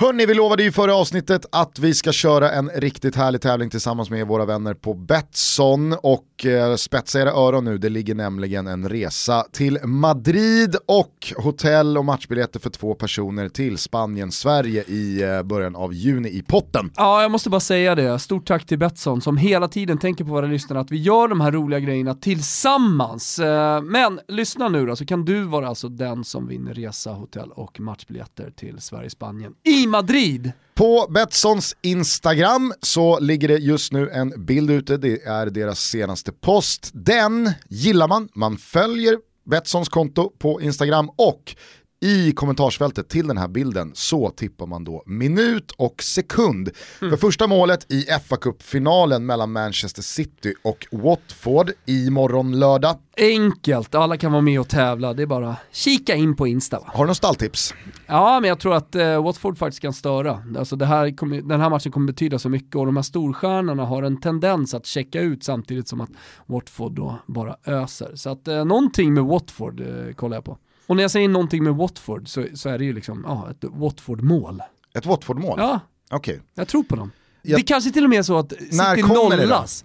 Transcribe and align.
Hörni, 0.00 0.26
vi 0.26 0.34
lovade 0.34 0.62
ju 0.62 0.72
förra 0.72 0.94
avsnittet 0.94 1.46
att 1.52 1.78
vi 1.78 1.94
ska 1.94 2.12
köra 2.12 2.50
en 2.50 2.70
riktigt 2.70 3.16
härlig 3.16 3.40
tävling 3.40 3.70
tillsammans 3.70 4.10
med 4.10 4.26
våra 4.26 4.44
vänner 4.44 4.74
på 4.74 4.94
Betsson 4.94 5.92
och 5.92 6.24
eh, 6.46 6.74
spetsa 6.76 7.20
era 7.20 7.30
öron 7.30 7.64
nu, 7.64 7.78
det 7.78 7.88
ligger 7.88 8.14
nämligen 8.14 8.66
en 8.66 8.88
resa 8.88 9.44
till 9.52 9.78
Madrid 9.84 10.76
och 10.86 11.32
hotell 11.36 11.98
och 11.98 12.04
matchbiljetter 12.04 12.60
för 12.60 12.70
två 12.70 12.94
personer 12.94 13.48
till 13.48 13.78
Spanien, 13.78 14.32
Sverige 14.32 14.84
i 14.88 15.22
eh, 15.22 15.42
början 15.42 15.76
av 15.76 15.94
juni 15.94 16.28
i 16.28 16.42
potten. 16.42 16.90
Ja, 16.96 17.22
jag 17.22 17.30
måste 17.30 17.50
bara 17.50 17.60
säga 17.60 17.94
det. 17.94 18.18
Stort 18.18 18.46
tack 18.46 18.66
till 18.66 18.78
Betsson 18.78 19.20
som 19.20 19.36
hela 19.36 19.68
tiden 19.68 19.98
tänker 19.98 20.24
på 20.24 20.30
våra 20.30 20.46
lyssnare 20.46 20.80
att 20.80 20.90
vi 20.90 20.96
gör 20.96 21.28
de 21.28 21.40
här 21.40 21.52
roliga 21.52 21.80
grejerna 21.80 22.14
tillsammans. 22.14 23.38
Eh, 23.38 23.82
Men 23.82 24.20
lyssna 24.28 24.68
nu 24.68 24.86
då, 24.86 24.96
så 24.96 25.06
kan 25.06 25.24
du 25.24 25.42
vara 25.42 25.68
alltså 25.68 25.88
den 25.88 26.24
som 26.24 26.48
vinner 26.48 26.74
resa, 26.74 27.10
hotell 27.12 27.50
och 27.50 27.80
matchbiljetter 27.80 28.50
till 28.56 28.80
Sverige-Spanien 28.80 29.52
i 29.64 29.86
Madrid. 29.86 30.52
På 30.80 31.06
Betssons 31.10 31.76
Instagram 31.82 32.72
så 32.82 33.18
ligger 33.18 33.48
det 33.48 33.58
just 33.58 33.92
nu 33.92 34.10
en 34.10 34.44
bild 34.44 34.70
ute, 34.70 34.96
det 34.96 35.22
är 35.22 35.46
deras 35.46 35.80
senaste 35.80 36.32
post. 36.32 36.90
Den 36.92 37.52
gillar 37.68 38.08
man, 38.08 38.28
man 38.34 38.58
följer 38.58 39.16
Betssons 39.50 39.88
konto 39.88 40.32
på 40.38 40.60
Instagram 40.60 41.10
och 41.16 41.56
i 42.02 42.32
kommentarsfältet 42.32 43.08
till 43.08 43.26
den 43.26 43.38
här 43.38 43.48
bilden 43.48 43.90
så 43.94 44.30
tippar 44.30 44.66
man 44.66 44.84
då 44.84 45.02
minut 45.06 45.70
och 45.76 46.02
sekund 46.02 46.70
för 46.98 47.16
första 47.16 47.46
målet 47.46 47.92
i 47.92 48.02
fa 48.02 48.36
Cup-finalen 48.36 49.26
mellan 49.26 49.52
Manchester 49.52 50.02
City 50.02 50.54
och 50.62 50.86
Watford 50.90 51.70
imorgon 51.86 52.58
lördag. 52.58 52.98
Enkelt, 53.16 53.94
alla 53.94 54.16
kan 54.16 54.32
vara 54.32 54.42
med 54.42 54.60
och 54.60 54.68
tävla. 54.68 55.14
Det 55.14 55.22
är 55.22 55.26
bara 55.26 55.56
kika 55.72 56.14
in 56.14 56.36
på 56.36 56.46
Insta 56.46 56.78
va? 56.78 56.84
Har 56.86 57.04
du 57.04 57.08
något 57.08 57.16
stalltips? 57.16 57.74
Ja, 58.06 58.40
men 58.40 58.48
jag 58.48 58.60
tror 58.60 58.74
att 58.74 58.94
eh, 58.94 59.24
Watford 59.24 59.58
faktiskt 59.58 59.82
kan 59.82 59.92
störa. 59.92 60.42
Alltså 60.58 60.76
det 60.76 60.86
här 60.86 61.16
kommer, 61.16 61.42
den 61.42 61.60
här 61.60 61.70
matchen 61.70 61.92
kommer 61.92 62.06
betyda 62.06 62.38
så 62.38 62.48
mycket 62.48 62.76
och 62.76 62.86
de 62.86 62.96
här 62.96 63.02
storstjärnorna 63.02 63.84
har 63.84 64.02
en 64.02 64.20
tendens 64.20 64.74
att 64.74 64.86
checka 64.86 65.20
ut 65.20 65.44
samtidigt 65.44 65.88
som 65.88 66.00
att 66.00 66.10
Watford 66.46 66.92
då 66.92 67.18
bara 67.26 67.56
öser. 67.64 68.12
Så 68.14 68.30
att 68.30 68.48
eh, 68.48 68.64
någonting 68.64 69.14
med 69.14 69.24
Watford 69.24 69.80
eh, 69.80 70.14
kollar 70.14 70.36
jag 70.36 70.44
på. 70.44 70.58
Och 70.90 70.96
när 70.96 71.02
jag 71.04 71.10
säger 71.10 71.28
någonting 71.28 71.64
med 71.64 71.74
Watford 71.74 72.28
så, 72.28 72.46
så 72.54 72.68
är 72.68 72.78
det 72.78 72.84
ju 72.84 72.92
liksom 72.92 73.24
ja, 73.26 73.50
ett 73.50 73.64
Watford-mål. 73.70 74.62
Ett 74.94 75.06
Watford-mål? 75.06 75.54
Ja, 75.58 75.80
Okej. 76.10 76.40
jag 76.54 76.68
tror 76.68 76.82
på 76.82 76.96
dem. 76.96 77.10
Jag- 77.42 77.58
Det 77.60 77.62
kanske 77.62 77.90
till 77.90 78.04
och 78.04 78.10
med 78.10 78.18
är 78.18 78.22
så 78.22 78.38
att 78.38 78.52
När 78.72 78.96
City 78.96 79.08
det 79.08 79.36
nollas. 79.36 79.84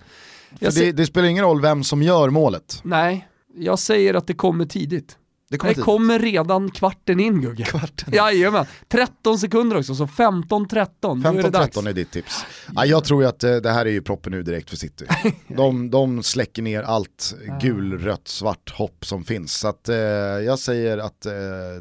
Det, 0.59 0.72
se- 0.72 0.92
det 0.92 1.06
spelar 1.06 1.28
ingen 1.28 1.44
roll 1.44 1.62
vem 1.62 1.84
som 1.84 2.02
gör 2.03 2.30
målet. 2.30 2.80
Nej, 2.84 3.28
jag 3.56 3.80
säger 3.80 4.14
att 4.14 4.28
det 4.28 4.34
kommer 4.34 4.66
tidigt. 4.66 5.17
Det 5.49 5.57
kommer 5.57 5.73
Det 5.73 5.81
kommer 5.81 6.19
redan 6.19 6.71
kvarten 6.71 7.19
in 7.19 7.41
Gugge. 7.41 7.63
Kvarten. 7.63 8.13
Jajamän, 8.13 8.65
13 8.88 9.39
sekunder 9.39 9.77
också, 9.77 9.95
så 9.95 10.05
15-13, 10.05 10.88
då 11.01 11.29
är 11.29 11.43
det 11.43 11.49
dags. 11.49 11.77
15-13 11.77 11.89
är 11.89 11.93
ditt 11.93 12.11
tips. 12.11 12.45
Ja, 12.75 12.85
jag 12.85 13.03
tror 13.03 13.23
ju 13.23 13.29
att 13.29 13.43
eh, 13.43 13.55
det 13.55 13.71
här 13.71 13.85
är 13.85 13.89
ju 13.89 14.01
proppen 14.01 14.31
nu 14.31 14.43
direkt 14.43 14.69
för 14.69 14.77
City. 14.77 15.05
De, 15.47 15.89
de 15.89 16.23
släcker 16.23 16.61
ner 16.61 16.83
allt 16.83 17.35
gul, 17.61 17.99
rött, 17.99 18.27
svart 18.27 18.73
hopp 18.73 19.05
som 19.05 19.23
finns. 19.23 19.53
Så 19.53 19.67
att, 19.67 19.89
eh, 19.89 19.95
jag 19.95 20.59
säger 20.59 20.97
att 20.97 21.25
eh, 21.25 21.31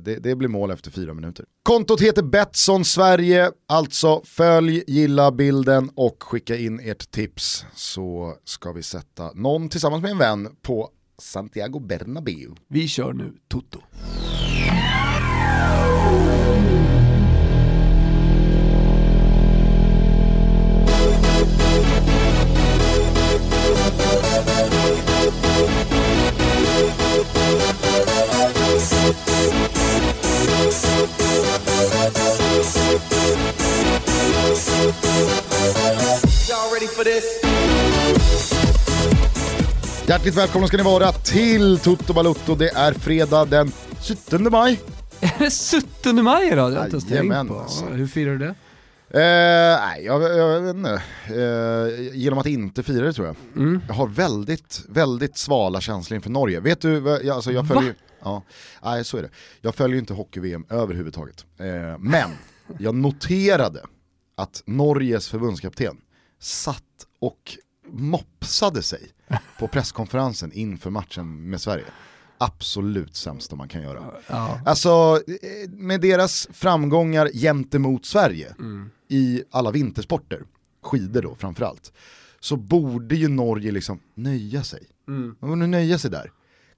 det, 0.02 0.16
det 0.16 0.34
blir 0.34 0.48
mål 0.48 0.70
efter 0.70 0.90
fyra 0.90 1.14
minuter. 1.14 1.44
Kontot 1.62 2.00
heter 2.00 2.22
Betsson 2.22 2.84
Sverige, 2.84 3.50
alltså 3.68 4.22
följ, 4.24 4.84
gilla 4.86 5.32
bilden 5.32 5.90
och 5.94 6.22
skicka 6.22 6.56
in 6.56 6.80
ert 6.80 7.10
tips 7.10 7.64
så 7.74 8.34
ska 8.44 8.72
vi 8.72 8.82
sätta 8.82 9.32
någon 9.34 9.68
tillsammans 9.68 10.02
med 10.02 10.10
en 10.10 10.18
vän 10.18 10.48
på 10.62 10.90
Santiago 11.18 11.78
Bernabéu. 11.80 12.54
Vi 12.68 12.88
kör 12.88 13.12
nu 13.12 13.32
Toto. 13.48 13.82
Hjärtligt 40.14 40.34
välkomna 40.34 40.66
ska 40.66 40.76
ni 40.76 40.82
vara 40.82 41.12
till 41.12 41.78
Toto 41.78 42.12
Balutto. 42.12 42.54
Det 42.54 42.69
är 42.69 42.92
fredag 42.92 43.44
den 43.44 43.72
17 44.30 44.48
maj. 44.50 44.80
Är 45.20 45.38
det 45.38 45.80
17 46.02 46.25
maj 46.25 46.47
idag? 46.52 46.72
Det 46.72 46.76
har 46.76 46.86
jag 46.86 46.94
inte 46.94 47.12
ens 47.14 47.28
tänkt 47.30 47.48
på. 47.48 47.58
alltså. 47.60 47.84
Hur 47.84 48.06
firar 48.06 48.30
du 48.32 48.38
det? 48.38 48.54
Eh, 49.20 49.80
nej, 49.86 50.04
jag, 50.04 50.22
jag, 50.22 50.36
jag 50.36 50.60
vet 50.60 50.76
inte. 50.76 51.03
Eh, 51.26 52.16
genom 52.16 52.38
att 52.38 52.47
inte 52.47 52.82
fira 52.82 53.06
det 53.06 53.12
tror 53.12 53.26
jag. 53.26 53.36
Mm. 53.56 53.80
Jag 53.88 53.94
har 53.94 54.06
väldigt, 54.06 54.82
väldigt 54.88 55.38
svala 55.38 55.80
känslor 55.80 56.16
inför 56.16 56.30
Norge. 56.30 56.60
Vet 56.60 56.80
du, 56.80 57.00
vad- 57.00 57.24
jag, 57.24 57.34
alltså 57.34 57.53
jag 57.53 57.69
följer 57.69 57.94
Ja, 58.24 58.42
nej 58.84 59.04
så 59.04 59.16
är 59.16 59.22
det. 59.22 59.30
Jag 59.60 59.74
följer 59.74 59.94
ju 59.94 60.00
inte 60.00 60.14
hockey-VM 60.14 60.64
överhuvudtaget. 60.70 61.44
Eh, 61.58 61.98
men 61.98 62.30
jag 62.78 62.94
noterade 62.94 63.80
att 64.36 64.62
Norges 64.66 65.28
förbundskapten 65.28 65.97
satt 66.41 66.82
och 67.20 67.58
mopsade 67.94 68.82
sig 68.82 69.09
på 69.59 69.69
presskonferensen 69.69 70.53
inför 70.53 70.91
matchen 70.91 71.50
med 71.50 71.60
Sverige. 71.60 71.84
Absolut 72.38 73.16
sämsta 73.16 73.56
man 73.56 73.69
kan 73.69 73.82
göra. 73.82 74.05
Ja. 74.27 74.60
Alltså 74.66 75.21
med 75.69 76.00
deras 76.00 76.49
framgångar 76.53 77.28
gentemot 77.33 78.06
Sverige 78.06 78.54
i 79.09 79.43
alla 79.50 79.71
vintersporter, 79.71 80.43
skidor 80.83 81.22
då 81.22 81.34
framförallt, 81.34 81.93
så 82.41 82.56
borde 82.56 83.16
ju 83.16 83.28
Norge 83.28 83.72
liksom 83.72 84.00
nöja 84.15 84.65
sig. 84.65 84.87
Mm. 85.09 85.37
De 85.41 85.50
borde 85.50 85.66
nöja 85.66 85.99
sig 85.99 86.10
där. 86.10 86.31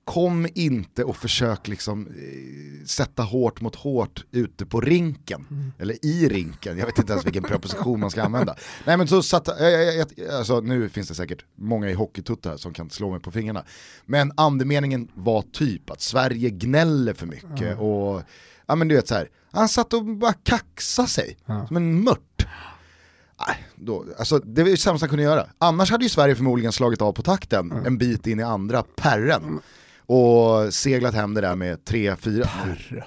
Kom 0.07 0.49
inte 0.55 1.05
och 1.05 1.17
försök 1.17 1.69
liksom 1.69 2.07
eh, 2.07 2.87
sätta 2.87 3.23
hårt 3.23 3.61
mot 3.61 3.75
hårt 3.75 4.25
ute 4.31 4.67
på 4.67 4.81
rinken, 4.81 5.73
eller 5.79 6.05
i 6.05 6.29
rinken, 6.29 6.79
jag 6.79 6.87
vet 6.87 6.99
inte 6.99 7.13
ens 7.13 7.27
vilken 7.27 7.43
preposition 7.43 8.01
man 8.01 8.11
ska 8.11 8.23
använda. 8.23 8.57
Nej 8.85 8.97
men 8.97 9.09
så 9.09 9.23
satt, 9.23 9.49
eh, 9.49 10.35
alltså, 10.39 10.61
nu 10.61 10.89
finns 10.89 11.09
det 11.09 11.15
säkert 11.15 11.45
många 11.55 11.91
i 11.91 11.95
hockeytuttar 11.95 12.57
som 12.57 12.73
kan 12.73 12.91
slå 12.91 13.11
mig 13.11 13.21
på 13.21 13.31
fingrarna. 13.31 13.65
Men 14.05 14.33
andemeningen 14.37 15.09
var 15.15 15.43
typ 15.43 15.91
att 15.91 16.01
Sverige 16.01 16.51
gnäller 16.51 17.15
för 17.15 17.27
mycket 17.27 17.79
och, 17.79 18.23
ja 18.67 18.75
men 18.75 18.89
du 18.89 18.95
vet 18.95 19.09
så 19.09 19.15
här, 19.15 19.29
han 19.51 19.69
satt 19.69 19.93
och 19.93 20.05
bara 20.05 20.33
kaxade 20.33 21.09
sig 21.09 21.37
som 21.69 21.77
en 21.77 22.05
mört. 22.05 22.47
Nej, 23.47 23.67
då, 23.75 24.05
alltså, 24.19 24.39
det 24.39 24.63
var 24.63 24.69
ju 24.69 24.75
det 24.75 24.81
sämsta 24.81 25.05
han 25.05 25.09
kunde 25.11 25.23
göra. 25.23 25.47
Annars 25.59 25.91
hade 25.91 26.05
ju 26.05 26.09
Sverige 26.09 26.35
förmodligen 26.35 26.73
slagit 26.73 27.03
av 27.03 27.13
på 27.13 27.23
takten 27.23 27.73
en 27.73 27.99
bit 27.99 28.27
in 28.27 28.41
i 28.41 28.43
andra 28.43 28.83
perren. 28.83 29.61
Och 30.09 30.75
seglat 30.75 31.15
hem 31.15 31.35
det 31.35 31.41
där 31.41 31.57
med 31.57 31.79
3-4. 31.79 32.49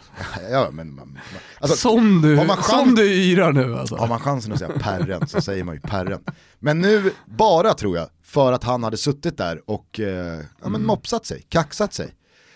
Ja, 0.52 0.70
men, 0.72 0.96
man, 0.96 1.20
alltså, 1.60 1.78
som 1.78 2.22
du, 2.22 2.38
chans- 2.38 2.66
som 2.66 2.96
du 2.96 3.14
yrar 3.14 3.52
nu 3.52 3.78
alltså. 3.78 3.96
har 3.96 4.08
man 4.08 4.20
chansen 4.20 4.54
att 4.54 4.60
säga 4.60 4.72
perren 4.80 5.28
så 5.28 5.42
säger 5.42 5.64
man 5.64 5.76
ju 5.76 5.82
perren. 5.82 6.20
Men 6.60 6.82
nu, 6.82 7.12
bara 7.26 7.74
tror 7.74 7.98
jag, 7.98 8.10
för 8.24 8.54
att 8.54 8.64
han 8.64 8.84
hade 8.84 8.98
suttit 8.98 9.38
där 9.38 9.62
och 9.66 10.00
eh, 10.00 10.40
ja, 10.62 10.70
men 10.70 10.86
mopsat 10.86 11.26
sig, 11.26 11.46
kaxat 11.50 11.94
sig, 11.94 12.14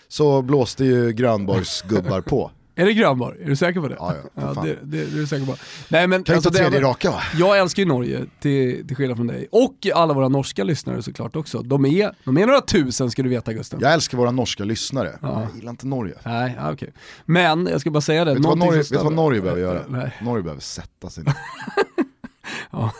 så 0.08 0.42
blåste 0.42 0.84
ju 0.84 1.12
Grönborgs 1.12 1.82
gubbar 1.82 2.20
på. 2.20 2.50
Är 2.76 2.86
det 2.86 2.92
Grönborg? 2.94 3.42
Är 3.42 3.48
du 3.48 3.56
säker 3.56 3.80
på 3.80 3.88
det? 3.88 3.96
Ja, 3.98 4.14
ja, 4.34 4.54
ja 4.54 4.62
det, 4.62 4.68
det, 4.68 4.78
det 4.82 5.00
är 5.02 5.06
du 5.06 5.26
säker 5.26 5.46
på. 5.46 5.56
Nej 5.88 6.06
men 6.06 6.24
Kan 6.24 6.34
alltså, 6.34 6.50
ta 6.50 6.58
tredje 6.58 6.80
raka 6.80 7.10
va? 7.10 7.20
Jag 7.38 7.58
älskar 7.58 7.82
ju 7.82 7.88
Norge, 7.88 8.20
till, 8.40 8.86
till 8.88 8.96
skillnad 8.96 9.16
från 9.16 9.26
dig. 9.26 9.48
Och 9.52 9.86
alla 9.94 10.14
våra 10.14 10.28
norska 10.28 10.64
lyssnare 10.64 11.02
såklart 11.02 11.36
också. 11.36 11.62
De 11.62 11.84
är, 11.84 12.14
de 12.24 12.38
är 12.38 12.46
några 12.46 12.60
tusen 12.60 13.10
ska 13.10 13.22
du 13.22 13.28
veta 13.28 13.52
Gusten. 13.52 13.78
Jag 13.82 13.92
älskar 13.92 14.18
våra 14.18 14.30
norska 14.30 14.64
lyssnare, 14.64 15.18
Ja. 15.22 15.32
men 15.32 15.42
jag 15.42 15.56
gillar 15.56 15.70
inte 15.70 15.86
Norge. 15.86 16.14
Nej, 16.24 16.54
ja, 16.58 16.72
okej. 16.72 16.92
Men 17.24 17.66
jag 17.66 17.80
ska 17.80 17.90
bara 17.90 18.00
säga 18.00 18.24
det. 18.24 18.34
Vet 18.34 18.42
du 18.42 18.48
vad 18.48 18.58
Norge, 18.58 18.78
vet 18.78 18.92
vad 19.02 19.12
Norge 19.12 19.40
behöver 19.40 19.62
göra? 19.62 19.82
Nej. 19.88 20.12
Norge 20.22 20.42
behöver 20.42 20.62
sätta 20.62 21.10
sig 21.10 21.24
ner. 21.24 21.34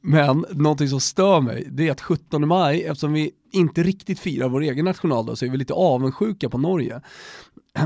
Men 0.00 0.44
någonting 0.50 0.88
som 0.88 1.00
stör 1.00 1.40
mig, 1.40 1.66
det 1.70 1.88
är 1.88 1.92
att 1.92 2.00
17 2.00 2.48
maj, 2.48 2.82
eftersom 2.84 3.12
vi 3.12 3.30
inte 3.52 3.82
riktigt 3.82 4.18
firar 4.18 4.48
vår 4.48 4.60
egen 4.60 4.84
nationaldag 4.84 5.36
så 5.36 5.44
är 5.44 5.50
vi 5.50 5.56
lite 5.56 5.74
avundsjuka 5.74 6.50
på 6.50 6.58
Norge. 6.58 7.00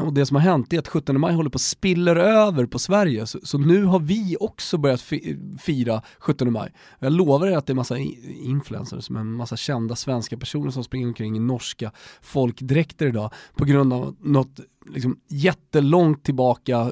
Och 0.03 0.13
det 0.13 0.27
som 0.27 0.35
har 0.35 0.43
hänt 0.43 0.73
är 0.73 0.79
att 0.79 0.89
17 0.89 1.21
maj 1.21 1.35
håller 1.35 1.51
på 1.51 1.57
att 1.57 1.63
spiller 1.63 2.17
över 2.17 2.67
på 2.67 2.79
Sverige, 2.79 3.27
så, 3.27 3.39
så 3.43 3.59
nu 3.59 3.85
har 3.85 4.01
vi 4.01 4.37
också 4.41 4.79
börjat 4.79 5.01
fi, 5.01 5.39
fira 5.61 6.03
17 6.19 6.53
maj. 6.53 6.73
Jag 6.99 7.13
lovar 7.13 7.47
er 7.47 7.57
att 7.57 7.67
det 7.67 7.73
är 7.73 7.75
massa 7.75 7.99
influencers, 8.43 9.11
men 9.11 9.33
massa 9.33 9.57
kända 9.57 9.97
svenska 9.97 10.37
personer 10.37 10.71
som 10.71 10.85
springer 10.85 11.07
omkring 11.07 11.37
i 11.37 11.41
norska 11.41 11.93
folkdräkter 12.23 13.07
idag 13.07 13.33
på 13.55 13.65
grund 13.65 13.93
av 13.93 14.17
något 14.21 14.61
liksom, 14.87 15.17
jättelångt 15.29 16.25
tillbaka 16.25 16.79
eh, 16.81 16.91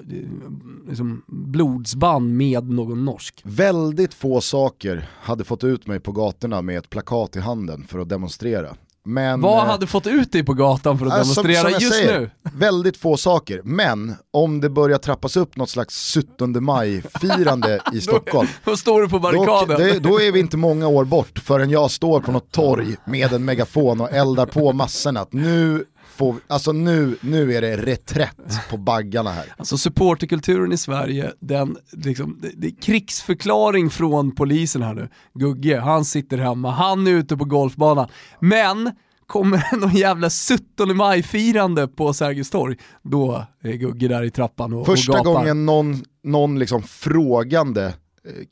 liksom, 0.89 1.23
blodsband 1.27 2.37
med 2.37 2.69
någon 2.69 3.05
norsk. 3.05 3.41
Väldigt 3.45 4.15
få 4.15 4.41
saker 4.41 5.09
hade 5.21 5.45
fått 5.45 5.65
ut 5.65 5.87
mig 5.87 6.01
på 6.01 6.13
gatorna 6.13 6.63
med 6.63 6.79
ett 6.79 6.91
plakat 6.91 7.37
i 7.37 7.41
handen 7.41 7.85
för 7.89 7.99
att 7.99 8.09
demonstrera. 8.09 8.62
Men, 9.05 9.41
Vad 9.41 9.59
eh, 9.59 9.71
hade 9.71 9.87
fått 9.87 10.07
ut 10.07 10.33
dig 10.33 10.45
på 10.45 10.55
gatan 10.55 10.99
för 10.99 11.07
att 11.07 11.13
som- 11.13 11.21
demonstrera 11.45 11.63
som 11.63 11.71
jag 11.73 11.83
just 11.83 11.95
säger, 11.95 12.21
nu? 12.21 12.31
Väldigt 12.59 12.97
få 12.97 13.17
saker, 13.17 13.61
men 13.65 14.15
om 14.31 14.61
det 14.61 14.71
börjar 14.71 14.99
trappas 14.99 15.37
upp 15.37 15.57
något 15.57 15.71
slags 15.71 16.15
17 16.15 16.65
maj-firande 16.65 17.81
i 17.93 18.01
Stockholm, 18.01 18.49
Då 18.65 18.77
står 18.77 19.03
du 19.03 19.09
på 19.09 19.17
då, 19.19 19.23
barrikaden. 19.23 19.79
det, 19.81 19.99
då 19.99 20.21
är 20.21 20.33
vi 20.33 20.41
inte 20.41 20.57
många 20.57 20.89
år 20.89 21.05
bort 21.05 21.39
förrän 21.39 21.71
jag 21.71 21.91
står 21.91 22.21
på 22.21 22.33
något 22.33 22.51
torg 22.51 22.97
med 23.05 23.33
en 23.33 23.45
megafon 23.45 24.01
och 24.01 24.13
eldar 24.13 24.47
på 24.47 24.73
massorna 24.73 25.21
att 25.21 25.33
nu, 25.33 25.85
får, 26.13 26.37
alltså 26.47 26.73
nu, 26.73 27.17
nu 27.21 27.55
är 27.55 27.61
det 27.61 27.77
reträtt 27.77 28.37
på 28.71 28.77
baggarna 28.77 29.31
här. 29.31 29.55
Alltså 29.57 29.79
supporterkulturen 29.79 30.73
i 30.73 30.77
Sverige, 30.77 31.33
den, 31.41 31.77
liksom, 31.93 32.39
det, 32.43 32.51
det 32.57 32.67
är 32.67 32.83
krigsförklaring 32.83 33.91
från 33.91 34.35
polisen 34.35 34.83
här 34.83 34.95
nu. 34.95 35.09
Gugge, 35.35 35.79
han 35.81 36.05
sitter 36.05 36.39
hemma, 36.39 36.71
han 36.71 37.07
är 37.07 37.11
ute 37.11 37.37
på 37.37 37.45
golfbanan. 37.45 38.09
Men 38.41 38.91
kommer 39.27 39.57
det 39.71 39.77
någon 39.81 39.97
jävla 39.97 40.31
17 40.77 40.97
maj-firande 40.97 41.89
på 41.89 42.13
Sergels 42.13 42.51
torg, 42.51 42.77
då 43.03 43.47
är 43.63 43.73
Gugge 43.73 44.09
där 44.09 44.23
i 44.23 44.31
trappan 44.31 44.73
och, 44.73 44.87
Första 44.87 45.13
och 45.13 45.19
gapar. 45.19 45.33
gången 45.41 45.67
någon, 45.67 46.03
någon 46.25 46.59
liksom 46.59 46.83
frågande 46.83 47.85
eh, 47.87 47.93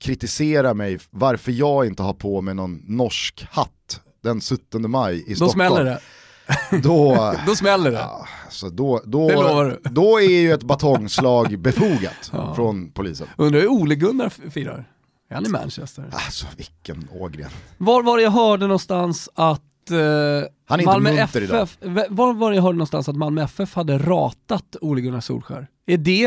kritiserar 0.01 0.75
mig 0.75 0.99
varför 1.11 1.53
jag 1.53 1.87
inte 1.87 2.03
har 2.03 2.13
på 2.15 2.41
mig 2.41 2.55
någon 2.55 2.83
norsk 2.87 3.47
hatt 3.51 4.01
den 4.23 4.41
17 4.41 4.91
maj 4.91 5.25
i 5.27 5.31
Då 5.31 5.35
Stockholm. 5.37 5.53
smäller 5.53 5.85
det. 5.85 6.01
Då, 6.83 7.35
Då 7.47 7.55
smäller 7.57 7.91
det. 7.91 7.99
Ja, 7.99 8.27
så 8.51 8.69
då, 8.69 9.01
då, 9.05 9.29
Det 9.29 9.35
lovar 9.35 9.65
du. 9.65 9.91
då 9.91 10.21
är 10.21 10.41
ju 10.41 10.53
ett 10.53 10.63
batongslag 10.63 11.59
befogat 11.59 12.31
Ja. 12.33 12.55
från 12.55 12.91
polisen. 12.91 13.27
Undrar 13.37 13.61
hur 13.61 13.69
Ole 13.69 13.95
Gunnar 13.95 14.27
f- 14.27 14.53
firar? 14.53 14.85
Är 15.31 15.35
han 15.35 15.47
i 15.47 15.49
Manchester? 15.49 16.05
Alltså 16.13 16.47
vilken 16.57 17.09
Ågren. 17.13 17.51
Var 17.79 18.03
var 18.03 18.17
det 18.17 18.23
jag 18.23 18.31
hörde 18.31 18.67
någonstans 18.67 19.29
att 19.35 19.61
eh, 19.91 19.97
Han 19.97 20.01
är 20.01 20.79
inte 20.79 20.85
Malmö 20.85 21.11
idag. 21.11 21.63
FF, 21.63 21.79
v- 21.81 22.07
var 22.11 22.35
var 22.35 22.53
jag 22.53 22.63
hörde 22.63 22.77
någonstans 22.79 23.09
att 23.09 23.17
Malmö 23.17 23.43
FF 23.43 23.75
hade 23.75 23.99
ratat 23.99 24.77
Ole 24.81 25.01
Gunnar 25.01 25.21
Solskär? 25.21 25.67
Är 25.91 25.97
det, 25.97 26.25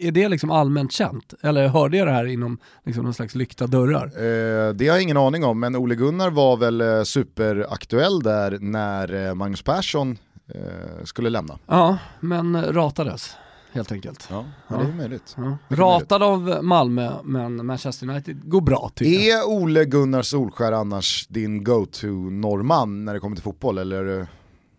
är 0.00 0.10
det 0.10 0.28
liksom 0.28 0.50
allmänt 0.50 0.92
känt? 0.92 1.34
Eller 1.40 1.68
hörde 1.68 1.96
jag 1.96 2.06
det 2.06 2.12
här 2.12 2.24
inom 2.24 2.58
liksom 2.84 3.04
någon 3.04 3.14
slags 3.14 3.34
lyckta 3.34 3.66
dörrar? 3.66 4.04
Eh, 4.04 4.74
det 4.74 4.88
har 4.88 4.96
jag 4.96 5.02
ingen 5.02 5.16
aning 5.16 5.44
om, 5.44 5.60
men 5.60 5.76
Ole 5.76 5.94
Gunnar 5.94 6.30
var 6.30 6.56
väl 6.56 6.80
eh, 6.80 7.02
superaktuell 7.02 8.22
där 8.22 8.58
när 8.60 9.26
eh, 9.28 9.34
Magnus 9.34 9.62
Persson 9.62 10.18
eh, 10.54 11.04
skulle 11.04 11.30
lämna. 11.30 11.58
Ja, 11.66 11.98
men 12.20 12.62
ratades 12.72 13.36
helt 13.72 13.92
enkelt. 13.92 14.28
Ja, 14.30 14.44
ja. 14.68 14.76
det 14.76 14.88
är 14.88 14.92
möjligt. 14.92 15.36
Ja. 15.36 15.58
Ratad 15.68 16.22
av 16.22 16.58
Malmö, 16.62 17.12
men 17.24 17.66
Manchester 17.66 18.08
United 18.08 18.50
går 18.50 18.60
bra 18.60 18.90
tycker 18.94 19.28
jag. 19.28 19.38
Är 19.38 19.48
Ole 19.48 19.84
Gunnar 19.84 20.22
Solskär 20.22 20.72
annars 20.72 21.26
din 21.28 21.64
go-to-norrman 21.64 23.04
när 23.04 23.14
det 23.14 23.20
kommer 23.20 23.36
till 23.36 23.44
fotboll? 23.44 23.78
Eller? 23.78 24.26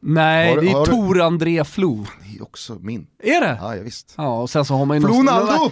Nej, 0.05 0.49
Har 0.49 0.61
det 0.61 0.71
är 0.71 0.79
du- 0.79 0.85
Tor 0.85 1.21
André 1.21 1.63
Flo. 1.63 2.05
Det 2.23 2.37
är 2.37 2.43
också 2.43 2.77
min. 2.81 3.07
Är 3.23 3.41
det? 3.41 3.57
Ja, 3.61 3.75
ja 3.75 3.83
visst. 3.83 4.13
Ja, 4.17 4.41
och 4.41 4.49
sen 4.49 4.65
så 4.65 4.73
har 4.75 4.85
man 4.85 4.97
ju 4.97 5.01
Flonaldo! 5.07 5.71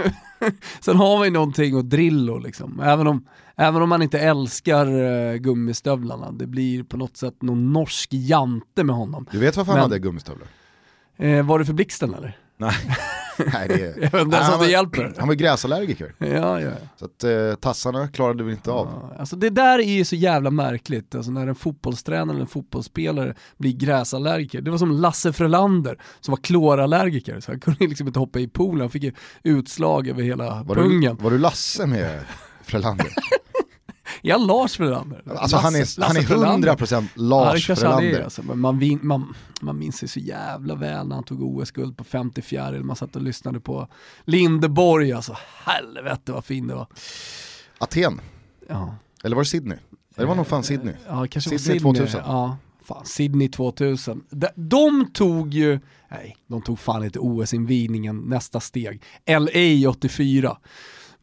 Sen 0.80 0.96
har 0.96 1.18
man 1.18 1.24
ju 1.26 1.30
någonting 1.32 1.78
att 1.78 1.90
Drillo 1.90 2.38
liksom. 2.38 2.80
Även 2.80 3.06
om, 3.06 3.26
även 3.56 3.82
om 3.82 3.88
man 3.88 4.02
inte 4.02 4.18
älskar 4.18 4.86
uh, 5.00 5.34
gummistövlarna. 5.36 6.32
Det 6.32 6.46
blir 6.46 6.82
på 6.82 6.96
något 6.96 7.16
sätt 7.16 7.42
någon 7.42 7.72
norsk 7.72 8.08
jante 8.12 8.84
med 8.84 8.96
honom. 8.96 9.26
Du 9.30 9.38
vet 9.38 9.56
varför 9.56 9.72
han 9.72 9.80
hade 9.80 9.98
gummistövlar? 9.98 10.48
Eh, 11.16 11.46
var 11.46 11.58
det 11.58 11.64
för 11.64 11.72
blixten 11.72 12.14
eller? 12.14 12.36
Nej, 12.56 12.74
Nej 13.52 13.68
det 13.68 13.74
är... 13.74 14.02
Jag 14.02 14.10
vet 14.10 14.14
inte 14.22 14.56
det 14.60 14.70
hjälper. 14.70 15.14
han 15.18 15.28
var 15.28 15.34
gräsallergiker. 15.34 16.14
Ja, 16.34 16.60
ja. 16.60 16.70
Så 16.96 17.04
att 17.04 17.24
eh, 17.24 17.54
tassarna 17.60 18.08
klarade 18.08 18.44
vi 18.44 18.52
inte 18.52 18.70
av. 18.70 18.88
Ja, 19.10 19.16
Alltså 19.18 19.36
det 19.36 19.50
där 19.50 19.78
är 19.78 19.92
ju 19.92 20.04
så 20.04 20.16
jävla 20.16 20.50
märkligt, 20.50 21.14
alltså 21.14 21.30
när 21.30 21.46
en 21.46 21.54
fotbollstränare 21.54 22.30
eller 22.30 22.40
en 22.40 22.46
fotbollsspelare 22.46 23.34
blir 23.58 23.72
gräsallergiker. 23.72 24.60
Det 24.60 24.70
var 24.70 24.78
som 24.78 24.90
Lasse 24.90 25.32
Frölander 25.32 25.98
som 26.20 26.32
var 26.32 26.36
klorallergiker, 26.42 27.40
så 27.40 27.50
han 27.52 27.60
kunde 27.60 27.86
liksom 27.86 28.06
inte 28.06 28.18
hoppa 28.18 28.38
i 28.38 28.48
poolen, 28.48 28.80
han 28.80 28.90
fick 28.90 29.14
utslag 29.42 30.08
över 30.08 30.22
hela 30.22 30.62
Var 30.62 30.74
pungen. 30.74 31.16
du, 31.16 31.22
var 31.22 31.30
du 31.30 31.38
Lasse 31.38 31.86
med 31.86 32.20
Frölander? 32.62 33.06
Ja, 34.22 34.36
Lars 34.38 34.76
Frölander. 34.76 35.22
Alltså 35.36 35.56
han 35.56 35.74
är, 35.74 36.00
han 36.02 36.10
är 36.10 36.14
Lasse 36.14 36.26
Frölander. 36.28 36.68
100% 36.74 36.92
Ja, 36.94 37.00
det 37.14 37.20
Lars 37.22 37.68
han 37.68 37.76
är, 37.76 37.80
Frölander. 37.80 38.22
alltså. 38.24 38.42
man, 38.42 38.78
vin, 38.78 38.98
man, 39.02 39.34
man 39.60 39.78
minns 39.78 40.04
ju 40.04 40.08
så 40.08 40.20
jävla 40.20 40.74
väl 40.74 41.08
när 41.08 41.14
han 41.14 41.24
tog 41.24 41.42
OS-guld 41.42 41.96
på 41.96 42.04
54 42.04 42.68
eller 42.68 42.78
man 42.82 42.96
satt 42.96 43.16
och 43.16 43.22
lyssnade 43.22 43.60
på 43.60 43.88
Lindeborg, 44.24 45.12
alltså 45.12 45.36
helvete 45.64 46.32
vad 46.32 46.44
fin 46.44 46.66
det 46.66 46.74
var. 46.74 46.86
Aten, 47.78 48.20
Ja, 48.68 48.94
eller 49.24 49.36
var 49.36 49.42
det 49.42 49.48
Sydney? 49.48 49.78
Det 50.16 50.24
var 50.24 50.34
nog 50.34 50.46
fan 50.46 50.62
Sydney. 50.64 50.94
ja 51.08 51.26
kanske 51.30 51.50
var 51.50 51.58
Sydney 51.58 51.78
Sydney 51.80 51.94
2000. 51.94 52.20
Ja, 52.26 52.56
fan 52.84 53.06
Sydney 53.06 53.48
2000. 53.48 54.24
De, 54.30 54.46
de 54.54 55.10
tog 55.12 55.54
ju, 55.54 55.80
nej, 56.10 56.36
de 56.46 56.62
tog 56.62 56.78
fan 56.78 57.04
inte 57.04 57.18
OS-invigningen 57.18 58.20
nästa 58.28 58.60
steg. 58.60 59.02
LA 59.26 59.88
84. 59.90 60.56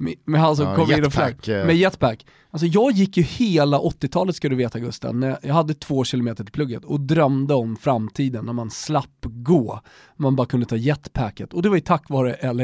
Med, 0.02 0.16
med 0.26 0.42
han 0.42 0.56
som 0.56 0.66
Ja, 0.66 0.76
kom 0.76 0.92
in 0.92 1.06
och 1.06 1.14
flög. 1.14 1.50
eh. 1.50 1.66
Med 1.66 1.76
jetpack. 1.78 2.26
Alltså 2.52 2.68
jag 2.68 2.92
gick 2.92 3.18
ju 3.18 3.24
hela 3.24 3.80
80-talet 3.80 4.36
ska 4.36 4.50
du 4.50 4.56
veta 4.56 4.80
Gusten, 4.80 5.20
när 5.20 5.40
jag 5.44 5.54
hade 5.54 5.74
två 5.74 6.04
kilometer 6.04 6.44
till 6.44 6.52
plugget 6.54 6.86
och 6.86 7.00
drömde 7.00 7.54
om 7.54 7.76
framtiden 7.78 8.46
när 8.46 8.54
man 8.54 8.72
slapp 8.72 9.18
gå. 9.22 9.82
Man 10.18 10.36
bara 10.36 10.48
kunde 10.48 10.66
ta 10.66 10.76
jetpacket 10.76 11.54
och 11.54 11.62
det 11.62 11.70
var 11.70 11.76
ju 11.76 11.82
tack 11.82 12.10
vare 12.10 12.54
LA. 12.54 12.64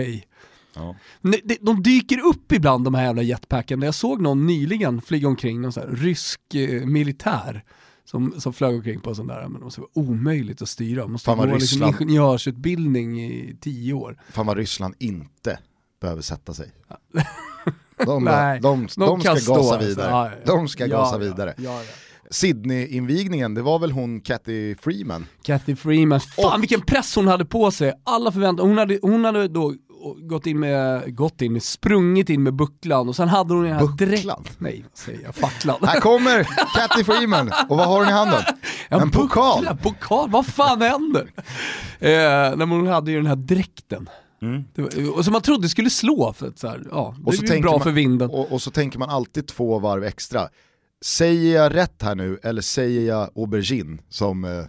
Ja. 0.76 0.96
De 1.62 1.84
dyker 1.84 2.20
upp 2.26 2.52
ibland 2.52 2.84
de 2.86 2.94
här 2.96 3.04
jävla 3.04 3.22
jetpacken. 3.22 3.82
Jag 3.82 3.96
såg 3.96 4.22
någon 4.22 4.46
nyligen 4.48 5.02
flyga 5.02 5.28
omkring, 5.28 5.62
någon 5.62 5.74
sån 5.74 5.84
här 5.84 5.96
rysk 5.96 6.56
eh, 6.56 6.86
militär 6.86 7.64
som, 8.06 8.34
som 8.38 8.54
flög 8.54 8.76
omkring 8.76 9.00
på 9.00 9.10
en 9.10 9.16
sån 9.16 9.28
där, 9.28 9.42
men 9.42 9.54
det 9.54 9.60
måste 9.64 9.82
vara 9.82 9.90
omöjligt 9.94 10.62
att 10.62 10.70
styra. 10.70 11.08
Måste 11.08 11.26
Fan 11.26 11.50
liksom 11.50 11.84
ingenjörsutbildning 11.84 13.22
i 13.22 13.58
tio 13.62 13.94
år. 13.94 14.18
Fan 14.32 14.46
vad 14.46 14.58
Ryssland 14.58 14.96
inte 15.00 15.60
behöver 16.02 16.22
sätta 16.22 16.54
sig. 16.54 16.72
De, 18.06 18.24
Nej, 18.24 18.60
de, 18.62 18.88
de, 18.98 19.06
de 19.06 19.22
ska 19.22 19.36
stå, 19.36 19.56
gasa 19.56 19.74
alltså. 19.74 19.88
vidare. 19.90 20.10
Ja, 20.12 20.30
ja. 20.46 20.54
De 20.56 20.68
ska 20.68 20.86
Ja, 20.86 20.98
gasa 20.98 21.18
vidare. 21.18 21.54
Sydney-invigningen, 22.30 23.54
det 23.56 23.62
var 23.62 23.80
väl 23.80 23.92
hon 23.92 24.22
Kathy 24.22 24.76
Freeman? 24.76 25.26
Kathy 25.44 25.76
Freeman, 25.76 26.20
fan 26.20 26.54
Och- 26.56 26.62
vilken 26.62 26.82
press 26.82 27.16
hon 27.16 27.28
hade 27.28 27.46
på 27.46 27.72
sig. 27.72 27.94
Alla 28.04 28.32
förväntade, 28.32 28.68
hon 28.70 28.78
hade, 28.78 29.00
hon 29.02 29.26
hade 29.26 29.48
då 29.48 29.74
gått 30.30 30.48
in 30.48 30.60
med, 30.60 31.16
gått 31.16 31.42
in 31.42 31.54
med, 31.54 31.64
sprungit 31.64 32.30
in 32.30 32.44
med 32.44 32.54
bucklan 32.54 33.10
och 33.10 33.16
sen 33.16 33.28
hade 33.28 33.54
hon 33.54 33.64
den 33.64 33.74
här 33.74 33.88
Bucklan? 33.88 34.44
Nej, 34.58 34.86
vad 34.90 34.98
säger 34.98 35.24
jag? 35.24 35.36
Facklan. 35.36 35.76
Här 35.82 36.00
kommer 36.00 36.44
Kathy 36.76 37.04
Freeman, 37.04 37.52
och 37.70 37.78
vad 37.78 37.88
har 37.88 38.00
hon 38.00 38.08
i 38.08 38.12
handen? 38.12 38.42
Ja, 38.90 39.02
En 39.02 39.12
pokal. 39.12 39.78
pokal, 39.84 40.30
vad 40.30 40.46
fan 40.46 40.82
händer? 40.82 41.32
eh, 42.00 42.10
nej, 42.10 42.58
men 42.58 42.70
hon 42.72 42.88
hade 42.88 43.12
ju 43.12 43.18
den 43.18 43.26
här 43.28 43.36
dräkten. 43.36 44.10
Det 44.76 44.82
var, 44.82 45.18
och 45.18 45.24
som 45.24 45.34
man 45.34 45.42
trodde 45.42 45.70
skulle 45.70 45.90
slå 45.90 46.34
för 46.34 46.48
att 46.48 46.60
så 46.60 46.68
här, 46.68 46.84
ja, 46.92 47.16
det 47.18 47.24
Och 47.26 47.36
så 47.36 47.54
är 47.54 47.62
bra 47.62 47.72
man- 47.72 47.82
för 47.82 47.92
vinden. 47.92 48.30
Och, 48.30 48.52
och 48.52 48.62
så 48.62 48.72
tänker 48.72 49.00
man 49.00 49.10
alltid 49.10 49.48
två 49.48 49.80
varv 49.80 50.04
extra. 50.04 50.50
Säger 51.06 51.56
jag 51.56 51.76
rätt 51.76 52.02
här 52.02 52.16
nu 52.16 52.40
eller 52.44 52.62
säger 52.62 53.02
jag 53.08 53.30
aubergine 53.36 53.98
som 54.10 54.46
eh, 54.46 54.64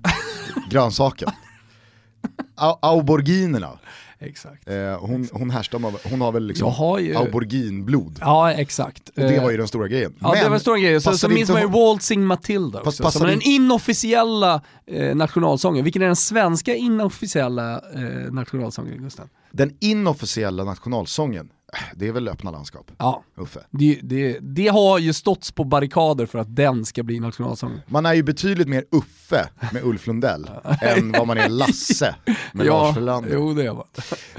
grönsaken? 0.70 1.28
Au- 2.56 2.78
Auberginerna, 2.82 3.78
Exakt. 4.20 4.68
eh, 4.68 4.98
hon, 5.00 5.28
hon 5.32 5.50
härstammar, 5.50 5.92
hon 6.10 6.20
har 6.20 6.32
väl 6.32 6.46
liksom 6.46 6.72
har 6.72 6.98
ju... 6.98 7.16
auberginblod. 7.16 8.18
Ja, 8.20 8.52
exakt. 8.52 9.08
Och 9.08 9.14
det 9.16 9.36
Eh, 9.36 9.42
var 9.42 9.50
ju 9.50 9.56
den 9.56 9.68
stora 9.68 9.88
grejen. 9.88 10.14
Ja 10.20 10.34
det 10.34 10.48
var 10.48 10.54
en 10.54 10.60
stor 10.60 10.76
grej, 10.76 11.00
så, 11.00 11.18
så 11.18 11.28
minns 11.28 11.50
man 11.50 11.60
ju 11.60 11.68
Waltzing 11.68 12.24
Matilda 12.24 12.78
Fast 12.84 12.86
också, 12.86 13.02
passade 13.02 13.18
som 13.20 13.26
är 13.26 13.30
den 13.32 13.42
inofficiella 13.42 14.62
eh, 14.86 15.16
nationalsången. 15.16 15.84
Vilken 15.84 16.02
är 16.02 16.06
den 16.06 16.16
svenska 16.16 16.74
inofficiella 16.74 17.80
eh, 17.94 18.32
nationalsången 18.32 19.02
Gustav? 19.02 19.28
Den 19.50 19.76
inofficiella 19.80 20.64
nationalsången, 20.64 21.46
eh, 21.46 21.57
det 21.94 22.08
är 22.08 22.12
väl 22.12 22.28
öppna 22.28 22.50
landskap, 22.50 22.90
Ja, 22.98 23.24
Uffe. 23.36 23.60
det, 23.70 24.00
det, 24.02 24.38
det 24.40 24.68
har 24.68 24.98
ju 24.98 25.12
ståtts 25.12 25.52
på 25.52 25.64
barrikader 25.64 26.26
för 26.26 26.38
att 26.38 26.56
den 26.56 26.84
ska 26.84 27.02
bli 27.02 27.20
nationalsången. 27.20 27.80
Man 27.86 28.06
är 28.06 28.14
ju 28.14 28.22
betydligt 28.22 28.68
mer 28.68 28.84
Uffe 28.90 29.48
med 29.72 29.84
Ulf 29.84 30.06
Lundell 30.06 30.50
än 30.82 31.12
vad 31.12 31.26
man 31.26 31.38
är 31.38 31.48
Lasse 31.48 32.14
med 32.52 32.66
Lars 32.66 32.94
Frölander. 32.94 33.30
jo 33.34 33.54
det 33.54 33.70
var 33.72 33.86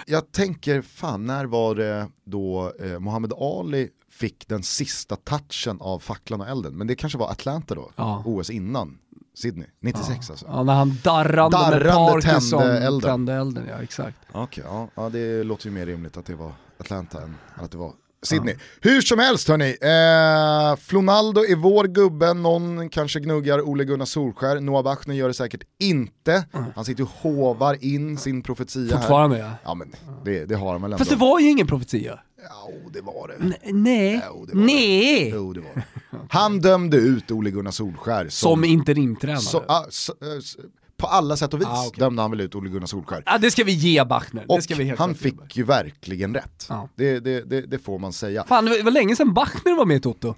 Jag 0.06 0.32
tänker, 0.32 0.82
fan 0.82 1.26
när 1.26 1.46
var 1.46 1.76
det 1.76 2.08
då 2.26 2.74
eh, 2.80 3.00
Muhammad 3.00 3.34
Ali 3.34 3.90
fick 4.12 4.48
den 4.48 4.64
sista 4.64 5.16
touchen 5.16 5.78
av 5.82 6.00
facklan 6.00 6.42
och 6.42 6.48
elden? 6.48 6.78
Men 6.78 6.88
det 6.88 6.96
kanske 6.96 7.18
var 7.20 7.32
Atlanta 7.32 7.76
då, 7.76 7.92
Ja. 7.96 8.24
OS 8.26 8.50
innan 8.50 8.98
Sydney, 9.36 9.68
96 9.80 10.30
alltså. 10.30 10.46
Ja, 10.50 10.64
när 10.64 10.74
han 10.74 10.98
darrande, 11.04 11.58
med 11.58 11.70
Darrande 11.72 12.12
Parkinson 12.12 12.60
tände 12.62 12.78
elden. 12.80 13.10
tände 13.12 13.34
elden. 13.34 13.64
Ja, 13.70 13.84
exakt. 13.84 14.18
Okej, 14.32 14.64
ja, 14.68 14.88
ja 14.96 15.10
det 15.10 15.44
låter 15.44 15.66
ju 15.66 15.72
mer 15.72 15.86
rimligt 15.86 16.18
att 16.18 16.26
det 16.26 16.36
var 16.36 16.52
Atlanta 16.80 17.22
än 17.22 17.36
att 17.56 17.72
det 17.72 17.78
var 17.78 17.94
Sydney. 18.24 18.56
Hur 18.82 19.02
som 19.02 19.20
helst 19.20 19.48
hörni, 19.48 19.70
eh, 19.82 20.76
Flonaldo 20.86 21.42
är 21.46 21.56
vår 21.56 21.84
gubbe, 21.86 22.34
någon 22.34 22.90
kanske 22.90 23.20
gnuggar 23.20 23.62
Ole 23.62 23.84
Gunnar 23.86 24.06
Solskär, 24.06 24.60
Noah 24.60 24.84
Bachner 24.84 25.16
gör 25.16 25.28
det 25.28 25.34
säkert 25.34 25.64
inte. 25.80 26.46
Han 26.76 26.86
sitter 26.86 27.04
och 27.04 27.10
hovar 27.10 27.78
in 27.86 28.18
sin 28.18 28.42
profetia 28.42 28.82
här. 28.96 29.02
Fortfarande 29.02 29.38
ja. 29.40 29.52
Ja 29.64 29.74
men 29.74 29.92
det, 30.26 30.46
det 30.46 30.56
har 30.56 30.72
han 30.72 30.82
väl 30.82 30.92
ändå. 30.92 30.98
Fast 30.98 31.10
det 31.12 31.16
var 31.18 31.40
ju 31.40 31.50
ingen 31.50 31.68
profetia. 31.68 32.20
Ja, 32.44 32.70
det 32.94 33.02
var 33.02 33.28
det. 33.28 33.34
N- 33.44 33.54
nej, 33.84 34.22
Jo, 34.30 34.46
det 34.46 34.56
var 34.58 34.66
nej. 34.66 35.30
Jo, 35.36 35.54
det 35.54 35.60
var 35.60 35.70
det. 35.76 35.84
Han 36.30 36.60
dömde 36.60 36.98
ut 36.98 37.32
Ole 37.32 37.52
Gunnar 37.52 37.72
Solskär 37.72 38.24
som, 38.30 38.30
Som 38.52 38.64
interimtränare. 38.66 39.42
så, 39.42 39.64
ah, 39.68 39.86
så, 39.90 40.14
eh, 40.22 40.38
s- 40.40 40.58
på 41.00 41.08
alla 41.08 41.38
sätt 41.38 41.54
och 41.54 41.60
vis 41.62 41.68
Ah, 41.68 41.86
okej. 41.88 42.00
dömde 42.00 42.22
han 42.22 42.32
väl 42.32 42.42
ut 42.42 42.56
Ole 42.56 42.70
Gunnar 42.70 42.88
Solskär. 42.88 43.24
Ja, 43.26 43.38
det 43.38 43.52
ska 43.52 43.64
vi 43.64 43.72
ge 43.72 44.04
Bachner. 44.06 44.46
Och 44.48 44.56
det 44.56 44.62
ska 44.62 44.76
vi 44.76 44.84
helt 44.84 45.00
han 45.00 45.10
klart 45.14 45.18
fick 45.22 45.58
ju 45.58 45.64
verkligen 45.64 46.34
rätt. 46.34 46.66
Ja. 46.70 46.90
Det, 46.96 47.20
det, 47.20 47.42
det, 47.50 47.62
det 47.62 47.80
får 47.80 48.00
man 48.00 48.14
säga. 48.14 48.44
Fan, 48.48 48.66
det 48.66 48.84
var 48.84 48.92
länge 48.92 49.16
sedan 49.16 49.34
Bachner 49.34 49.78
var 49.78 49.86
med 49.86 49.98
i 49.98 50.00
Toto. 50.00 50.36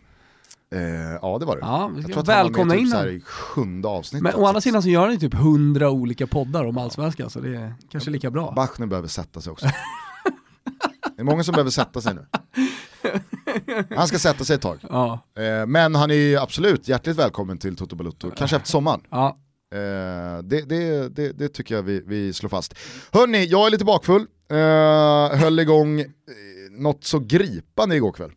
Eh, 0.76 0.82
ja 1.22 1.38
det 1.40 1.46
var 1.46 1.56
det. 1.56 1.62
Ja, 1.62 1.92
jag 1.96 2.06
tror 2.06 2.20
att 2.20 2.28
han 2.28 2.38
var 2.38 2.44
välkomna 2.44 2.66
med 2.74 2.78
typ 2.78 2.82
in 2.86 2.92
så 2.92 2.98
här 2.98 3.04
honom. 3.04 3.18
i 3.18 3.22
sjunde 3.22 3.88
avsnittet. 3.88 4.24
Men 4.24 4.36
å 4.36 4.46
andra 4.46 4.62
sidan 4.62 4.82
så 4.84 4.90
gör 4.90 5.02
han 5.04 5.12
ju 5.14 5.20
typ 5.20 5.34
hundra 5.34 5.90
olika 5.90 6.28
poddar 6.28 6.66
om 6.66 6.78
allsvenskan, 6.78 7.30
så 7.30 7.40
det 7.40 7.56
är 7.58 7.74
kanske 7.92 8.10
lika 8.10 8.32
bra. 8.32 8.52
Bachner 8.56 8.88
behöver 8.88 9.08
sätta 9.08 9.42
sig 9.42 9.52
också. 9.52 9.66
det 11.16 11.22
är 11.22 11.24
många 11.24 11.44
som 11.44 11.52
behöver 11.52 11.72
sätta 11.72 12.02
sig 12.02 12.14
nu. 12.16 12.26
Han 13.96 14.08
ska 14.08 14.20
sätta 14.20 14.44
sig 14.44 14.56
ett 14.56 14.62
tag. 14.62 14.80
Ja, 14.90 15.20
Eh, 15.38 15.66
men 15.68 15.96
han 15.96 16.12
är 16.12 16.16
ju 16.16 16.38
absolut 16.38 16.88
hjärtligt 16.88 17.18
välkommen 17.18 17.58
till 17.58 17.76
Toto 17.76 17.96
Balutto, 17.96 18.32
kanske 18.38 18.56
efter 18.56 18.70
sommaren. 18.70 19.02
ja. 19.10 19.38
Eh, 19.72 20.44
det, 20.44 20.62
det, 20.70 21.10
det, 21.16 21.32
det 21.32 21.50
tycker 21.50 21.76
jag 21.76 21.84
vi, 21.84 22.04
vi 22.08 22.34
slår 22.34 22.50
fast. 22.50 22.74
Hörni, 23.12 23.46
jag 23.46 23.68
är 23.68 23.72
lite 23.72 23.86
bakfull. 23.86 24.26
Eh, 24.52 25.38
höll 25.40 25.60
igång 25.60 26.00
eh, 26.00 26.08
något 26.72 27.04
så 27.04 27.20
gripande 27.20 27.96
igår 27.96 28.12
kväll. 28.12 28.32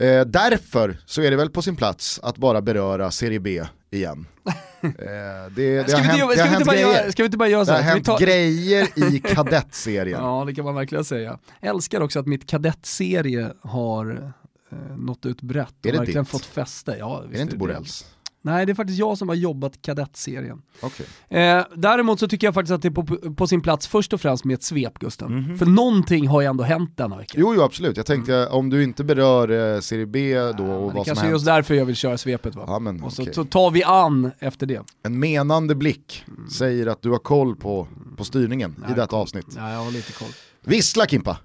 Eh, 0.00 0.20
därför 0.26 0.96
så 1.06 1.22
är 1.22 1.30
det 1.30 1.36
väl 1.36 1.50
på 1.50 1.62
sin 1.62 1.76
plats 1.76 2.20
att 2.22 2.36
bara 2.36 2.62
beröra 2.62 3.10
Serie 3.10 3.40
B 3.40 3.62
igen. 3.90 4.26
Eh, 4.82 4.92
det, 4.92 5.82
det 5.82 5.88
Ska, 5.88 5.96
har 5.98 6.02
vi 6.02 6.08
hänt, 6.08 6.22
inte, 6.22 6.26
det 6.26 6.26
har 6.26 6.32
ska, 6.32 6.42
vi 6.42 6.48
inte 6.48 6.48
hänt 6.48 6.66
bara 6.66 6.76
göra, 6.76 6.92
grejer. 6.92 7.10
ska 7.10 7.22
vi 7.22 7.26
inte 7.26 7.38
bara 7.38 7.48
göra 7.48 7.64
så 7.64 7.70
Det 7.70 7.76
har 7.76 7.82
här? 7.82 7.90
Ska 7.90 7.94
vi 7.94 7.94
hänt 7.94 8.06
ta- 8.06 8.18
grejer 8.24 9.14
i 9.14 9.18
kadettserien. 9.34 10.20
Ja, 10.22 10.44
det 10.46 10.54
kan 10.54 10.64
man 10.64 10.74
verkligen 10.74 11.04
säga. 11.04 11.38
Jag 11.60 11.70
älskar 11.70 12.00
också 12.00 12.18
att 12.18 12.26
mitt 12.26 12.46
kadettserie 12.46 13.52
har 13.62 14.32
eh, 14.72 14.96
nått 14.96 15.26
ut 15.26 15.42
brett 15.42 15.68
och 15.68 15.74
det 15.80 15.92
verkligen 15.98 16.22
ditt? 16.24 16.30
fått 16.30 16.44
fäste. 16.44 16.96
Ja, 16.98 17.22
är 17.24 17.28
det 17.32 17.40
inte 17.40 17.56
Borrells? 17.56 18.06
Nej, 18.46 18.66
det 18.66 18.72
är 18.72 18.74
faktiskt 18.74 18.98
jag 18.98 19.18
som 19.18 19.28
har 19.28 19.36
jobbat 19.36 19.82
kadettserien. 19.82 20.62
Okej. 20.80 21.06
Eh, 21.28 21.64
däremot 21.74 22.20
så 22.20 22.28
tycker 22.28 22.46
jag 22.46 22.54
faktiskt 22.54 22.72
att 22.72 22.82
det 22.82 22.88
är 22.88 22.90
på, 22.90 23.34
på 23.34 23.46
sin 23.46 23.60
plats 23.60 23.86
först 23.86 24.12
och 24.12 24.20
främst 24.20 24.44
med 24.44 24.54
ett 24.54 24.62
svep 24.62 24.98
Gusten. 24.98 25.34
Mhm. 25.38 25.58
För 25.58 25.66
någonting 25.66 26.28
har 26.28 26.40
ju 26.40 26.46
ändå 26.46 26.64
hänt 26.64 26.96
denna 26.96 27.16
vecka. 27.16 27.34
Jo, 27.36 27.54
jo 27.54 27.62
absolut, 27.62 27.96
jag 27.96 28.06
tänkte 28.06 28.46
om 28.46 28.70
du 28.70 28.82
inte 28.84 29.04
berör 29.04 29.74
eh, 29.74 29.80
Serie 29.80 30.06
B 30.06 30.34
då 30.38 30.42
och 30.44 30.52
det 30.56 30.64
vad 30.64 30.92
som 30.92 31.04
kanske 31.04 31.12
är 31.12 31.14
hänt. 31.22 31.32
just 31.32 31.46
därför 31.46 31.74
jag 31.74 31.84
vill 31.84 31.96
köra 31.96 32.18
svepet 32.18 32.54
va? 32.54 32.64
Ja, 32.66 32.78
men, 32.78 33.02
och 33.02 33.12
så, 33.12 33.22
okej. 33.22 33.34
så 33.34 33.44
tar 33.44 33.70
vi 33.70 33.84
an 33.84 34.30
efter 34.38 34.66
det. 34.66 34.82
En 35.02 35.18
menande 35.18 35.74
blick 35.74 36.24
säger 36.52 36.86
att 36.86 37.02
du 37.02 37.10
har 37.10 37.18
koll 37.18 37.56
på, 37.56 37.88
på 38.16 38.24
styrningen 38.24 38.70
i 38.70 38.80
Nej, 38.80 38.96
detta 38.96 39.16
avsnitt. 39.16 39.46
Ja, 39.56 39.72
jag 39.72 39.78
har 39.78 39.90
lite 39.90 40.12
koll. 40.12 40.28
Vissla 40.64 41.06
Kimpa! 41.06 41.38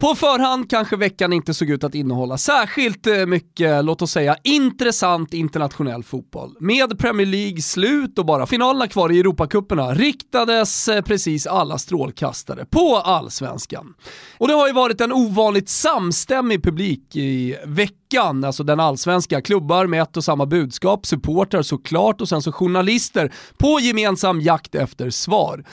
På 0.00 0.14
förhand 0.14 0.70
kanske 0.70 0.96
veckan 0.96 1.32
inte 1.32 1.54
såg 1.54 1.70
ut 1.70 1.84
att 1.84 1.94
innehålla 1.94 2.38
särskilt 2.38 3.06
eh, 3.06 3.26
mycket, 3.26 3.84
låt 3.84 4.02
oss 4.02 4.12
säga, 4.12 4.36
intressant 4.42 5.34
internationell 5.34 6.02
fotboll. 6.02 6.56
Med 6.60 6.98
Premier 6.98 7.26
League 7.26 7.60
slut 7.60 8.18
och 8.18 8.26
bara 8.26 8.46
finalerna 8.46 8.88
kvar 8.88 9.12
i 9.12 9.20
Europacuperna 9.20 9.94
riktades 9.94 10.88
eh, 10.88 11.02
precis 11.02 11.46
alla 11.46 11.78
strålkastare 11.78 12.64
på 12.70 12.96
allsvenskan. 12.96 13.94
Och 14.38 14.48
det 14.48 14.54
har 14.54 14.66
ju 14.66 14.72
varit 14.72 15.00
en 15.00 15.12
ovanligt 15.12 15.68
samstämmig 15.68 16.62
publik 16.64 17.16
i 17.16 17.56
veckan, 17.66 18.44
alltså 18.44 18.64
den 18.64 18.80
allsvenska. 18.80 19.40
Klubbar 19.40 19.86
med 19.86 20.02
ett 20.02 20.16
och 20.16 20.24
samma 20.24 20.46
budskap, 20.46 21.06
supportrar 21.06 21.62
såklart 21.62 22.20
och 22.20 22.28
sen 22.28 22.42
så 22.42 22.52
journalister 22.52 23.32
på 23.58 23.80
gemensam 23.80 24.40
jakt 24.40 24.74
efter 24.74 25.10
svar. 25.10 25.64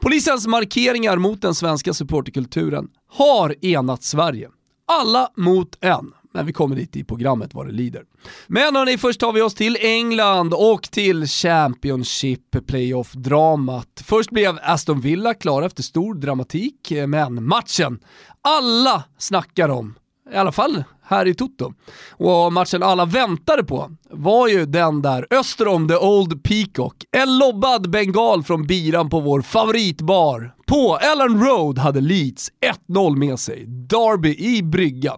Polisens 0.00 0.46
markeringar 0.46 1.16
mot 1.16 1.42
den 1.42 1.54
svenska 1.54 1.94
supporterkulturen 1.94 2.88
har 3.08 3.64
enat 3.64 4.02
Sverige. 4.02 4.48
Alla 4.86 5.30
mot 5.36 5.76
en. 5.80 6.12
Men 6.34 6.46
vi 6.46 6.52
kommer 6.52 6.76
dit 6.76 6.96
i 6.96 7.04
programmet 7.04 7.54
vad 7.54 7.66
det 7.66 7.72
lider. 7.72 8.04
Men 8.46 8.76
hörni, 8.76 8.98
först 8.98 9.20
tar 9.20 9.32
vi 9.32 9.42
oss 9.42 9.54
till 9.54 9.76
England 9.80 10.54
och 10.54 10.82
till 10.82 11.26
Championship 11.26 12.66
Playoff-dramat. 12.66 14.02
Först 14.04 14.30
blev 14.30 14.58
Aston 14.62 15.00
Villa 15.00 15.34
klara 15.34 15.66
efter 15.66 15.82
stor 15.82 16.14
dramatik, 16.14 16.90
eh, 16.90 17.06
men 17.06 17.44
matchen 17.44 18.00
alla 18.42 19.04
snackar 19.18 19.68
om, 19.68 19.94
i 20.32 20.36
alla 20.36 20.52
fall 20.52 20.84
här 21.08 21.26
i 21.26 21.34
Toto. 21.34 21.72
Och 22.10 22.52
matchen 22.52 22.82
alla 22.82 23.04
väntade 23.04 23.64
på 23.64 23.90
var 24.10 24.48
ju 24.48 24.66
den 24.66 25.02
där 25.02 25.26
öster 25.30 25.68
om 25.68 25.88
the 25.88 25.96
Old 25.96 26.42
Peacock. 26.42 26.94
En 27.16 27.38
lobbad 27.38 27.90
bengal 27.90 28.42
från 28.42 28.66
biran 28.66 29.10
på 29.10 29.20
vår 29.20 29.42
favoritbar. 29.42 30.54
På 30.66 30.98
Ellen 31.12 31.44
Road 31.44 31.78
hade 31.78 32.00
Leeds 32.00 32.50
1-0 32.88 33.16
med 33.16 33.38
sig. 33.38 33.64
Derby 33.66 34.36
i 34.38 34.62
brygga. 34.62 35.12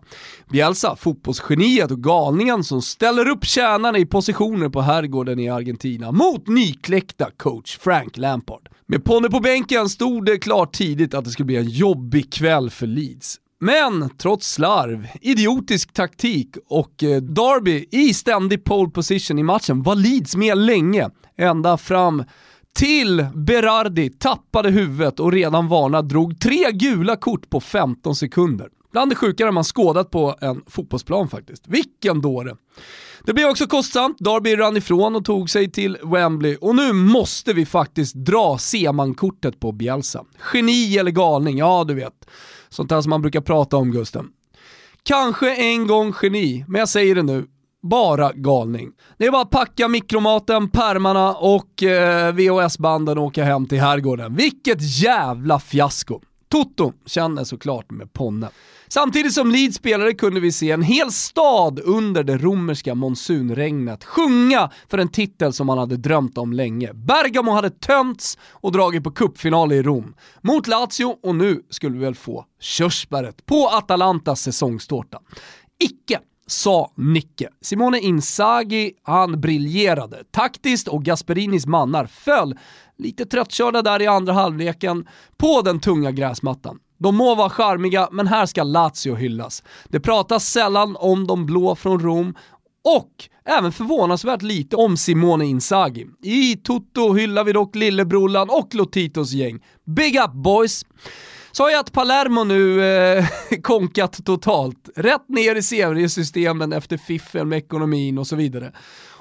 Bielsa, 0.51 0.97
fotbollsgeniet 0.97 1.91
och 1.91 2.03
galningen 2.03 2.65
som 2.65 2.83
ställer 2.83 3.29
upp 3.29 3.45
kärnan 3.45 3.97
i 3.97 4.07
positioner 4.07 4.69
på 4.69 4.81
herrgården 4.81 5.39
i 5.39 5.49
Argentina 5.49 6.13
mot 6.13 6.49
nykläckta 6.49 7.31
coach 7.37 7.79
Frank 7.79 8.17
Lampard. 8.17 8.69
Med 8.87 9.05
Ponne 9.05 9.29
på 9.29 9.41
bänken 9.41 9.89
stod 9.89 10.27
det 10.27 10.39
klart 10.39 10.73
tidigt 10.73 11.15
att 11.15 11.25
det 11.25 11.31
skulle 11.31 11.47
bli 11.47 11.57
en 11.57 11.69
jobbig 11.69 12.33
kväll 12.33 12.71
för 12.71 12.87
Leeds. 12.87 13.39
Men 13.63 14.11
trots 14.19 14.53
slarv, 14.53 15.07
idiotisk 15.21 15.93
taktik 15.93 16.57
och 16.69 16.93
Darby 16.99 17.21
Derby 17.21 17.87
i 17.91 18.15
ständig 18.15 18.65
pole 18.65 18.91
position 18.91 19.39
i 19.39 19.43
matchen 19.43 19.83
var 19.83 19.95
Leeds 19.95 20.37
med 20.37 20.59
länge, 20.59 21.11
ända 21.39 21.77
fram 21.77 22.25
till 22.75 23.27
Berardi 23.35 24.11
tappade 24.11 24.71
huvudet 24.71 25.21
och 25.21 25.33
redan 25.33 25.69
varnad 25.69 26.09
drog 26.09 26.41
tre 26.41 26.73
gula 26.73 27.17
kort 27.17 27.51
på 27.51 27.61
15 27.61 28.15
sekunder. 28.15 28.69
Bland 28.93 29.11
det 29.11 29.17
sjukare 29.17 29.53
man 29.53 29.65
skådat 29.65 30.11
på 30.11 30.35
en 30.41 30.63
fotbollsplan 30.67 31.29
faktiskt. 31.29 31.69
Vilken 31.69 32.21
dåre! 32.21 32.57
Det 33.25 33.33
blev 33.33 33.49
också 33.49 33.67
kostsamt, 33.67 34.17
Derby 34.19 34.57
rann 34.57 34.77
ifrån 34.77 35.17
och 35.17 35.25
tog 35.25 35.51
sig 35.51 35.71
till 35.71 35.99
Wembley 36.03 36.57
och 36.57 36.77
nu 36.77 36.93
måste 36.93 37.53
vi 37.53 37.67
faktiskt 37.67 38.15
dra 38.15 38.59
Seman-kortet 38.59 39.61
på 39.61 39.73
Bielsa. 39.73 40.25
Geni 40.53 40.99
eller 40.99 41.11
galning, 41.11 41.59
ja 41.59 41.85
du 41.89 41.95
vet. 41.95 42.27
Sånt 42.71 42.89
där 42.89 43.01
som 43.01 43.11
man 43.11 43.23
brukar 43.23 43.41
prata 43.41 43.77
om 43.77 43.91
Gusten. 43.91 44.29
Kanske 45.03 45.55
en 45.55 45.87
gång 45.87 46.15
geni, 46.23 46.65
men 46.69 46.79
jag 46.79 46.89
säger 46.89 47.15
det 47.15 47.23
nu. 47.23 47.47
Bara 47.83 48.33
galning. 48.33 48.91
Det 49.19 49.27
är 49.27 49.31
bara 49.31 49.43
att 49.43 49.51
packa 49.51 49.89
mikromaten, 49.89 50.69
pärmarna 50.69 51.35
och 51.35 51.83
eh, 51.83 52.33
VHS-banden 52.35 53.19
och 53.19 53.25
åka 53.25 53.45
hem 53.45 53.67
till 53.67 53.81
herrgården. 53.81 54.35
Vilket 54.35 55.03
jävla 55.03 55.59
fiasko. 55.59 56.21
Toto 56.51 56.93
känner 57.07 57.45
såklart 57.45 57.91
med 57.91 58.13
Ponne. 58.13 58.49
Samtidigt 58.89 59.33
som 59.33 59.51
Leeds 59.51 59.77
spelare 59.77 60.13
kunde 60.13 60.41
vi 60.41 60.53
se 60.53 60.71
en 60.71 60.83
hel 60.83 61.13
stad 61.13 61.81
under 61.85 62.25
det 62.25 62.37
romerska 62.37 62.95
monsunregnet 62.95 64.05
sjunga 64.05 64.71
för 64.89 64.99
en 64.99 65.09
titel 65.09 65.53
som 65.53 65.67
man 65.67 65.79
hade 65.79 65.97
drömt 65.97 66.39
om 66.39 66.53
länge. 66.53 66.93
Bergamo 66.95 67.53
hade 67.53 67.71
tömts 67.71 68.39
och 68.51 68.73
dragit 68.73 69.05
på 69.05 69.11
cupfinal 69.11 69.73
i 69.73 69.83
Rom 69.83 70.15
mot 70.41 70.67
Lazio 70.67 71.17
och 71.23 71.35
nu 71.35 71.63
skulle 71.71 71.99
vi 71.99 72.05
väl 72.05 72.15
få 72.15 72.45
körsbäret 72.61 73.47
på 73.47 73.69
Atalantas 73.69 74.41
säsongstårta. 74.41 75.19
Icke 75.79 76.21
sa 76.51 76.93
Nicke. 76.97 77.49
Simone 77.61 78.01
Inzaghi, 78.01 78.93
han 79.03 79.41
briljerade 79.41 80.25
taktiskt 80.31 80.89
och 80.89 81.05
Gasperinis 81.05 81.67
mannar 81.67 82.07
föll 82.07 82.59
lite 82.99 83.27
tröttkörda 83.27 83.83
där 83.83 84.03
i 84.03 84.07
andra 84.07 84.33
halvleken 84.33 85.09
på 85.37 85.63
den 85.63 85.81
tunga 85.81 86.11
gräsmattan. 86.11 86.79
De 86.99 87.17
må 87.17 87.35
vara 87.35 87.51
charmiga, 87.51 88.09
men 88.13 88.27
här 88.27 88.47
ska 88.47 88.63
Lazio 88.63 89.15
hyllas. 89.15 89.63
Det 89.89 90.01
pratas 90.01 90.49
sällan 90.49 90.97
om 90.97 91.27
de 91.27 91.47
blå 91.47 91.75
från 91.75 92.01
Rom 92.01 92.35
och 92.85 93.29
även 93.45 93.73
förvånansvärt 93.73 94.43
lite 94.43 94.77
om 94.77 94.97
Simone 94.97 95.47
Inzaghi. 95.47 96.07
I 96.23 96.57
Toto 96.57 97.13
hyllar 97.13 97.45
vi 97.45 97.53
dock 97.53 97.75
lillebrorlan 97.75 98.49
och 98.51 98.75
Lotitos 98.75 99.33
gäng. 99.33 99.61
Big 99.85 100.17
up 100.17 100.33
boys! 100.33 100.85
Sa 101.53 101.71
jag 101.71 101.81
att 101.81 101.93
Palermo 101.93 102.45
nu 102.45 102.85
eh, 102.85 103.25
konkat 103.63 104.25
totalt. 104.25 104.89
Rätt 104.97 105.29
ner 105.29 105.55
i 105.55 105.63
seriesystemen 105.63 106.73
efter 106.73 106.97
fiffel 106.97 107.47
med 107.47 107.59
ekonomin 107.59 108.19
och 108.19 108.27
så 108.27 108.37
vidare. 108.37 108.73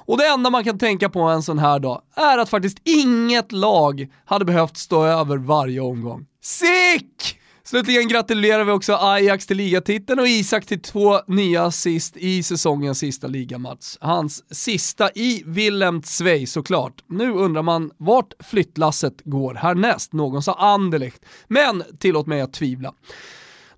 Och 0.06 0.18
det 0.18 0.26
enda 0.26 0.50
man 0.50 0.64
kan 0.64 0.78
tänka 0.78 1.08
på 1.08 1.20
en 1.20 1.42
sån 1.42 1.58
här 1.58 1.78
dag 1.78 2.02
är 2.14 2.38
att 2.38 2.48
faktiskt 2.48 2.78
inget 2.84 3.52
lag 3.52 4.08
hade 4.24 4.44
behövt 4.44 4.76
stå 4.76 5.04
över 5.04 5.36
varje 5.36 5.80
omgång. 5.80 6.26
Sick! 6.42 7.39
Slutligen 7.70 8.08
gratulerar 8.08 8.64
vi 8.64 8.72
också 8.72 8.94
Ajax 8.94 9.46
till 9.46 9.56
ligatiteln 9.56 10.20
och 10.20 10.28
Isak 10.28 10.66
till 10.66 10.82
två 10.82 11.20
nya 11.26 11.64
assist 11.64 12.16
i 12.16 12.42
säsongens 12.42 12.98
sista 12.98 13.26
ligamatch. 13.26 13.96
Hans 14.00 14.54
sista 14.54 15.10
i 15.14 15.42
Willem 15.46 16.02
Zweig 16.02 16.48
såklart. 16.48 17.04
Nu 17.06 17.32
undrar 17.32 17.62
man 17.62 17.90
vart 17.96 18.32
flyttlasset 18.40 19.14
går 19.24 19.54
härnäst. 19.54 20.12
Någon 20.12 20.42
sa 20.42 20.54
Anderlecht, 20.54 21.24
men 21.48 21.82
tillåt 21.98 22.26
mig 22.26 22.40
att 22.40 22.52
tvivla. 22.52 22.94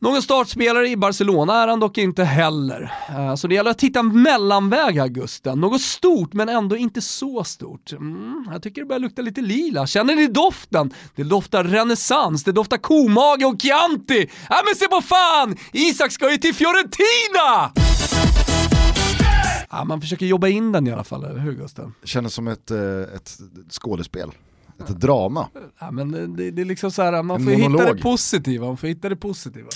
Någon 0.03 0.23
startspelare 0.23 0.89
i 0.89 0.97
Barcelona 0.97 1.63
är 1.63 1.69
han 1.69 1.81
dock 1.81 1.99
inte 1.99 2.25
heller. 2.25 2.93
Eh, 3.09 3.35
så 3.35 3.49
det 3.49 3.55
gäller 3.55 3.71
att 3.71 3.83
hitta 3.83 3.99
en 3.99 4.23
mellanväg 4.23 4.99
här 4.99 5.09
Gusten. 5.09 5.61
Något 5.61 5.81
stort 5.81 6.33
men 6.33 6.49
ändå 6.49 6.77
inte 6.77 7.01
så 7.01 7.45
stort. 7.45 7.93
Mm, 7.93 8.45
jag 8.53 8.63
tycker 8.63 8.81
det 8.81 8.87
börjar 8.87 9.01
lukta 9.01 9.23
lite 9.23 9.41
lila. 9.41 9.87
Känner 9.87 10.15
ni 10.17 10.27
doften? 10.27 10.95
Det 11.15 11.23
doftar 11.23 11.65
renässans, 11.65 12.45
det 12.45 12.53
doftar 12.53 12.77
komage 12.77 13.45
och 13.45 13.61
Chianti. 13.63 14.31
Ja 14.49 14.63
men 14.67 14.75
se 14.77 14.89
på 14.89 15.01
fan! 15.01 15.57
Isak 15.73 16.13
ska 16.13 16.31
ju 16.31 16.37
till 16.37 16.55
Fiorentina! 16.55 17.73
Ja, 19.71 19.85
man 19.85 20.01
försöker 20.01 20.27
jobba 20.27 20.49
in 20.49 20.73
den 20.73 20.87
i 20.87 20.93
alla 20.93 21.05
fall, 21.05 21.25
eller 21.25 21.41
hur 21.41 21.53
Gusten? 21.53 21.95
Känns 22.05 22.35
som 22.35 22.49
ett, 22.49 22.71
eh, 22.71 22.79
ett 23.17 23.39
skådespel. 23.71 24.31
Ett 24.91 25.01
drama. 25.01 25.49
Ja, 25.79 25.91
men 25.91 26.37
det, 26.37 26.51
det 26.51 26.63
är 26.63 26.67
liksom 26.67 26.91
så 26.91 27.03
här, 27.03 27.23
man 27.23 27.45
får 27.45 27.51
hitta 27.51 27.95
det 27.95 28.03
positiva. 28.03 28.67
Man 28.67 28.77
får 28.77 28.87
hitta 28.89 29.09
det 29.09 29.17
positiva. 29.17 29.69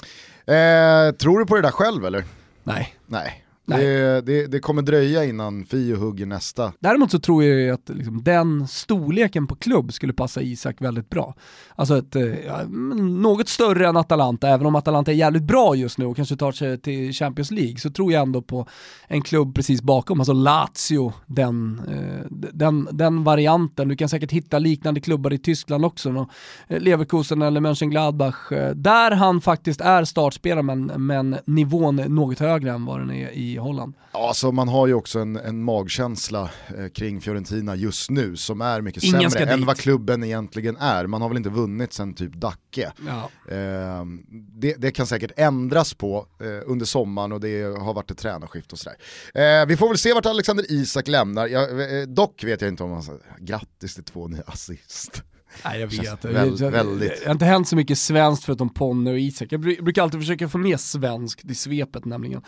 Eh, 0.46 1.12
tror 1.14 1.38
du 1.38 1.46
på 1.46 1.56
det 1.56 1.62
där 1.62 1.70
själv 1.70 2.04
eller? 2.04 2.24
Nej. 2.64 2.94
Nej. 3.06 3.45
Det, 3.66 4.20
det, 4.20 4.46
det, 4.46 4.58
kommer 4.58 4.82
dröja 4.82 5.24
innan 5.24 5.64
Fio 5.64 5.96
hugger 5.96 6.26
nästa. 6.26 6.72
Däremot 6.80 7.10
så 7.10 7.18
tror 7.18 7.44
jag 7.44 7.74
att 7.74 7.88
liksom 7.88 8.22
den 8.22 8.68
storleken 8.68 9.46
på 9.46 9.56
klubb 9.56 9.92
skulle 9.92 10.12
passa 10.12 10.42
Isak 10.42 10.76
väldigt 10.80 11.10
bra. 11.10 11.34
Alltså 11.74 11.98
ett, 11.98 12.16
eh, 12.16 12.46
ja, 12.46 12.62
något 12.98 13.48
större 13.48 13.88
än 13.88 13.96
Atalanta, 13.96 14.48
även 14.48 14.66
om 14.66 14.74
Atalanta 14.74 15.12
är 15.12 15.16
jävligt 15.16 15.42
bra 15.42 15.74
just 15.74 15.98
nu 15.98 16.06
och 16.06 16.16
kanske 16.16 16.36
tar 16.36 16.52
sig 16.52 16.78
till 16.78 17.12
Champions 17.12 17.50
League, 17.50 17.76
så 17.78 17.90
tror 17.90 18.12
jag 18.12 18.22
ändå 18.22 18.42
på 18.42 18.66
en 19.08 19.22
klubb 19.22 19.54
precis 19.54 19.82
bakom, 19.82 20.20
alltså 20.20 20.32
Lazio, 20.32 21.12
den, 21.26 21.80
eh, 21.88 22.26
den, 22.52 22.88
den 22.92 23.24
varianten. 23.24 23.88
Du 23.88 23.96
kan 23.96 24.08
säkert 24.08 24.32
hitta 24.32 24.58
liknande 24.58 25.00
klubbar 25.00 25.32
i 25.32 25.38
Tyskland 25.38 25.84
också, 25.84 26.10
no? 26.10 26.30
Eh, 26.68 26.80
Leverkusen 26.80 27.42
eller 27.42 27.60
Mönchengladbach, 27.60 28.48
där 28.74 29.10
han 29.10 29.40
faktiskt 29.40 29.80
är 29.80 30.04
startspelare 30.04 30.62
men, 30.62 30.86
men 30.86 31.36
nivån 31.44 31.98
är 31.98 32.08
något 32.08 32.38
högre 32.38 32.70
än 32.70 32.84
vad 32.84 33.00
den 33.00 33.10
är 33.10 33.30
i 33.30 33.55
Holland. 33.58 33.94
Ja, 34.12 34.28
alltså 34.28 34.52
man 34.52 34.68
har 34.68 34.86
ju 34.86 34.94
också 34.94 35.18
en, 35.18 35.36
en 35.36 35.62
magkänsla 35.62 36.50
eh, 36.78 36.88
kring 36.88 37.20
Fiorentina 37.20 37.74
just 37.74 38.10
nu 38.10 38.36
som 38.36 38.60
är 38.60 38.80
mycket 38.80 39.04
Ingen 39.04 39.30
sämre 39.30 39.52
än 39.52 39.66
vad 39.66 39.76
klubben 39.76 40.24
egentligen 40.24 40.76
är. 40.76 41.06
Man 41.06 41.22
har 41.22 41.28
väl 41.28 41.36
inte 41.36 41.50
vunnit 41.50 41.92
sen 41.92 42.14
typ 42.14 42.32
Dacke. 42.32 42.92
Ja. 43.06 43.30
Eh, 43.54 44.04
det, 44.52 44.74
det, 44.78 44.90
kan 44.90 45.06
säkert 45.06 45.32
ändras 45.36 45.94
på 45.94 46.26
eh, 46.40 46.70
under 46.70 46.86
sommaren 46.86 47.32
och 47.32 47.40
det 47.40 47.62
har 47.62 47.94
varit 47.94 48.10
ett 48.10 48.18
tränarskift 48.18 48.72
och 48.72 48.78
sådär. 48.78 48.96
Eh, 49.34 49.66
vi 49.66 49.76
får 49.76 49.88
väl 49.88 49.98
se 49.98 50.12
vart 50.12 50.26
Alexander 50.26 50.72
Isak 50.72 51.08
lämnar. 51.08 51.46
Jag, 51.46 52.00
eh, 52.00 52.06
dock 52.06 52.44
vet 52.44 52.60
jag 52.60 52.68
inte 52.68 52.82
om 52.82 52.92
han 52.92 53.02
säger 53.02 53.20
grattis 53.38 53.94
till 53.94 54.04
två 54.04 54.28
nya 54.28 54.42
assist. 54.46 55.22
Nej 55.64 55.80
jag 55.80 55.86
vet, 55.86 56.24
väl, 56.24 56.60
jag, 56.60 56.70
väldigt... 56.70 57.20
det 57.20 57.26
har 57.26 57.32
inte 57.32 57.44
hänt 57.44 57.68
så 57.68 57.76
mycket 57.76 57.98
svenskt 57.98 58.44
förutom 58.44 58.68
Ponne 58.68 59.10
och 59.10 59.18
Isak. 59.18 59.52
Jag 59.52 59.60
brukar 59.60 60.02
alltid 60.02 60.20
försöka 60.20 60.48
få 60.48 60.58
med 60.58 60.80
svenskt 60.80 61.50
i 61.50 61.54
svepet 61.54 62.04
nämligen. 62.04 62.42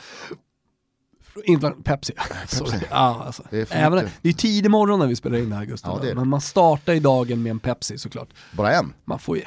Inte 1.45 1.75
Pepsi. 1.85 2.13
Pepsi. 2.31 2.65
Ja, 2.91 3.23
alltså. 3.27 3.43
det, 3.51 3.73
är 3.73 3.87
Även, 3.87 4.09
det 4.23 4.29
är 4.29 4.33
tidig 4.33 4.71
morgon 4.71 4.99
när 4.99 5.07
vi 5.07 5.17
spelar 5.17 5.39
in 5.39 5.51
det 5.51 5.57
här 5.57 5.65
Gustav. 5.65 6.07
Ja, 6.07 6.15
men 6.15 6.29
man 6.29 6.41
startar 6.41 6.93
ju 6.93 7.01
dagen 7.01 7.43
med 7.43 7.51
en 7.51 7.59
Pepsi 7.59 7.99
såklart. 7.99 8.29
Bara 8.53 8.73
en? 8.73 8.93
Man 9.05 9.19
får 9.19 9.37
ju, 9.37 9.43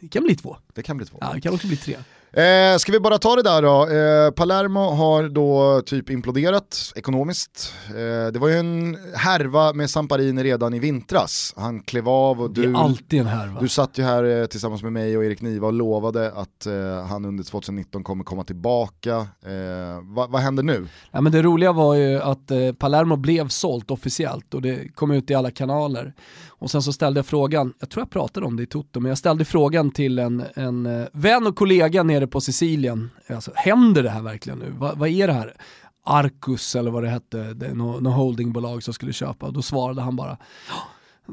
det 0.00 0.08
kan 0.08 0.22
bli 0.22 0.36
två. 0.36 0.56
Det 0.74 0.82
kan 0.82 0.96
bli 0.96 1.06
två. 1.06 1.18
Ja, 1.20 1.32
det 1.34 1.40
kan 1.40 1.54
också 1.54 1.66
bli 1.66 1.76
tre. 1.76 1.96
Eh, 2.34 2.76
ska 2.78 2.92
vi 2.92 3.00
bara 3.00 3.18
ta 3.18 3.36
det 3.36 3.42
där 3.42 3.62
då? 3.62 3.88
Eh, 3.88 4.30
Palermo 4.30 4.80
har 4.80 5.28
då 5.28 5.82
typ 5.86 6.10
imploderat 6.10 6.92
ekonomiskt. 6.96 7.74
Eh, 7.88 8.32
det 8.32 8.38
var 8.38 8.48
ju 8.48 8.54
en 8.54 8.98
härva 9.14 9.72
med 9.72 9.90
Samparini 9.90 10.42
redan 10.42 10.74
i 10.74 10.78
vintras. 10.78 11.54
Han 11.56 11.80
klev 11.80 12.08
av 12.08 12.40
och 12.40 12.50
du, 12.50 12.62
det 12.62 12.78
är 12.78 12.82
alltid 12.82 13.20
en 13.20 13.26
härva. 13.26 13.60
du 13.60 13.68
satt 13.68 13.98
ju 13.98 14.02
här 14.02 14.40
eh, 14.40 14.46
tillsammans 14.46 14.82
med 14.82 14.92
mig 14.92 15.16
och 15.16 15.24
Erik 15.24 15.40
Niva 15.40 15.66
och 15.66 15.72
lovade 15.72 16.32
att 16.32 16.66
eh, 16.66 17.06
han 17.06 17.24
under 17.24 17.44
2019 17.44 18.04
kommer 18.04 18.24
komma 18.24 18.44
tillbaka. 18.44 19.16
Eh, 19.16 20.00
vad 20.02 20.30
va 20.30 20.38
händer 20.38 20.62
nu? 20.62 20.86
Ja, 21.10 21.20
men 21.20 21.32
det 21.32 21.42
roliga 21.42 21.72
var 21.72 21.94
ju 21.94 22.20
att 22.20 22.52
Palermo 22.78 23.16
blev 23.16 23.48
sålt 23.48 23.90
officiellt 23.90 24.54
och 24.54 24.62
det 24.62 24.94
kom 24.94 25.10
ut 25.10 25.30
i 25.30 25.34
alla 25.34 25.50
kanaler. 25.50 26.14
Och 26.62 26.70
sen 26.70 26.82
så 26.82 26.92
ställde 26.92 27.18
jag 27.18 27.26
frågan, 27.26 27.72
jag 27.78 27.90
tror 27.90 28.00
jag 28.00 28.10
pratade 28.10 28.46
om 28.46 28.56
det 28.56 28.62
i 28.62 28.66
Toto, 28.66 29.00
men 29.00 29.08
jag 29.08 29.18
ställde 29.18 29.44
frågan 29.44 29.90
till 29.90 30.18
en, 30.18 30.44
en 30.54 31.06
vän 31.12 31.46
och 31.46 31.56
kollega 31.56 32.02
nere 32.02 32.26
på 32.26 32.40
Sicilien. 32.40 33.10
Alltså, 33.28 33.50
händer 33.54 34.02
det 34.02 34.10
här 34.10 34.22
verkligen 34.22 34.58
nu? 34.58 34.70
Va, 34.78 34.92
vad 34.96 35.08
är 35.08 35.26
det 35.26 35.32
här? 35.32 35.54
Arcus 36.04 36.76
eller 36.76 36.90
vad 36.90 37.02
det 37.02 37.08
hette, 37.08 37.54
det 37.54 37.66
är 37.66 37.74
något 37.74 38.02
no 38.02 38.08
holdingbolag 38.08 38.82
som 38.82 38.94
skulle 38.94 39.12
köpa. 39.12 39.46
Och 39.46 39.52
då 39.52 39.62
svarade 39.62 40.02
han 40.02 40.16
bara, 40.16 40.36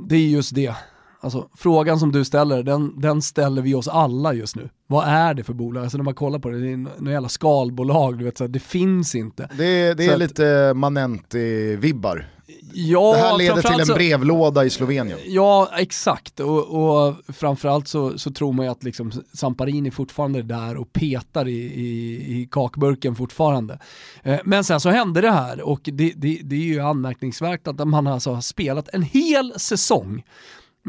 det 0.10 0.16
är 0.16 0.28
just 0.28 0.56
det. 0.56 0.76
Alltså, 1.20 1.50
frågan 1.58 2.00
som 2.00 2.12
du 2.12 2.26
ställer, 2.26 2.64
den, 2.64 3.02
den 3.02 3.22
ställer 3.22 3.62
vi 3.62 3.74
oss 3.74 3.88
alla 3.88 4.34
just 4.34 4.56
nu. 4.56 4.70
Vad 4.88 5.08
är 5.08 5.34
det 5.34 5.44
för 5.44 5.54
bolag? 5.54 5.84
Alltså 5.84 5.98
när 5.98 6.04
man 6.04 6.16
kollar 6.16 6.40
på 6.40 6.50
det, 6.50 6.60
det 6.60 6.72
är 6.72 6.78
något 6.78 7.12
jävla 7.12 7.30
skalbolag, 7.30 8.18
du 8.18 8.26
vet, 8.26 8.38
så 8.38 8.48
det 8.48 8.60
finns 8.60 9.16
inte. 9.16 9.50
Det, 9.58 9.94
det 9.94 10.06
är 10.06 10.14
att, 10.14 10.20
lite 10.20 10.74
Manenti-vibbar. 10.74 12.26
Ja, 12.74 13.14
det 13.14 13.20
här 13.20 13.38
leder 13.38 13.62
till 13.62 13.80
en 13.80 13.86
så, 13.86 13.94
brevlåda 13.94 14.66
i 14.66 14.70
Slovenien. 14.70 15.20
Ja, 15.26 15.70
exakt. 15.78 16.40
Och, 16.40 16.68
och 16.68 17.16
framförallt 17.28 17.88
så, 17.88 18.18
så 18.18 18.32
tror 18.32 18.54
man 18.54 18.66
ju 18.66 18.72
att 18.72 18.84
liksom 18.84 19.12
Samparini 19.34 19.92
fortfarande 19.92 20.40
är 20.40 20.44
där 20.44 20.78
och 20.78 20.94
petar 20.94 21.48
i, 21.48 21.60
i, 21.60 22.16
i 22.42 22.48
kakburken 22.52 23.16
fortfarande. 23.16 23.80
Eh, 24.24 24.40
men 24.44 24.64
sen 24.64 24.80
så 24.80 24.90
hände 24.90 25.22
det 25.22 25.32
här 25.32 25.62
och 25.62 25.82
det, 25.84 26.14
det, 26.16 26.40
det 26.44 26.56
är 26.56 26.60
ju 26.60 26.80
anmärkningsvärt 26.80 27.68
att 27.68 27.88
man 27.88 28.08
alltså 28.08 28.34
har 28.34 28.42
spelat 28.42 28.90
en 28.94 29.04
hel 29.04 29.54
säsong 29.58 30.24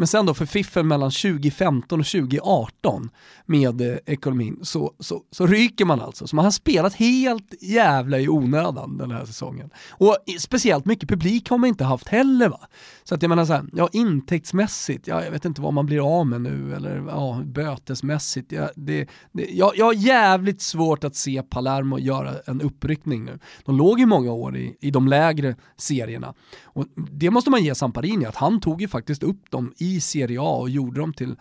men 0.00 0.06
sen 0.06 0.26
då 0.26 0.34
för 0.34 0.46
fiffen 0.46 0.88
mellan 0.88 1.10
2015 1.10 2.00
och 2.00 2.06
2018 2.06 3.10
med 3.46 3.80
eh, 3.80 3.96
ekonomin 4.06 4.58
så, 4.62 4.92
så, 4.98 5.22
så 5.30 5.46
ryker 5.46 5.84
man 5.84 6.00
alltså. 6.00 6.26
Så 6.26 6.36
man 6.36 6.44
har 6.44 6.52
spelat 6.52 6.94
helt 6.94 7.62
jävla 7.62 8.18
i 8.18 8.28
onödan 8.28 8.98
den 8.98 9.10
här 9.10 9.24
säsongen. 9.24 9.70
Och 9.90 10.16
speciellt 10.38 10.84
mycket 10.84 11.08
publik 11.08 11.50
har 11.50 11.58
man 11.58 11.68
inte 11.68 11.84
haft 11.84 12.08
heller 12.08 12.48
va. 12.48 12.60
Så 13.04 13.14
att 13.14 13.22
jag 13.22 13.28
menar 13.28 13.44
så 13.44 13.52
här, 13.52 13.64
ja 13.72 13.88
intäktsmässigt, 13.92 15.06
ja, 15.06 15.24
jag 15.24 15.30
vet 15.30 15.44
inte 15.44 15.60
vad 15.60 15.72
man 15.72 15.86
blir 15.86 16.18
av 16.18 16.26
med 16.26 16.40
nu 16.40 16.74
eller 16.74 17.04
ja, 17.08 17.42
bötesmässigt. 17.44 18.52
Ja, 18.52 18.70
det, 18.76 19.08
det, 19.32 19.44
jag, 19.50 19.72
jag 19.76 19.84
har 19.84 19.94
jävligt 19.94 20.62
svårt 20.62 21.04
att 21.04 21.16
se 21.16 21.42
Palermo 21.42 21.98
göra 21.98 22.34
en 22.46 22.60
uppryckning 22.60 23.24
nu. 23.24 23.38
De 23.64 23.76
låg 23.76 24.00
i 24.00 24.06
många 24.06 24.32
år 24.32 24.56
i, 24.56 24.76
i 24.80 24.90
de 24.90 25.08
lägre 25.08 25.56
serierna. 25.76 26.34
Och 26.62 26.86
det 26.94 27.30
måste 27.30 27.50
man 27.50 27.64
ge 27.64 27.74
Samparini, 27.74 28.26
att 28.26 28.36
han 28.36 28.60
tog 28.60 28.80
ju 28.80 28.88
faktiskt 28.88 29.22
upp 29.22 29.50
dem 29.50 29.72
i 29.76 29.89
Serie 29.98 30.40
A 30.40 30.56
och 30.56 30.70
gjorde 30.70 31.00
dem 31.00 31.12
till 31.12 31.36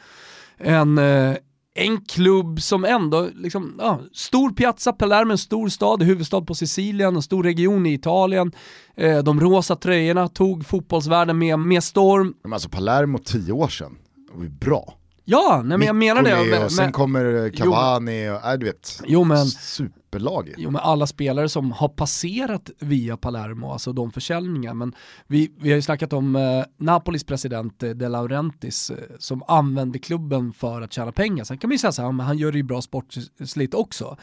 en, 0.57 0.97
eh, 0.97 1.35
en 1.75 2.01
klubb 2.01 2.61
som 2.61 2.85
ändå, 2.85 3.29
liksom, 3.35 3.75
ja, 3.79 3.99
stor 4.13 4.49
piazza, 4.49 4.93
Palermo, 4.93 5.31
en 5.31 5.37
stor 5.37 5.69
stad, 5.69 6.03
huvudstad 6.03 6.41
på 6.41 6.55
Sicilien, 6.55 7.15
en 7.15 7.21
stor 7.21 7.43
region 7.43 7.85
i 7.85 7.93
Italien. 7.93 8.51
Eh, 8.97 9.17
de 9.17 9.39
rosa 9.39 9.75
tröjorna 9.75 10.27
tog 10.27 10.65
fotbollsvärlden 10.65 11.37
med, 11.37 11.59
med 11.59 11.83
storm. 11.83 12.33
Men 12.43 12.53
alltså 12.53 12.69
Palermo 12.69 13.17
tio 13.17 13.51
år 13.51 13.67
sedan, 13.67 13.97
det 14.27 14.37
var 14.37 14.43
ju 14.43 14.49
bra. 14.49 14.98
Ja, 15.31 15.61
nej, 15.65 15.77
men 15.77 15.87
jag 15.87 15.95
menar 15.95 16.23
det. 16.23 16.49
Men, 16.49 16.63
och 16.63 16.71
sen 16.71 16.85
men, 16.85 16.91
kommer 16.91 17.49
Cavani 17.49 18.25
jo, 18.25 18.33
och, 18.33 18.51
äh, 18.51 18.59
du 18.59 18.65
vet, 18.65 19.01
jo, 19.05 19.23
men, 19.23 19.45
superlag. 19.45 20.53
Jo 20.57 20.71
men 20.71 20.81
alla 20.81 21.07
spelare 21.07 21.49
som 21.49 21.71
har 21.71 21.89
passerat 21.89 22.69
via 22.79 23.17
Palermo, 23.17 23.71
alltså 23.71 23.93
de 23.93 24.11
försäljningar, 24.11 24.73
men 24.73 24.93
vi, 25.27 25.51
vi 25.59 25.69
har 25.69 25.75
ju 25.75 25.81
snackat 25.81 26.13
om 26.13 26.35
eh, 26.35 26.63
Napolis 26.77 27.23
president 27.23 27.83
eh, 27.83 27.89
De 27.89 28.07
Laurentiis 28.07 28.89
eh, 28.89 28.97
som 29.19 29.43
använder 29.47 29.99
klubben 29.99 30.53
för 30.53 30.81
att 30.81 30.93
tjäna 30.93 31.11
pengar. 31.11 31.43
Sen 31.43 31.57
kan 31.57 31.67
man 31.67 31.73
ju 31.73 31.79
säga 31.79 31.91
så 31.91 32.01
här, 32.01 32.11
men 32.11 32.25
han 32.25 32.37
gör 32.37 32.51
det 32.51 32.57
ju 32.57 32.63
bra 32.63 32.81
sportsligt 32.81 33.73
också. 33.73 34.17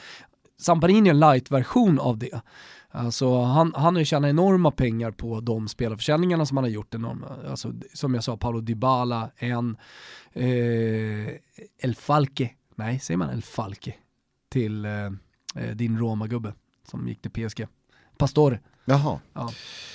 Samparini 0.58 1.08
är 1.08 1.14
en 1.14 1.20
light-version 1.20 1.98
av 1.98 2.18
det. 2.18 2.40
Alltså, 2.90 3.42
han, 3.42 3.72
han 3.76 3.94
har 3.94 4.00
ju 4.00 4.04
tjänat 4.04 4.28
enorma 4.28 4.70
pengar 4.70 5.10
på 5.10 5.40
de 5.40 5.68
spelarförsäljningarna 5.68 6.46
som 6.46 6.56
han 6.56 6.64
har 6.64 6.70
gjort. 6.70 6.94
Enorma. 6.94 7.26
Alltså, 7.50 7.72
som 7.94 8.14
jag 8.14 8.24
sa, 8.24 8.36
Paolo 8.36 8.60
Dybala, 8.60 9.30
en 9.36 9.76
eh, 10.36 11.34
El 11.78 11.94
Falke, 11.94 12.50
nej 12.74 12.98
säger 12.98 13.18
man 13.18 13.30
El 13.30 13.42
Falke, 13.42 13.94
till 14.48 14.84
eh, 14.84 14.92
eh 15.54 15.74
din 15.74 15.98
Roma-gubbe 15.98 16.54
som 16.88 17.08
gick 17.08 17.22
till 17.22 17.30
PSG. 17.30 17.66
Pastore. 18.16 18.60
Jaha. 18.84 19.20
Ja, 19.32 19.50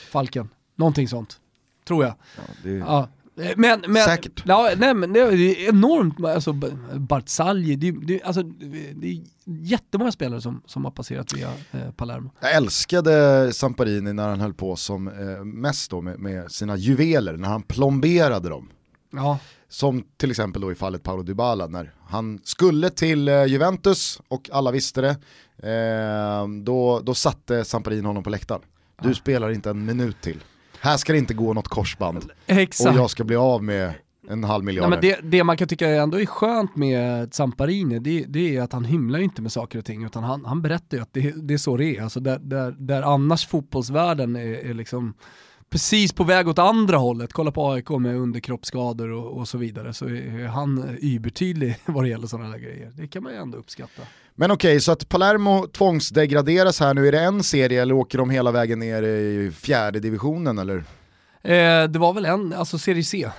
Falken, 0.10 0.50
någonting 0.76 1.08
sånt. 1.08 1.42
Tror 1.84 2.04
jag. 2.04 2.14
Ja, 2.38 2.44
det... 2.64 2.72
ja, 2.72 3.10
Eh, 3.42 3.52
men, 3.58 3.84
men, 3.88 4.04
Säkert. 4.04 4.44
Ja, 4.46 4.74
nej, 4.78 4.94
men 4.94 5.14
det 5.14 5.20
är 5.20 5.70
enormt, 5.70 6.26
alltså 6.26 6.54
Barzagli, 6.98 7.76
det, 7.76 7.92
det, 7.92 8.24
alltså, 8.24 8.44
det 8.44 9.08
är 9.08 9.22
jättemånga 9.46 10.12
spelare 10.12 10.42
som, 10.42 10.62
som 10.66 10.86
har 10.86 10.92
passerat 10.92 11.34
via 11.34 11.50
eh, 11.72 11.92
Palermo. 11.92 12.30
Jag 12.40 12.56
älskade 12.56 13.54
Samparini 13.54 14.14
när 14.14 14.30
han 14.30 14.40
höll 14.40 14.54
på 14.54 14.76
som 14.76 15.08
eh, 15.08 15.44
mest 15.44 15.92
då 15.92 16.02
med, 16.02 16.20
med, 16.20 16.52
sina 16.52 16.78
juveler, 16.78 17.38
när 17.38 17.50
han 17.50 17.62
plomberade 17.62 18.50
dem. 18.50 18.70
Ja. 19.12 19.40
Som 19.72 20.04
till 20.18 20.32
exempel 20.32 20.62
då 20.62 20.72
i 20.72 20.76
fallet 20.76 21.04
Paolo 21.04 21.24
Dybala 21.24 21.68
när 21.68 21.94
han 22.08 22.40
skulle 22.44 22.90
till 22.90 23.28
eh, 23.28 23.46
Juventus 23.46 24.22
och 24.28 24.50
alla 24.54 24.72
visste 24.72 25.02
det. 25.02 25.16
Eh, 25.70 26.48
då, 26.64 27.00
då 27.00 27.14
satte 27.14 27.66
Samparini 27.66 28.08
honom 28.08 28.24
på 28.24 28.30
läktaren. 28.30 28.62
Du 29.02 29.10
ja. 29.10 29.16
spelar 29.16 29.50
inte 29.50 29.70
en 29.70 29.86
minut 29.86 30.22
till 30.22 30.40
här 30.82 30.98
ska 30.98 31.14
det 31.14 31.20
inte 31.20 31.34
gå 31.34 31.54
något 31.54 31.68
korsband. 31.68 32.32
Exakt. 32.48 32.90
Och 32.90 32.96
jag 32.96 33.10
ska 33.10 33.24
bli 33.24 33.36
av 33.36 33.64
med 33.64 33.94
en 34.30 34.44
halv 34.44 34.64
miljard. 34.64 34.90
Nej, 34.90 35.00
men 35.02 35.02
det, 35.02 35.38
det 35.38 35.44
man 35.44 35.58
kan 35.58 35.68
tycka 35.68 35.90
ändå 35.90 36.20
är 36.20 36.26
skönt 36.26 36.76
med 36.76 37.34
Zamparini, 37.34 38.00
det, 38.00 38.26
det 38.28 38.58
är 38.58 38.62
att 38.62 38.74
han 38.74 38.86
hymlar 38.86 39.20
ju 39.20 39.26
inte 39.26 39.42
med 39.42 39.52
saker 39.52 39.80
och 39.80 39.86
ting, 39.86 40.06
utan 40.06 40.24
han, 40.24 40.46
han 40.46 40.62
berättar 40.62 40.98
ju 40.98 41.04
att 41.04 41.14
det, 41.14 41.34
det 41.36 41.54
är 41.54 41.58
så 41.58 41.78
det 41.78 41.98
är. 41.98 42.04
Alltså 42.04 42.20
där, 42.20 42.40
där, 42.40 42.72
där 42.72 43.02
annars 43.02 43.48
fotbollsvärlden 43.48 44.36
är, 44.36 44.66
är 44.70 44.74
liksom 44.74 45.14
precis 45.72 46.14
på 46.14 46.24
väg 46.24 46.48
åt 46.48 46.60
andra 46.60 46.98
hållet, 46.98 47.34
kolla 47.34 47.52
på 47.52 47.72
AIK 47.72 47.90
med 47.90 48.16
underkroppsskador 48.16 49.12
och, 49.12 49.38
och 49.38 49.48
så 49.48 49.58
vidare, 49.58 49.94
så 49.94 50.06
är 50.06 50.48
han 50.48 50.98
ybertydlig 51.02 51.78
vad 51.86 52.04
det 52.04 52.10
gäller 52.10 52.28
sådana 52.28 52.50
där 52.50 52.58
grejer. 52.58 52.92
Det 52.96 53.08
kan 53.08 53.24
man 53.24 53.34
ju 53.34 53.40
ändå 53.40 53.58
uppskatta. 53.58 54.02
Men 54.36 54.52
okej, 54.52 54.70
okay, 54.70 54.80
så 54.80 54.92
att 54.92 55.10
Palermo 55.10 55.68
tvångsdegraderas 55.68 56.80
här 56.80 56.94
nu, 56.94 57.08
är 57.08 57.12
det 57.12 57.20
en 57.20 57.44
serie 57.44 57.82
eller 57.82 57.94
åker 57.94 58.18
de 58.18 58.30
hela 58.30 58.52
vägen 58.52 58.80
ner 58.80 59.04
i 59.04 59.52
fjärde 59.52 60.00
divisionen 60.00 60.60
eller? 60.60 60.78
Eh, 61.42 61.90
det 61.90 62.00
var 62.00 62.14
väl 62.14 62.26
en, 62.26 62.54
alltså 62.54 62.78
serie 62.78 63.04
C 63.04 63.30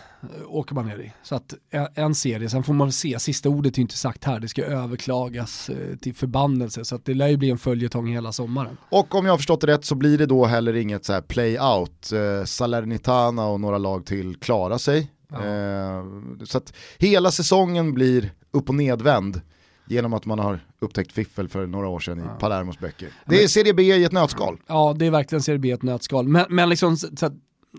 åker 0.46 0.74
man 0.74 0.86
ner 0.86 0.98
i. 0.98 1.12
Så 1.22 1.34
att 1.34 1.54
en, 1.70 1.86
en 1.94 2.14
serie, 2.14 2.48
sen 2.48 2.62
får 2.62 2.74
man 2.74 2.92
se, 2.92 3.18
sista 3.18 3.48
ordet 3.48 3.78
är 3.78 3.82
inte 3.82 3.96
sagt 3.96 4.24
här, 4.24 4.40
det 4.40 4.48
ska 4.48 4.64
överklagas 4.64 5.68
eh, 5.68 5.96
till 5.96 6.14
förbannelse 6.14 6.84
så 6.84 6.94
att 6.94 7.04
det 7.04 7.14
lär 7.14 7.28
ju 7.28 7.36
bli 7.36 7.50
en 7.50 7.58
följetong 7.58 8.06
hela 8.06 8.32
sommaren. 8.32 8.76
Och 8.88 9.14
om 9.14 9.24
jag 9.26 9.32
har 9.32 9.38
förstått 9.38 9.60
det 9.60 9.66
rätt 9.66 9.84
så 9.84 9.94
blir 9.94 10.18
det 10.18 10.26
då 10.26 10.44
heller 10.44 10.76
inget 10.76 11.04
så 11.04 11.12
här 11.12 11.20
play-out, 11.20 12.12
eh, 12.12 12.44
Salernitana 12.44 13.46
och 13.46 13.60
några 13.60 13.78
lag 13.78 14.06
till 14.06 14.36
klarar 14.36 14.78
sig. 14.78 15.10
Ja. 15.28 15.46
Eh, 15.46 16.04
så 16.44 16.58
att 16.58 16.74
hela 16.98 17.30
säsongen 17.30 17.94
blir 17.94 18.32
upp 18.50 18.68
och 18.68 18.74
nedvänd 18.74 19.40
genom 19.86 20.12
att 20.12 20.26
man 20.26 20.38
har 20.38 20.60
upptäckt 20.80 21.12
fiffel 21.12 21.48
för 21.48 21.66
några 21.66 21.88
år 21.88 22.00
sedan 22.00 22.18
i 22.18 22.22
ja. 22.22 22.36
Palermos 22.40 22.78
böcker. 22.78 23.08
Det 23.26 23.42
är 23.42 23.48
Serie 23.48 23.74
B 23.74 23.82
i 23.82 24.04
ett 24.04 24.12
nötskal. 24.12 24.60
Ja, 24.66 24.94
det 24.98 25.06
är 25.06 25.10
verkligen 25.10 25.42
Serie 25.42 25.58
B 25.58 25.68
i 25.68 25.72
ett 25.72 25.82
nötskal. 25.82 26.28
Men, 26.28 26.46
men 26.48 26.68
liksom, 26.68 26.96
så 26.96 27.26
att, 27.26 27.32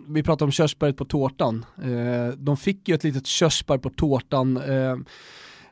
vi 0.08 0.24
pratar 0.24 0.46
om 0.46 0.52
körsbäret 0.52 0.98
på 0.98 1.06
tårtan. 1.06 1.66
Eh, 1.84 2.28
de 2.38 2.58
fick 2.58 2.90
ju 2.90 2.96
ett 2.96 3.04
litet 3.04 3.28
körsbär 3.28 3.78
på 3.78 3.90
tårtan, 3.90 4.58
eh, 4.58 4.96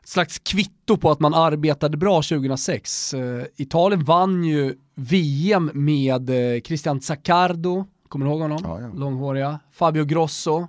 slags 0.03 0.39
kvitto 0.39 0.97
på 0.97 1.11
att 1.11 1.19
man 1.19 1.33
arbetade 1.33 1.97
bra 1.97 2.21
2006. 2.21 3.13
Eh, 3.13 3.43
Italien 3.55 4.03
vann 4.03 4.43
ju 4.43 4.75
VM 4.95 5.71
med 5.73 6.29
eh, 6.29 6.61
Christian 6.61 7.01
Zaccardo, 7.01 7.85
kommer 8.07 8.25
du 8.25 8.31
ihåg 8.31 8.41
honom? 8.41 8.59
Ja, 8.63 8.81
ja. 8.81 8.89
Långhåriga. 8.95 9.59
Fabio 9.71 10.05
Grosso. 10.05 10.67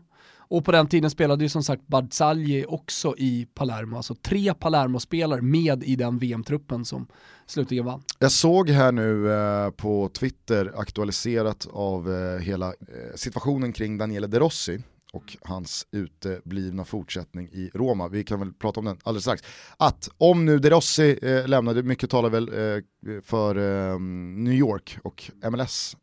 Och 0.52 0.64
på 0.64 0.72
den 0.72 0.86
tiden 0.86 1.10
spelade 1.10 1.44
ju 1.44 1.48
som 1.48 1.62
sagt 1.62 1.86
Barzagli 1.86 2.64
också 2.68 3.14
i 3.18 3.46
Palermo, 3.54 3.96
alltså 3.96 4.14
tre 4.14 4.54
Palermo-spelare 4.54 5.42
med 5.42 5.84
i 5.84 5.96
den 5.96 6.18
VM-truppen 6.18 6.84
som 6.84 7.06
slutligen 7.46 7.84
vann. 7.84 8.02
Jag 8.18 8.32
såg 8.32 8.70
här 8.70 8.92
nu 8.92 9.32
eh, 9.32 9.70
på 9.70 10.08
Twitter 10.08 10.72
aktualiserat 10.76 11.68
av 11.72 12.12
eh, 12.12 12.40
hela 12.40 12.66
eh, 12.66 12.74
situationen 13.14 13.72
kring 13.72 13.98
Daniele 13.98 14.26
De 14.26 14.38
Rossi 14.38 14.82
och 15.12 15.36
hans 15.42 15.86
uteblivna 15.90 16.84
fortsättning 16.84 17.48
i 17.52 17.70
Roma. 17.74 18.08
Vi 18.08 18.24
kan 18.24 18.38
väl 18.38 18.52
prata 18.52 18.80
om 18.80 18.86
den 18.86 18.98
alldeles 19.02 19.24
strax. 19.24 19.42
Att 19.76 20.08
om 20.18 20.44
nu 20.44 20.58
De 20.58 20.70
Rossi 20.70 21.18
eh, 21.22 21.48
lämnade, 21.48 21.82
mycket 21.82 22.10
talar 22.10 22.30
väl 22.30 22.48
eh, 22.48 22.82
för 23.22 23.56
eh, 23.56 23.98
New 24.36 24.54
York 24.54 24.98
och 25.02 25.30
MLS 25.50 25.96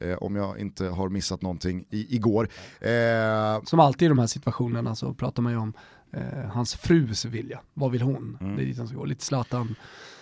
eh, 0.00 0.16
om 0.16 0.36
jag 0.36 0.58
inte 0.58 0.86
har 0.86 1.08
missat 1.08 1.42
någonting 1.42 1.84
i, 1.90 2.16
igår. 2.16 2.48
Eh, 2.80 3.62
Som 3.64 3.80
alltid 3.80 4.06
i 4.06 4.08
de 4.08 4.18
här 4.18 4.26
situationerna 4.26 4.94
så 4.94 5.14
pratar 5.14 5.42
man 5.42 5.52
ju 5.52 5.58
om 5.58 5.72
eh, 6.12 6.50
hans 6.52 6.74
frus 6.74 7.24
vilja. 7.24 7.60
Vad 7.74 7.90
vill 7.90 8.02
hon? 8.02 8.38
Mm. 8.40 8.56
Det 8.56 8.62
är 8.62 8.66
dit 8.66 8.78
han 8.78 8.88
ska 8.88 8.96
gå. 8.96 9.04
Lite 9.04 9.24
Zlatan 9.24 9.76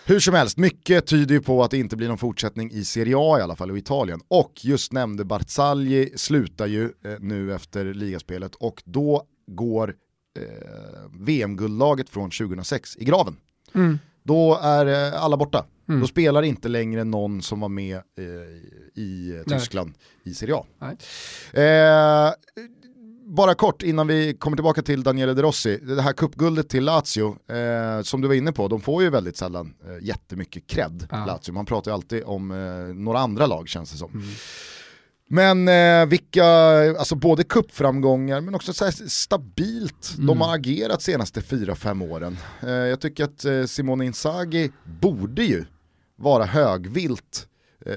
hur 0.08 0.20
som 0.20 0.34
helst, 0.34 0.58
mycket 0.58 1.06
tyder 1.06 1.34
ju 1.34 1.40
på 1.40 1.64
att 1.64 1.70
det 1.70 1.78
inte 1.78 1.96
blir 1.96 2.08
någon 2.08 2.18
fortsättning 2.18 2.70
i 2.70 2.84
Serie 2.84 3.14
A 3.18 3.38
i 3.38 3.42
alla 3.42 3.56
fall, 3.56 3.70
och 3.70 3.78
Italien. 3.78 4.20
Och 4.28 4.52
just 4.62 4.92
nämnde 4.92 5.24
Barzagli 5.24 6.12
slutar 6.16 6.66
ju 6.66 6.84
eh, 6.84 7.14
nu 7.20 7.54
efter 7.54 7.94
ligaspelet 7.94 8.54
och 8.54 8.82
då 8.84 9.22
går 9.46 9.94
eh, 10.38 10.44
VM-guldlaget 11.12 12.08
från 12.08 12.30
2006 12.30 12.96
i 12.96 13.04
graven. 13.04 13.36
Mm. 13.74 13.98
Då 14.28 14.58
är 14.62 14.86
eh, 14.86 15.22
alla 15.22 15.36
borta. 15.36 15.66
Mm. 15.88 16.00
Då 16.00 16.06
spelar 16.06 16.42
inte 16.42 16.68
längre 16.68 17.04
någon 17.04 17.42
som 17.42 17.60
var 17.60 17.68
med 17.68 17.96
eh, 17.96 19.02
i 19.02 19.42
Tyskland 19.48 19.92
Nej. 20.22 20.32
i 20.32 20.34
Serie 20.34 20.54
A. 20.54 20.64
Eh, 21.52 22.32
bara 23.28 23.54
kort 23.54 23.82
innan 23.82 24.06
vi 24.06 24.34
kommer 24.34 24.56
tillbaka 24.56 24.82
till 24.82 25.02
Daniele 25.02 25.34
De 25.34 25.42
Rossi, 25.42 25.76
det 25.76 26.02
här 26.02 26.12
kuppguldet 26.12 26.68
till 26.68 26.84
Lazio, 26.84 27.36
eh, 27.52 28.02
som 28.02 28.20
du 28.20 28.28
var 28.28 28.34
inne 28.34 28.52
på, 28.52 28.68
de 28.68 28.80
får 28.80 29.02
ju 29.02 29.10
väldigt 29.10 29.36
sällan 29.36 29.74
eh, 29.86 30.06
jättemycket 30.06 30.66
cred, 30.66 31.06
ja. 31.10 31.24
Lazio. 31.26 31.52
Man 31.52 31.66
pratar 31.66 31.90
ju 31.90 31.94
alltid 31.94 32.22
om 32.24 32.50
eh, 32.50 32.94
några 32.94 33.18
andra 33.18 33.46
lag 33.46 33.68
känns 33.68 33.90
det 33.90 33.96
som. 33.96 34.10
Mm. 34.10 34.24
Men 35.30 35.68
eh, 35.68 36.06
vilka, 36.06 36.46
alltså 36.98 37.14
både 37.14 37.44
kuppframgångar 37.44 38.40
men 38.40 38.54
också 38.54 38.72
så 38.72 38.90
stabilt 39.06 40.14
mm. 40.14 40.26
de 40.26 40.40
har 40.40 40.54
agerat 40.54 41.02
senaste 41.02 41.40
4-5 41.40 42.10
åren. 42.10 42.36
Eh, 42.62 42.70
jag 42.70 43.00
tycker 43.00 43.24
att 43.24 43.44
eh, 43.44 43.64
Simone 43.64 44.04
Inzaghi 44.04 44.70
borde 45.00 45.44
ju 45.44 45.64
vara 46.16 46.44
högvilt 46.44 47.48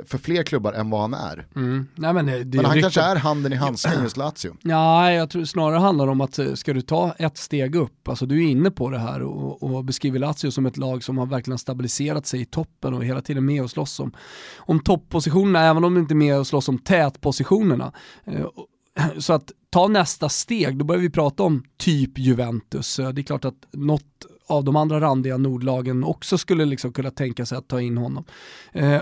för 0.06 0.17
fler 0.17 0.44
klubbar 0.44 0.74
än 0.74 0.89
vad 0.89 1.02
han 1.02 1.13
är. 1.13 1.48
Mm. 1.56 1.88
Nej, 1.96 2.13
men 2.13 2.26
det, 2.26 2.44
det 2.44 2.58
men 2.58 2.65
han 2.65 2.76
riktigt... 2.76 2.94
kanske 2.94 3.12
är 3.12 3.15
handen 3.15 3.54
i 3.54 3.56
handsken 3.56 4.04
just 4.04 4.17
Lazio. 4.17 4.58
Ja, 4.62 5.12
jag 5.12 5.30
tror 5.30 5.46
snarare 5.46 5.80
handlar 5.80 6.08
om 6.08 6.22
att 6.22 6.39
eh, 6.39 6.54
ska 6.54 6.74
du 6.74 6.82
ta 6.82 7.13
ett 7.17 7.38
steg 7.38 7.76
upp, 7.76 8.08
alltså 8.08 8.26
du 8.26 8.46
är 8.46 8.50
inne 8.50 8.72
på 8.72 8.89
det 8.89 9.00
här 9.00 9.22
och, 9.22 9.63
och 9.63 9.86
beskriver 9.86 10.20
Lazio 10.20 10.52
som 10.52 10.65
ett 10.65 10.78
lag 10.78 11.04
som 11.04 11.17
har 11.17 11.26
verkligen 11.26 11.58
stabiliserat 11.58 12.26
sig 12.26 12.41
i 12.41 12.46
toppen 12.46 12.94
och 12.94 13.06
hela 13.06 13.22
tiden 13.22 13.46
med 13.46 13.63
och 13.63 13.72
slåss 13.72 14.00
om, 14.00 14.12
om 14.58 14.80
topppositionerna, 14.80 15.65
även 15.65 15.84
om 15.84 15.94
de 15.94 16.00
inte 16.00 16.13
är 16.13 16.15
med 16.15 16.39
och 16.39 16.48
slåss 16.48 16.70
om 16.70 16.78
tätpositionerna. 16.78 17.91
Eh, 18.26 18.46
så 19.17 19.34
att 19.34 19.52
ta 19.70 19.88
nästa 19.88 20.30
steg, 20.30 20.78
då 20.78 20.86
börjar 20.86 21.02
vi 21.02 21.10
prata 21.10 21.44
om 21.44 21.63
typ 21.78 22.20
Juventus. 22.20 22.96
Det 22.96 23.22
är 23.22 23.24
klart 23.24 23.46
att 23.46 23.67
något 23.72 24.26
av 24.47 24.63
de 24.63 24.75
andra 24.75 25.01
randiga 25.01 25.38
nordlagen 25.38 26.04
också 26.04 26.38
skulle 26.38 26.65
liksom 26.65 26.93
kunna 26.93 27.12
tänka 27.12 27.45
sig 27.45 27.58
att 27.58 27.67
ta 27.67 27.82
in 27.82 27.97
honom. 27.97 28.23
Eh, 28.71 29.01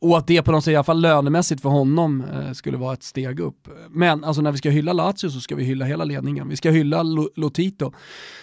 och, 0.00 0.18
att 0.18 0.26
det 0.26 0.42
på 0.42 0.52
något 0.52 0.64
sätt, 0.64 0.72
i 0.72 0.76
alla 0.76 0.84
fall 0.84 1.00
lönemässigt 1.00 1.62
för 1.62 1.68
honom, 1.68 2.24
eh, 2.32 2.52
skulle 2.52 2.76
vara 2.76 2.92
ett 2.92 3.02
steg 3.02 3.40
upp. 3.40 3.68
Men 3.90 4.24
alltså 4.24 4.42
när 4.42 4.52
vi 4.52 4.58
ska 4.58 4.70
hylla 4.70 4.92
Lazio 4.92 5.30
så 5.30 5.40
ska 5.40 5.54
vi 5.54 5.64
hylla 5.64 5.84
hela 5.84 6.04
ledningen. 6.04 6.48
Vi 6.48 6.56
ska 6.56 6.70
hylla 6.70 7.02
Lotito 7.36 7.92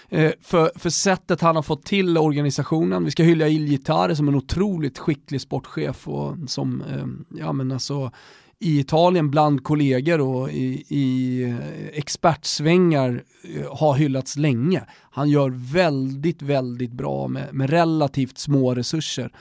eh, 0.10 0.32
för, 0.42 0.72
för 0.76 0.90
sättet 0.90 1.42
han 1.42 1.56
har 1.56 1.64
fått 1.64 1.86
till 1.86 2.18
organisationen. 2.18 3.06
Vi 3.06 3.12
ska 3.12 3.24
hylla 3.24 3.48
Il 3.48 3.86
som 4.16 4.28
en 4.28 4.36
otroligt 4.36 4.98
skicklig 4.98 5.42
sportchef 5.42 6.08
och 6.08 6.36
som, 6.48 6.82
eh, 6.82 7.38
ja 7.40 7.54
men 7.54 7.72
alltså, 7.72 8.12
i 8.60 8.80
Italien 8.80 9.32
bland 9.32 9.64
kollegor 9.64 10.22
och 10.22 10.52
i, 10.52 10.86
i 10.88 11.44
eh, 11.44 11.88
expertsvängar 11.94 13.24
eh, 13.56 13.78
har 13.78 13.96
hyllats 13.96 14.38
länge. 14.38 14.84
Han 15.12 15.30
gör 15.30 15.50
väldigt, 15.74 16.42
väldigt 16.42 16.92
bra 16.92 17.28
med, 17.28 17.54
med 17.54 17.70
relativt 17.70 18.38
små 18.38 18.76
resurser 18.76 19.32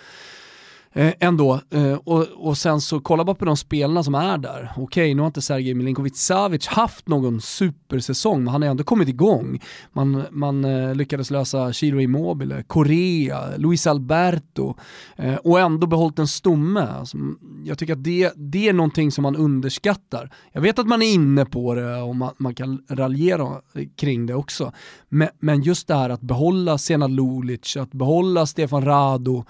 eh, 0.94 1.12
ändå. 1.20 1.60
Eh, 1.70 1.94
och, 1.94 2.26
och 2.36 2.58
sen 2.58 2.80
så 2.80 3.00
kolla 3.00 3.24
bara 3.24 3.34
på 3.34 3.44
de 3.44 3.56
spelarna 3.56 4.02
som 4.02 4.14
är 4.14 4.38
där. 4.38 4.72
Okej, 4.76 5.14
nu 5.14 5.22
har 5.22 5.26
inte 5.26 5.42
Sergej 5.42 5.74
Milinkovic 5.74 6.16
Savic 6.16 6.66
haft 6.66 7.08
någon 7.08 7.40
supersäsong, 7.40 8.44
men 8.44 8.52
han 8.52 8.62
har 8.62 8.68
ändå 8.68 8.84
kommit 8.84 9.08
igång. 9.08 9.60
Man, 9.92 10.24
man 10.30 10.64
eh, 10.64 10.94
lyckades 10.94 11.30
lösa 11.30 11.72
Chiro 11.72 12.00
Immobile, 12.00 12.62
Korea, 12.62 13.56
Luis 13.56 13.86
Alberto 13.86 14.74
eh, 15.16 15.34
och 15.34 15.60
ändå 15.60 15.86
behållit 15.86 16.18
en 16.18 16.28
stomme. 16.28 16.80
Alltså, 16.80 17.18
jag 17.64 17.78
tycker 17.78 17.92
att 17.92 18.04
det, 18.04 18.32
det 18.36 18.68
är 18.68 18.72
någonting 18.72 19.12
som 19.12 19.22
man 19.22 19.36
underskattar. 19.36 20.30
Jag 20.52 20.60
vet 20.60 20.78
att 20.78 20.86
man 20.86 21.02
är 21.02 21.12
inne 21.12 21.44
på 21.44 21.74
det 21.74 22.02
och 22.02 22.16
man, 22.16 22.34
man 22.38 22.54
kan 22.54 22.82
raljera 22.88 23.60
kring 23.96 24.26
det 24.26 24.34
också. 24.34 24.72
Men, 25.08 25.28
men 25.40 25.62
just 25.62 25.88
det 25.88 25.94
här 25.94 26.10
att 26.10 26.20
behålla 26.20 26.78
Sena 26.78 27.06
Lulic, 27.06 27.76
att 27.76 27.92
behålla 27.92 28.46
Stefan 28.46 28.84
Rado, 28.84 29.44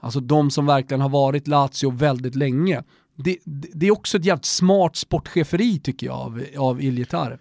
alltså 0.00 0.20
de 0.20 0.50
som 0.50 0.66
verkligen 0.66 1.00
har 1.00 1.08
varit 1.08 1.48
Lazio 1.48 1.90
väldigt 1.90 2.34
länge. 2.34 2.82
Det, 3.16 3.38
det 3.44 3.86
är 3.86 3.92
också 3.92 4.16
ett 4.18 4.24
jävligt 4.24 4.44
smart 4.44 4.96
sportcheferi 4.96 5.78
tycker 5.78 6.06
jag 6.06 6.16
av, 6.16 6.42
av 6.58 6.82
Iljetar. 6.82 7.38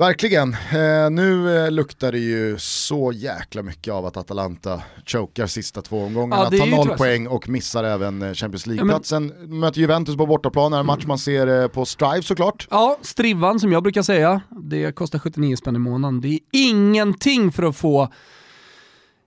Verkligen. 0.00 0.52
Eh, 0.52 1.10
nu 1.10 1.56
eh, 1.56 1.70
luktar 1.70 2.12
det 2.12 2.18
ju 2.18 2.58
så 2.58 3.12
jäkla 3.12 3.62
mycket 3.62 3.94
av 3.94 4.06
att 4.06 4.16
Atalanta 4.16 4.82
chokar 5.06 5.46
sista 5.46 5.82
två 5.82 6.04
omgångarna, 6.04 6.48
ja, 6.52 6.58
tar 6.58 6.66
noll 6.66 6.88
poäng 6.88 7.26
och 7.26 7.48
missar 7.48 7.84
även 7.84 8.22
eh, 8.22 8.32
Champions 8.32 8.66
League-platsen. 8.66 9.32
Ja. 9.40 9.46
Möter 9.46 9.80
Juventus 9.80 10.16
på 10.16 10.26
bortaplan, 10.26 10.72
en 10.72 10.86
match 10.86 11.04
man 11.06 11.18
ser 11.18 11.62
eh, 11.62 11.68
på 11.68 11.84
Strive 11.84 12.22
såklart. 12.22 12.68
Ja, 12.70 12.98
strivan 13.02 13.60
som 13.60 13.72
jag 13.72 13.82
brukar 13.82 14.02
säga, 14.02 14.40
det 14.50 14.92
kostar 14.92 15.18
79 15.18 15.56
spänn 15.56 15.76
i 15.76 15.78
månaden. 15.78 16.20
Det 16.20 16.28
är 16.28 16.40
ingenting 16.52 17.52
för 17.52 17.62
att 17.62 17.76
få 17.76 18.08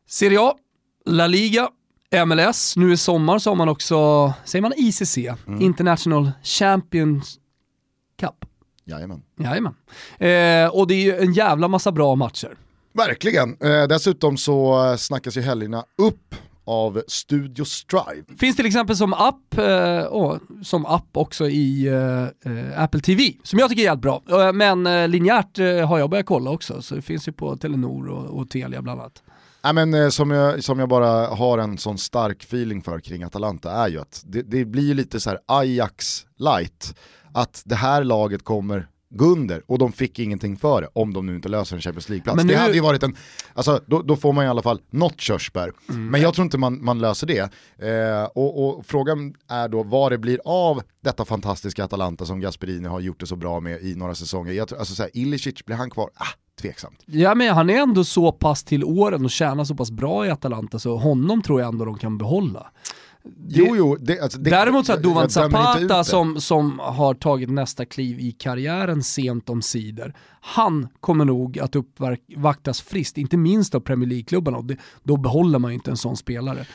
Serie 0.07 0.41
A, 0.41 0.53
La 1.05 1.27
Liga, 1.27 1.69
MLS, 2.25 2.75
nu 2.77 2.93
i 2.93 2.97
sommar 2.97 3.39
så 3.39 3.49
har 3.49 3.55
man 3.55 3.69
också, 3.69 4.33
säger 4.45 4.61
man 4.61 4.73
ICC, 4.77 5.17
mm. 5.17 5.61
International 5.61 6.31
Champions 6.43 7.39
Cup. 8.19 8.45
Jajamän. 8.85 9.21
Jajamän. 9.39 9.75
Eh, 10.17 10.75
och 10.75 10.87
det 10.87 10.93
är 10.93 11.03
ju 11.03 11.17
en 11.17 11.33
jävla 11.33 11.67
massa 11.67 11.91
bra 11.91 12.15
matcher. 12.15 12.57
Verkligen. 12.93 13.57
Eh, 13.61 13.87
dessutom 13.89 14.37
så 14.37 14.95
snackas 14.97 15.37
ju 15.37 15.41
helgerna 15.41 15.83
upp 15.97 16.35
av 16.65 17.01
Studio 17.07 17.65
Strive. 17.65 18.37
Finns 18.37 18.55
till 18.55 18.65
exempel 18.65 18.95
som 18.95 19.13
app, 19.13 19.57
eh, 19.57 20.03
och 20.03 20.39
som 20.63 20.85
app 20.85 21.17
också 21.17 21.49
i 21.49 21.87
eh, 21.87 22.83
Apple 22.83 22.99
TV, 22.99 23.33
som 23.43 23.59
jag 23.59 23.69
tycker 23.69 23.81
är 23.81 23.85
jävligt 23.85 24.01
bra. 24.01 24.23
Eh, 24.29 24.53
men 24.53 24.87
eh, 24.87 25.07
linjärt 25.07 25.59
eh, 25.59 25.87
har 25.87 25.99
jag 25.99 26.09
börjat 26.09 26.25
kolla 26.25 26.51
också, 26.51 26.81
så 26.81 26.95
det 26.95 27.01
finns 27.01 27.27
ju 27.27 27.31
på 27.31 27.57
Telenor 27.57 28.09
och, 28.09 28.39
och 28.39 28.49
Telia 28.49 28.81
bland 28.81 29.01
annat. 29.01 29.23
Nej, 29.63 29.73
men, 29.73 29.93
eh, 29.93 30.09
som, 30.09 30.31
jag, 30.31 30.63
som 30.63 30.79
jag 30.79 30.89
bara 30.89 31.27
har 31.27 31.57
en 31.57 31.77
sån 31.77 31.97
stark 31.97 32.43
feeling 32.43 32.81
för 32.81 32.99
kring 32.99 33.23
Atalanta 33.23 33.71
är 33.71 33.87
ju 33.87 33.99
att 34.01 34.23
det, 34.25 34.41
det 34.41 34.65
blir 34.65 34.93
lite 34.93 35.19
så 35.19 35.37
Ajax 35.45 36.25
light, 36.37 36.95
att 37.33 37.61
det 37.65 37.75
här 37.75 38.03
laget 38.03 38.43
kommer 38.43 38.87
gå 39.15 39.25
under 39.25 39.61
och 39.67 39.77
de 39.79 39.91
fick 39.91 40.19
ingenting 40.19 40.57
för 40.57 40.81
det 40.81 40.87
om 40.93 41.13
de 41.13 41.25
nu 41.25 41.35
inte 41.35 41.49
löser 41.49 41.75
en 41.75 41.81
Champions 41.81 42.09
League-plats. 42.09 42.43
Nu- 42.43 42.53
Det 42.53 42.59
hade 42.59 42.73
ju 42.73 42.79
varit 42.79 43.03
en, 43.03 43.15
alltså 43.53 43.81
då, 43.87 44.01
då 44.01 44.15
får 44.15 44.33
man 44.33 44.45
i 44.45 44.47
alla 44.47 44.61
fall 44.61 44.81
något 44.89 45.21
körsbär. 45.21 45.71
Mm. 45.89 46.07
Men 46.07 46.21
jag 46.21 46.33
tror 46.33 46.45
inte 46.45 46.57
man, 46.57 46.83
man 46.85 46.99
löser 46.99 47.27
det. 47.27 47.39
Eh, 47.87 48.23
och, 48.23 48.67
och 48.77 48.85
frågan 48.85 49.33
är 49.49 49.67
då 49.67 49.83
vad 49.83 50.11
det 50.11 50.17
blir 50.17 50.39
av 50.45 50.81
detta 51.03 51.25
fantastiska 51.25 51.83
Atalanta 51.83 52.25
som 52.25 52.39
Gasperini 52.39 52.87
har 52.87 52.99
gjort 52.99 53.19
det 53.19 53.27
så 53.27 53.35
bra 53.35 53.59
med 53.59 53.81
i 53.81 53.95
några 53.95 54.15
säsonger. 54.15 54.53
Jag 54.53 54.67
tror, 54.67 54.79
alltså 54.79 54.95
så 54.95 55.03
här, 55.03 55.17
Ilicic, 55.17 55.65
blir 55.65 55.75
han 55.75 55.89
kvar? 55.89 56.09
Ah, 56.15 56.27
tveksamt. 56.61 56.99
Ja 57.05 57.35
men 57.35 57.53
han 57.53 57.69
är 57.69 57.77
ändå 57.77 58.03
så 58.03 58.31
pass 58.31 58.63
till 58.63 58.83
åren 58.83 59.25
och 59.25 59.31
tjänar 59.31 59.63
så 59.63 59.75
pass 59.75 59.91
bra 59.91 60.25
i 60.25 60.29
Atalanta 60.29 60.79
så 60.79 60.97
honom 60.97 61.41
tror 61.41 61.61
jag 61.61 61.67
ändå 61.67 61.85
de 61.85 61.97
kan 61.97 62.17
behålla. 62.17 62.71
Jo, 63.47 63.75
jo. 63.75 63.97
Det, 63.99 64.19
alltså, 64.19 64.39
det, 64.39 64.49
Däremot 64.49 64.85
så 64.85 64.93
att 64.93 65.03
Duvan 65.03 65.29
Zapata 65.29 65.97
det. 65.97 66.03
som, 66.03 66.41
som 66.41 66.79
har 66.79 67.13
tagit 67.13 67.49
nästa 67.49 67.85
kliv 67.85 68.19
i 68.19 68.31
karriären 68.31 69.03
sent 69.03 69.49
om 69.49 69.61
sidor, 69.61 70.13
han 70.41 70.87
kommer 70.99 71.25
nog 71.25 71.59
att 71.59 71.75
uppvaktas 71.75 72.81
friskt, 72.81 73.17
inte 73.17 73.37
minst 73.37 73.75
av 73.75 73.79
Premier 73.79 74.09
League-klubbarna 74.09 74.57
och 74.57 74.65
det, 74.65 74.77
då 75.03 75.17
behåller 75.17 75.59
man 75.59 75.71
ju 75.71 75.75
inte 75.75 75.91
en 75.91 75.97
sån 75.97 76.17
spelare. 76.17 76.65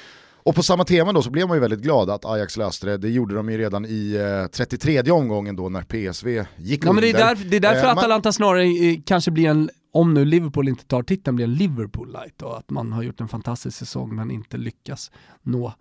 Och 0.48 0.54
på 0.54 0.62
samma 0.62 0.84
tema 0.84 1.12
då 1.12 1.22
så 1.22 1.30
blev 1.30 1.48
man 1.48 1.56
ju 1.56 1.61
väldigt 1.61 1.80
glad 1.80 2.11
att 2.11 2.24
Ajax 2.24 2.56
löste 2.56 2.87
det. 2.87 2.96
Det 2.96 3.08
gjorde 3.08 3.34
de 3.34 3.50
ju 3.50 3.58
redan 3.58 3.84
i 3.84 4.14
eh, 4.44 4.50
33 4.50 5.11
omgången 5.11 5.56
då 5.56 5.68
när 5.68 5.82
PSV 5.82 6.44
gick 6.56 6.84
Ja, 6.84 6.92
men 6.92 7.02
det, 7.02 7.08
är 7.11 7.14
under. 7.14 7.26
därför, 7.26 7.44
det 7.44 7.56
är 7.56 7.61
därför 7.61 7.78
Eh, 7.80 7.87
man- 7.87 7.98
Atalanta 7.98 8.32
snarare 8.32 8.64
eh, 8.64 8.98
kanske 9.06 9.30
blir 9.30 9.48
en, 9.48 9.70
om 9.92 10.14
nu 10.14 10.24
Liverpool 10.24 10.68
inte 10.68 10.85
tar 10.85 11.03
titeln, 11.03 11.37
blir 11.37 11.44
en 11.44 11.55
Liverpool 11.55 12.12
light 12.12 12.42
och 12.42 12.59
att 12.59 12.70
man 12.70 12.92
har 12.92 13.03
gjort 13.03 13.20
en 13.20 13.29
fantastisk 13.29 13.79
säsong 13.79 14.14
men 14.14 14.31
inte 14.31 14.57
lyckas 14.57 15.11
nå 15.42 15.74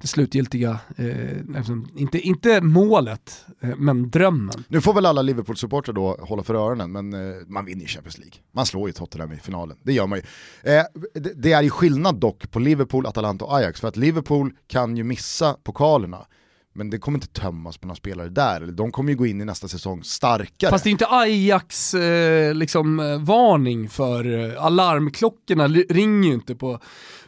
det 0.00 0.06
slutgiltiga, 0.06 0.78
eh, 0.96 1.56
liksom, 1.56 1.88
inte, 1.96 2.20
inte 2.20 2.60
målet, 2.60 3.44
eh, 3.60 3.76
men 3.76 4.10
drömmen. 4.10 4.64
Nu 4.68 4.80
får 4.80 4.94
väl 4.94 5.06
alla 5.06 5.22
Liverpool-supportrar 5.22 5.92
då 5.92 6.16
hålla 6.20 6.42
för 6.42 6.54
öronen, 6.54 6.92
men 6.92 7.12
eh, 7.12 7.36
man 7.46 7.64
vinner 7.64 7.82
ju 7.82 7.86
Champions 7.86 8.18
League. 8.18 8.34
Man 8.52 8.66
slår 8.66 8.88
ju 8.88 8.92
Tottenham 8.92 9.32
i 9.32 9.36
finalen, 9.36 9.76
det 9.82 9.92
gör 9.92 10.06
man 10.06 10.18
ju. 10.18 10.24
Eh, 10.72 10.84
det, 11.14 11.32
det 11.42 11.52
är 11.52 11.62
ju 11.62 11.70
skillnad 11.70 12.20
dock 12.20 12.50
på 12.50 12.58
Liverpool, 12.58 13.06
Atalanta 13.06 13.44
och 13.44 13.56
Ajax, 13.56 13.80
för 13.80 13.88
att 13.88 13.96
Liverpool 13.96 14.52
kan 14.66 14.96
ju 14.96 15.04
missa 15.04 15.56
pokalerna, 15.62 16.26
men 16.74 16.90
det 16.90 16.98
kommer 16.98 17.16
inte 17.16 17.40
tömmas 17.40 17.78
på 17.78 17.86
några 17.86 17.96
spelare 17.96 18.28
där. 18.28 18.60
De 18.60 18.92
kommer 18.92 19.10
ju 19.10 19.16
gå 19.16 19.26
in 19.26 19.40
i 19.40 19.44
nästa 19.44 19.68
säsong 19.68 20.04
starkare. 20.04 20.70
Fast 20.70 20.84
det 20.84 20.90
är 20.90 20.92
inte 20.92 21.06
Ajax 21.08 21.94
eh, 21.94 22.54
liksom, 22.54 23.00
eh, 23.00 23.18
varning 23.18 23.88
för 23.88 24.52
eh, 24.54 24.64
alarmklockorna 24.64 25.68
ringer 25.68 26.28
ju 26.28 26.34
inte 26.34 26.54
på, 26.54 26.78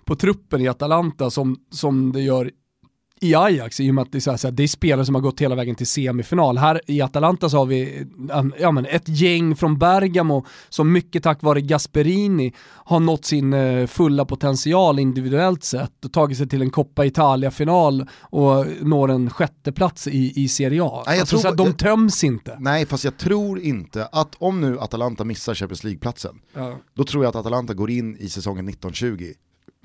på 0.05 0.17
truppen 0.17 0.61
i 0.61 0.69
Atalanta 0.69 1.31
som, 1.31 1.57
som 1.71 2.13
det 2.13 2.23
gör 2.23 2.51
i 3.21 3.35
Ajax 3.35 3.81
i 3.81 3.91
och 3.91 3.95
med 3.95 4.03
att 4.03 4.13
det 4.13 4.19
är, 4.19 4.21
så 4.21 4.31
här, 4.31 4.37
så 4.39 4.47
här, 4.47 4.53
det 4.53 4.63
är 4.63 4.69
spelare 4.69 5.07
som 5.07 5.15
har 5.15 5.23
gått 5.23 5.41
hela 5.41 5.55
vägen 5.55 5.75
till 5.75 5.87
semifinal. 5.87 6.59
Här 6.59 6.81
i 6.87 7.01
Atalanta 7.01 7.49
så 7.49 7.57
har 7.59 7.67
vi 7.67 8.07
ja, 8.59 8.71
men 8.71 8.87
ett 8.87 9.09
gäng 9.09 9.57
från 9.57 9.79
Bergamo 9.79 10.47
som 10.69 10.93
mycket 10.93 11.23
tack 11.23 11.43
vare 11.43 11.61
Gasperini 11.61 12.53
har 12.63 13.01
nått 13.01 13.25
sin 13.25 13.53
eh, 13.53 13.87
fulla 13.87 14.25
potential 14.25 14.99
individuellt 14.99 15.65
sett 15.65 16.05
och 16.05 16.13
tagit 16.13 16.39
sig 16.39 16.49
till 16.49 16.63
en 16.63 16.71
Coppa 16.71 17.05
Italia-final 17.05 18.09
och 18.21 18.67
når 18.83 19.11
en 19.11 19.31
sjätteplats 19.31 20.07
i, 20.07 20.33
i 20.45 20.49
Serie 20.49 20.83
A. 20.85 21.03
Nej, 21.07 21.15
jag 21.17 21.21
alltså, 21.21 21.37
tror- 21.37 21.43
så 21.43 21.49
här, 21.49 21.55
de 21.55 21.73
töms 21.73 22.25
inte. 22.25 22.57
Nej, 22.61 22.87
fast 22.87 23.05
jag 23.05 23.17
tror 23.19 23.61
inte 23.61 24.07
att 24.07 24.35
om 24.39 24.61
nu 24.61 24.81
Atalanta 24.81 25.25
missar 25.25 25.55
Champions 25.55 25.85
League-platsen, 25.85 26.39
Ja. 26.55 26.77
då 26.95 27.05
tror 27.05 27.25
jag 27.25 27.29
att 27.29 27.37
Atalanta 27.37 27.75
går 27.75 27.91
in 27.91 28.17
i 28.17 28.29
säsongen 28.29 28.69
1920 28.69 29.33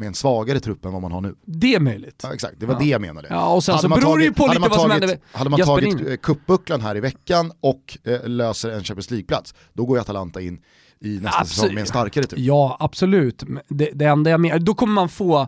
med 0.01 0.07
en 0.07 0.13
svagare 0.13 0.59
trupp 0.59 0.85
än 0.85 0.91
vad 0.93 1.01
man 1.01 1.11
har 1.11 1.21
nu. 1.21 1.35
Det 1.45 1.75
är 1.75 1.79
möjligt. 1.79 2.19
Ja, 2.23 2.33
exakt, 2.33 2.53
det 2.59 2.65
var 2.65 2.73
Ja. 2.73 2.79
det 2.79 2.85
jag 2.85 3.01
menade. 3.01 3.27
Ja, 3.29 3.53
och 3.53 3.63
sen 3.63 3.75
Hade 3.75 3.81
så 3.81 4.01
beror 4.01 4.17
det 4.17 4.23
ju 4.23 4.29
tagit- 4.33 4.37
på 4.37 4.47
lite 4.47 4.59
vad 4.69 4.79
som 4.79 4.89
tagit- 4.89 5.01
händer 5.01 5.19
Hade 5.31 5.49
man 5.49 5.57
Gasperini. 5.59 5.91
tagit 5.91 6.07
eh, 6.09 6.15
cupbucklan 6.17 6.81
här 6.81 6.97
i 6.97 6.99
veckan 6.99 7.51
och 7.61 7.97
eh, 8.03 8.27
löser 8.27 8.69
en 8.69 8.83
Champions 8.83 9.11
League-plats, 9.11 9.53
då 9.73 9.85
går 9.85 9.97
ju 9.97 10.01
Atalanta 10.01 10.41
in 10.41 10.59
i 10.99 11.09
nästa 11.09 11.27
Absolut. 11.39 11.49
säsong 11.49 11.73
med 11.73 11.81
en 11.81 11.87
starkare 11.87 12.23
trupp. 12.25 12.39
Ja, 12.39 12.77
absolut. 12.79 13.43
Det, 13.67 13.89
det 13.93 14.05
enda 14.05 14.29
jag 14.29 14.39
menar, 14.39 14.59
då 14.59 14.73
kommer 14.73 14.93
man 14.93 15.09
få 15.09 15.47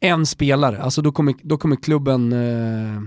en 0.00 0.26
spelare, 0.26 0.82
alltså 0.82 1.02
då 1.02 1.12
kommer, 1.12 1.34
då 1.42 1.56
kommer 1.58 1.76
klubben 1.76 2.32
eh, 2.32 3.02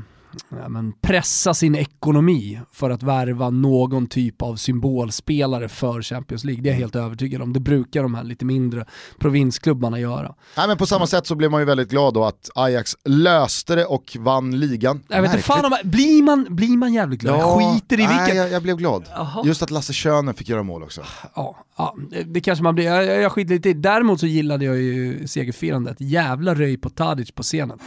ja, 0.49 0.69
men 0.69 0.93
pressa 1.01 1.53
sin 1.53 1.75
ekonomi 1.75 2.59
för 2.71 2.89
att 2.89 3.03
värva 3.03 3.49
någon 3.49 4.07
typ 4.07 4.41
av 4.41 4.55
symbolspelare 4.55 5.69
för 5.69 6.01
Champions 6.01 6.43
League. 6.43 6.63
Det 6.63 6.69
är 6.69 6.73
jag 6.73 6.79
helt 6.79 6.95
övertygad 6.95 7.41
om. 7.41 7.53
Det 7.53 7.59
brukar 7.59 8.03
de 8.03 8.15
här 8.15 8.23
lite 8.23 8.45
mindre 8.45 8.85
provinsklubbarna 9.19 9.99
göra. 9.99 10.35
Nej, 10.57 10.67
men 10.67 10.77
på 10.77 10.85
samma 10.85 11.07
sätt 11.07 11.27
så 11.27 11.35
blev 11.35 11.51
man 11.51 11.61
ju 11.61 11.65
väldigt 11.65 11.89
glad 11.89 12.13
då 12.13 12.25
att 12.25 12.49
Ajax 12.55 12.97
löste 13.05 13.75
det 13.75 13.85
och 13.85 14.17
vann 14.19 14.59
ligan. 14.59 15.03
Jag 15.07 15.21
vet 15.21 15.31
inte 15.31 15.43
fan 15.43 15.65
om, 15.65 15.77
blir, 15.83 16.23
man, 16.23 16.45
blir 16.49 16.77
man 16.77 16.93
jävligt 16.93 17.21
glad? 17.21 17.39
Ja, 17.39 17.61
Jag 17.61 17.73
skiter 17.73 17.95
i 17.95 17.97
vilken... 17.97 18.17
Nej, 18.17 18.35
jag, 18.35 18.51
jag 18.51 18.63
blev 18.63 18.77
glad. 18.77 19.05
Jaha. 19.09 19.41
Just 19.45 19.63
att 19.63 19.71
Lasse 19.71 19.93
Schöne 19.93 20.33
fick 20.33 20.49
göra 20.49 20.63
mål 20.63 20.83
också. 20.83 21.01
Ja, 21.35 21.57
ja 21.77 21.95
det, 22.25 22.41
kanske 22.41 22.63
man 22.63 22.75
blir. 22.75 22.85
Jag, 22.85 23.05
jag, 23.05 23.21
jag 23.21 23.31
skiter 23.31 23.53
lite 23.53 23.69
i. 23.69 23.73
Däremot 23.73 24.19
så 24.19 24.27
gillade 24.27 24.65
jag 24.65 24.77
ju 24.77 25.27
segerfirandet. 25.27 25.97
Jävla 25.99 26.55
röj 26.55 26.77
på 26.77 26.89
Tadic 26.89 27.31
på 27.31 27.43
scenen. 27.43 27.79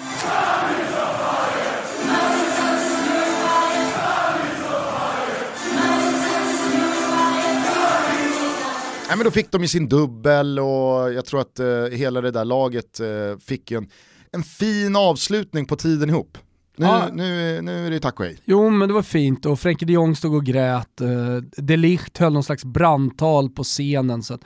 Nej, 9.13 9.17
men 9.19 9.25
då 9.25 9.31
fick 9.31 9.51
de 9.53 9.63
ju 9.63 9.69
sin 9.69 9.89
dubbel 9.89 10.59
och 10.59 11.13
jag 11.13 11.25
tror 11.25 11.41
att 11.41 11.59
eh, 11.61 11.67
hela 11.99 12.21
det 12.21 12.31
där 12.31 12.45
laget 12.45 13.01
eh, 13.01 13.07
fick 13.47 13.71
en, 13.71 13.89
en 14.33 14.43
fin 14.43 14.97
avslutning 14.97 15.67
på 15.67 15.77
tiden 15.77 16.09
ihop. 16.11 16.39
Nu, 16.77 16.87
Ja. 16.87 17.09
nu, 17.13 17.61
nu 17.63 17.87
är 17.87 17.91
det 17.91 18.01
tack 18.01 18.21
och 18.21 18.27
hej. 18.27 18.39
Jo 18.45 18.71
men 18.71 18.89
det 18.89 18.95
var 18.95 19.03
fint 19.03 19.47
och 19.47 19.61
Frenkie 19.61 19.87
de 19.87 19.93
Jong 19.93 20.17
stod 20.17 20.35
och 20.35 20.45
grät. 20.45 21.01
eh, 21.01 21.37
De 21.57 21.77
Ligt 21.77 22.19
höll 22.19 22.33
någon 22.33 22.45
slags 22.45 22.65
brandtal 22.65 23.51
på 23.51 23.63
scenen. 23.65 24.23
Så 24.23 24.35
att 24.35 24.41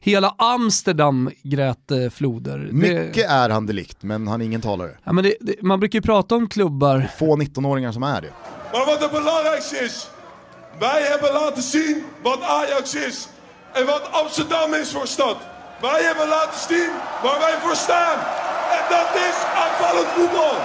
hela 0.00 0.34
Amsterdam 0.38 1.30
grät 1.42 1.90
eh, 1.90 2.10
floder. 2.10 2.58
Det, 2.58 2.72
Mycket 2.72 3.30
är 3.30 3.48
han 3.50 3.66
delikt, 3.66 4.02
men 4.02 4.28
han 4.28 4.40
är 4.40 4.44
ingen 4.44 4.60
talare. 4.60 4.90
ja, 5.04 5.12
men 5.12 5.24
det, 5.24 5.34
det, 5.40 5.62
man 5.62 5.80
brukar 5.80 5.98
ju 5.98 6.02
prata 6.02 6.34
om 6.34 6.48
klubbar 6.48 7.10
Få 7.18 7.36
19-åringar 7.36 7.92
som 7.92 8.02
är 8.02 8.20
det. 8.22 8.32
Maar 8.72 8.86
wat 8.86 9.02
het 9.02 9.12
belangrijkste 9.12 9.76
is, 9.84 10.08
wij 10.80 11.02
hebben 11.10 11.32
laten 11.32 11.62
zien 11.62 12.02
wat 12.22 12.38
Ajax 12.42 12.94
is 12.94 13.28
en 13.78 13.86
wat 13.86 14.04
Amsterdam 14.22 14.74
is 14.82 14.92
voor 14.92 15.06
stad. 15.06 15.36
Wij 15.80 16.02
hebben 16.08 16.28
laten 16.28 16.60
zien 16.68 16.90
waar 17.22 17.38
wij 17.40 17.54
voor 17.62 17.76
staan. 17.76 18.18
En 18.76 18.84
dat 18.96 19.10
is 19.28 19.36
aanvallend 19.62 20.08
voetbal. 20.16 20.56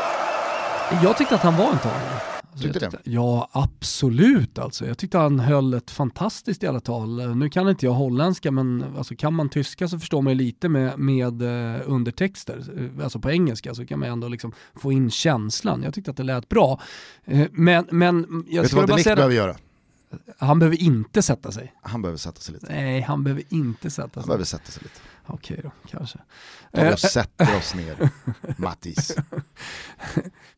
Jag 1.04 1.17
tyckte 1.17 1.36
att 1.36 1.41
han 1.41 1.58
var 1.58 1.71
en 1.71 1.80
talare. 1.80 2.21
Alltså, 2.52 2.67
Tyckte 2.67 2.86
jag 2.86 2.93
Ja, 3.04 3.50
absolut 3.52 4.60
alltså. 4.60 4.86
Jag 4.86 4.97
tyckte 4.97 5.17
han 5.17 5.39
höll 5.39 5.74
ett 5.74 5.91
fantastiskt 5.91 6.63
jävla 6.63 6.80
tal. 6.80 7.36
Nu 7.38 7.50
kan 7.50 7.69
inte 7.69 7.86
jag 7.86 7.93
holländska, 7.93 8.52
men 8.52 8.86
alltså, 8.97 9.15
kan 9.15 9.34
man 9.34 9.50
tyska 9.50 9.88
så 9.88 10.00
förstår 10.00 10.21
man 10.21 10.34
ju 10.34 10.39
lite 10.39 10.69
med, 10.69 11.00
med 11.00 11.41
eh, 11.76 11.82
undertexter. 11.86 12.58
Eh, 12.97 13.04
Alltså 13.04 13.19
på 13.19 13.32
engelska 13.32 13.74
så 13.76 13.86
kan 13.86 14.00
man 14.00 14.10
ändå 14.10 14.28
liksom 14.28 14.52
få 14.82 14.91
in 14.91 15.12
känslan. 15.12 15.84
Jag 15.84 15.93
tyckte 15.93 16.12
att 16.12 16.17
det 16.17 16.24
lät 16.24 16.50
bra. 16.50 16.80
Eh, 17.26 17.47
men, 17.52 17.86
men 17.91 18.43
jag 18.47 18.62
Vet 18.62 18.63
du 18.63 18.67
skulle 18.67 18.82
vad 18.82 18.89
bara 18.89 19.00
säga 19.00 19.15
behöver 19.15 19.34
det. 19.36 19.41
göra? 19.41 19.56
Han 20.38 20.60
behöver 20.60 20.82
inte 20.82 21.21
sätta 21.21 21.52
sig. 21.52 21.74
Han 21.82 22.02
behöver 22.02 22.17
sätta 22.17 22.41
sig 22.41 22.54
lite. 22.54 22.67
Nej, 22.69 23.02
han 23.02 23.24
behöver 23.24 23.43
inte 23.50 23.89
sätta 23.89 24.10
Han 24.13 24.24
sig. 24.24 24.28
behöver 24.28 24.45
sätta 24.45 24.71
sig 24.71 24.84
lite. 24.84 25.00
Okej 25.26 25.60
då, 25.63 25.71
kanske. 25.89 26.17
Ta 26.74 26.82
vi 26.82 26.88
Eh, 26.88 26.95
sätter 26.95 27.58
oss 27.58 27.76
ner, 27.76 28.10
Mattis. 28.58 29.15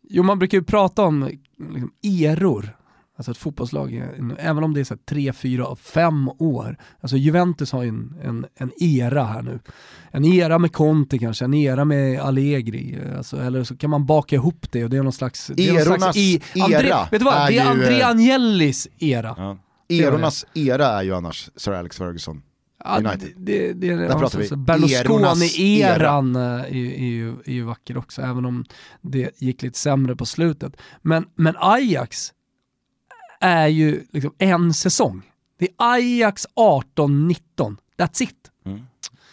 Jo, 0.02 0.24
man 0.24 0.40
brukar 0.40 0.58
ju 0.58 0.64
prata 0.64 1.04
om 1.04 1.24
liksom, 1.60 1.92
eror. 2.04 2.78
Alltså 3.18 3.32
ett 3.32 3.38
fotbollslag, 3.38 3.94
även 4.38 4.64
om 4.64 4.74
det 4.74 4.80
är 4.80 4.84
så 4.84 4.94
här 4.94 5.02
tre, 5.06 5.34
fyra, 5.34 5.76
fem 5.76 6.30
år. 6.30 6.78
Alltså 7.02 7.18
Juventus 7.18 7.72
har 7.72 7.84
ju 7.84 7.90
en, 7.90 8.16
en, 8.24 8.46
en 8.56 8.72
era 8.84 9.24
här 9.24 9.42
nu. 9.42 9.60
En 10.16 10.26
era 10.26 10.60
med 10.60 10.74
Conte 10.74 11.20
kanske, 11.20 11.46
en 11.46 11.54
era 11.54 11.86
med 11.86 12.20
Allegri. 12.20 13.00
Alltså, 13.18 13.42
eller 13.42 13.64
så 13.64 13.78
kan 13.78 13.90
man 13.90 14.06
baka 14.06 14.36
ihop 14.36 14.72
det 14.72 14.84
och 14.84 14.90
det 14.90 14.98
är 14.98 15.04
någon 15.04 15.14
slags... 15.14 15.52
Det 15.56 15.70
är 15.70 15.74
någon 15.74 15.82
Erornas 15.82 16.18
era 16.56 17.08
vet 17.12 17.20
du 17.20 17.26
vad? 17.26 17.34
är 17.34 17.48
Det 17.48 17.58
är 17.58 17.64
ju, 17.64 17.70
André 17.70 18.02
eh, 18.02 18.08
Agnellis 18.08 18.88
era. 19.00 19.36
Ja. 19.38 19.58
Erornas 19.90 20.46
era 20.54 20.88
är 20.88 21.04
ju 21.04 21.16
annars 21.16 21.50
Sir 21.56 21.72
Alex 21.72 21.98
Ferguson. 21.98 22.42
Ja, 22.84 22.98
United. 22.98 23.30
Det, 23.38 23.74
det, 23.74 23.74
det, 23.74 23.96
Där 23.96 24.20
pratar 24.20 24.40
vi 24.40 24.46
erornas 24.46 24.58
Berlusconi-eran 24.58 26.36
eh, 26.36 26.42
är, 26.42 26.66
är, 26.66 27.06
ju, 27.06 27.30
är 27.46 27.54
ju 27.54 27.64
vacker 27.64 27.98
också, 27.98 28.22
även 28.22 28.46
om 28.46 28.66
det 29.02 29.42
gick 29.42 29.62
lite 29.62 29.80
sämre 29.80 30.16
på 30.16 30.26
slutet. 30.26 30.78
Men, 31.02 31.26
men 31.36 31.56
Ajax 31.58 32.34
är 33.40 33.68
ju 33.68 34.04
liksom 34.12 34.34
en 34.38 34.74
säsong. 34.74 35.22
Det 35.60 35.66
är 35.66 35.72
Ajax 35.78 36.48
18-19, 36.56 37.78
that's 37.98 38.24
it. 38.24 38.43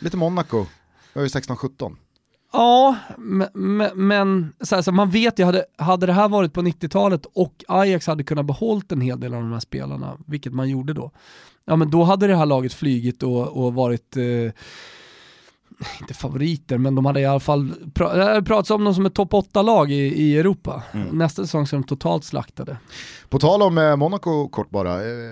Lite 0.01 0.17
Monaco, 0.17 0.67
jag 1.13 1.21
är 1.21 1.27
ju 1.27 1.29
16-17. 1.29 1.97
Ja, 2.53 2.97
men, 3.19 3.91
men 3.95 4.53
så 4.61 4.75
här, 4.75 4.83
så 4.83 4.93
man 4.93 5.11
vet 5.11 5.39
ju, 5.39 5.45
hade, 5.45 5.65
hade 5.79 6.07
det 6.07 6.13
här 6.13 6.29
varit 6.29 6.53
på 6.53 6.63
90-talet 6.63 7.27
och 7.33 7.65
Ajax 7.69 8.07
hade 8.07 8.25
kunnat 8.25 8.47
behållit 8.47 8.93
en 8.93 9.01
hel 9.01 9.21
del 9.21 9.35
av 9.35 9.41
de 9.41 9.53
här 9.53 9.61
spelarna, 9.61 10.19
vilket 10.27 10.53
man 10.53 10.69
gjorde 10.69 10.93
då, 10.93 11.11
ja 11.65 11.77
men 11.77 11.91
då 11.91 12.05
hade 12.05 12.27
det 12.27 12.37
här 12.37 12.47
laget 12.47 12.75
flygit 12.75 13.23
och, 13.23 13.65
och 13.65 13.75
varit 13.75 14.17
eh, 14.17 14.53
inte 16.01 16.15
favoriter, 16.15 16.79
men 16.79 16.95
de 16.95 17.07
hade 17.07 17.21
i 17.21 17.27
alla 17.27 17.41
fall 17.41 17.73
pra 17.95 18.43
pratats 18.43 18.71
om 18.71 18.85
dem 18.85 18.95
som 18.95 19.07
ett 19.07 19.15
topp 19.15 19.33
8-lag 19.33 19.93
i, 19.93 19.95
i 19.95 20.39
Europa. 20.39 20.83
Mm. 20.93 21.09
Nästa 21.09 21.43
säsong 21.43 21.67
så 21.67 21.77
är 21.77 21.81
de 21.81 21.87
totalt 21.87 22.25
slaktade. 22.25 22.77
På 23.29 23.39
tal 23.39 23.63
om 23.63 23.79
eh, 23.79 23.97
Monaco 23.97 24.49
kort 24.49 24.71
bara, 24.71 24.95
eh, 24.95 25.31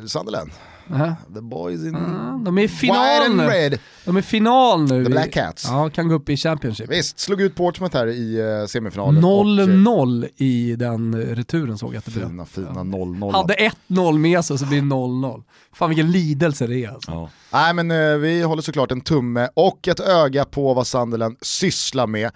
eh 0.00 0.06
Sunderland. 0.06 0.50
-huh. 0.88 1.14
The 1.34 1.40
boys 1.40 1.80
in 1.80 1.94
uh, 1.94 2.42
de 2.44 2.58
är 2.58 2.62
i 2.62 2.68
final 2.68 3.36
nu. 3.36 3.42
Red. 3.42 3.78
De 4.04 4.16
är 4.16 4.22
final 4.22 4.82
nu. 4.82 5.04
The 5.04 5.10
Black 5.10 5.32
Cats. 5.32 5.64
Ja, 5.68 5.90
kan 5.90 6.08
gå 6.08 6.14
upp 6.14 6.28
i 6.28 6.36
Championship. 6.36 6.90
Visst, 6.90 7.18
slog 7.18 7.40
ut 7.40 7.54
Portsmouth 7.54 7.96
här 7.96 8.06
i 8.06 8.42
uh, 8.42 8.66
semifinalen. 8.66 9.24
0-0 9.24 10.24
och... 10.24 10.30
i 10.36 10.76
den 10.76 11.24
returen 11.34 11.78
såg 11.78 11.94
jag 11.94 11.98
att 11.98 12.04
det 12.04 12.10
blev. 12.10 12.28
Fina, 12.28 12.44
fina 12.44 12.70
0-0. 12.70 13.32
Hade 13.32 13.54
1-0 13.88 14.18
med 14.18 14.44
sig 14.44 14.58
så 14.58 14.66
blir 14.66 14.80
det 14.80 14.86
0-0. 14.86 15.42
Fan 15.72 15.88
vilken 15.88 16.10
lidelse 16.10 16.66
det 16.66 16.84
är 16.84 16.88
alltså. 16.88 17.10
Ja. 17.10 17.30
Nej 17.52 17.74
men 17.74 17.90
uh, 17.90 18.18
vi 18.18 18.42
håller 18.42 18.62
såklart 18.62 18.92
en 18.92 19.00
tumme 19.00 19.48
och 19.54 19.88
ett 19.88 20.00
öga 20.00 20.44
på 20.44 20.74
vad 20.74 20.86
Sunderland 20.86 21.36
sysslar 21.40 22.06
med. 22.06 22.30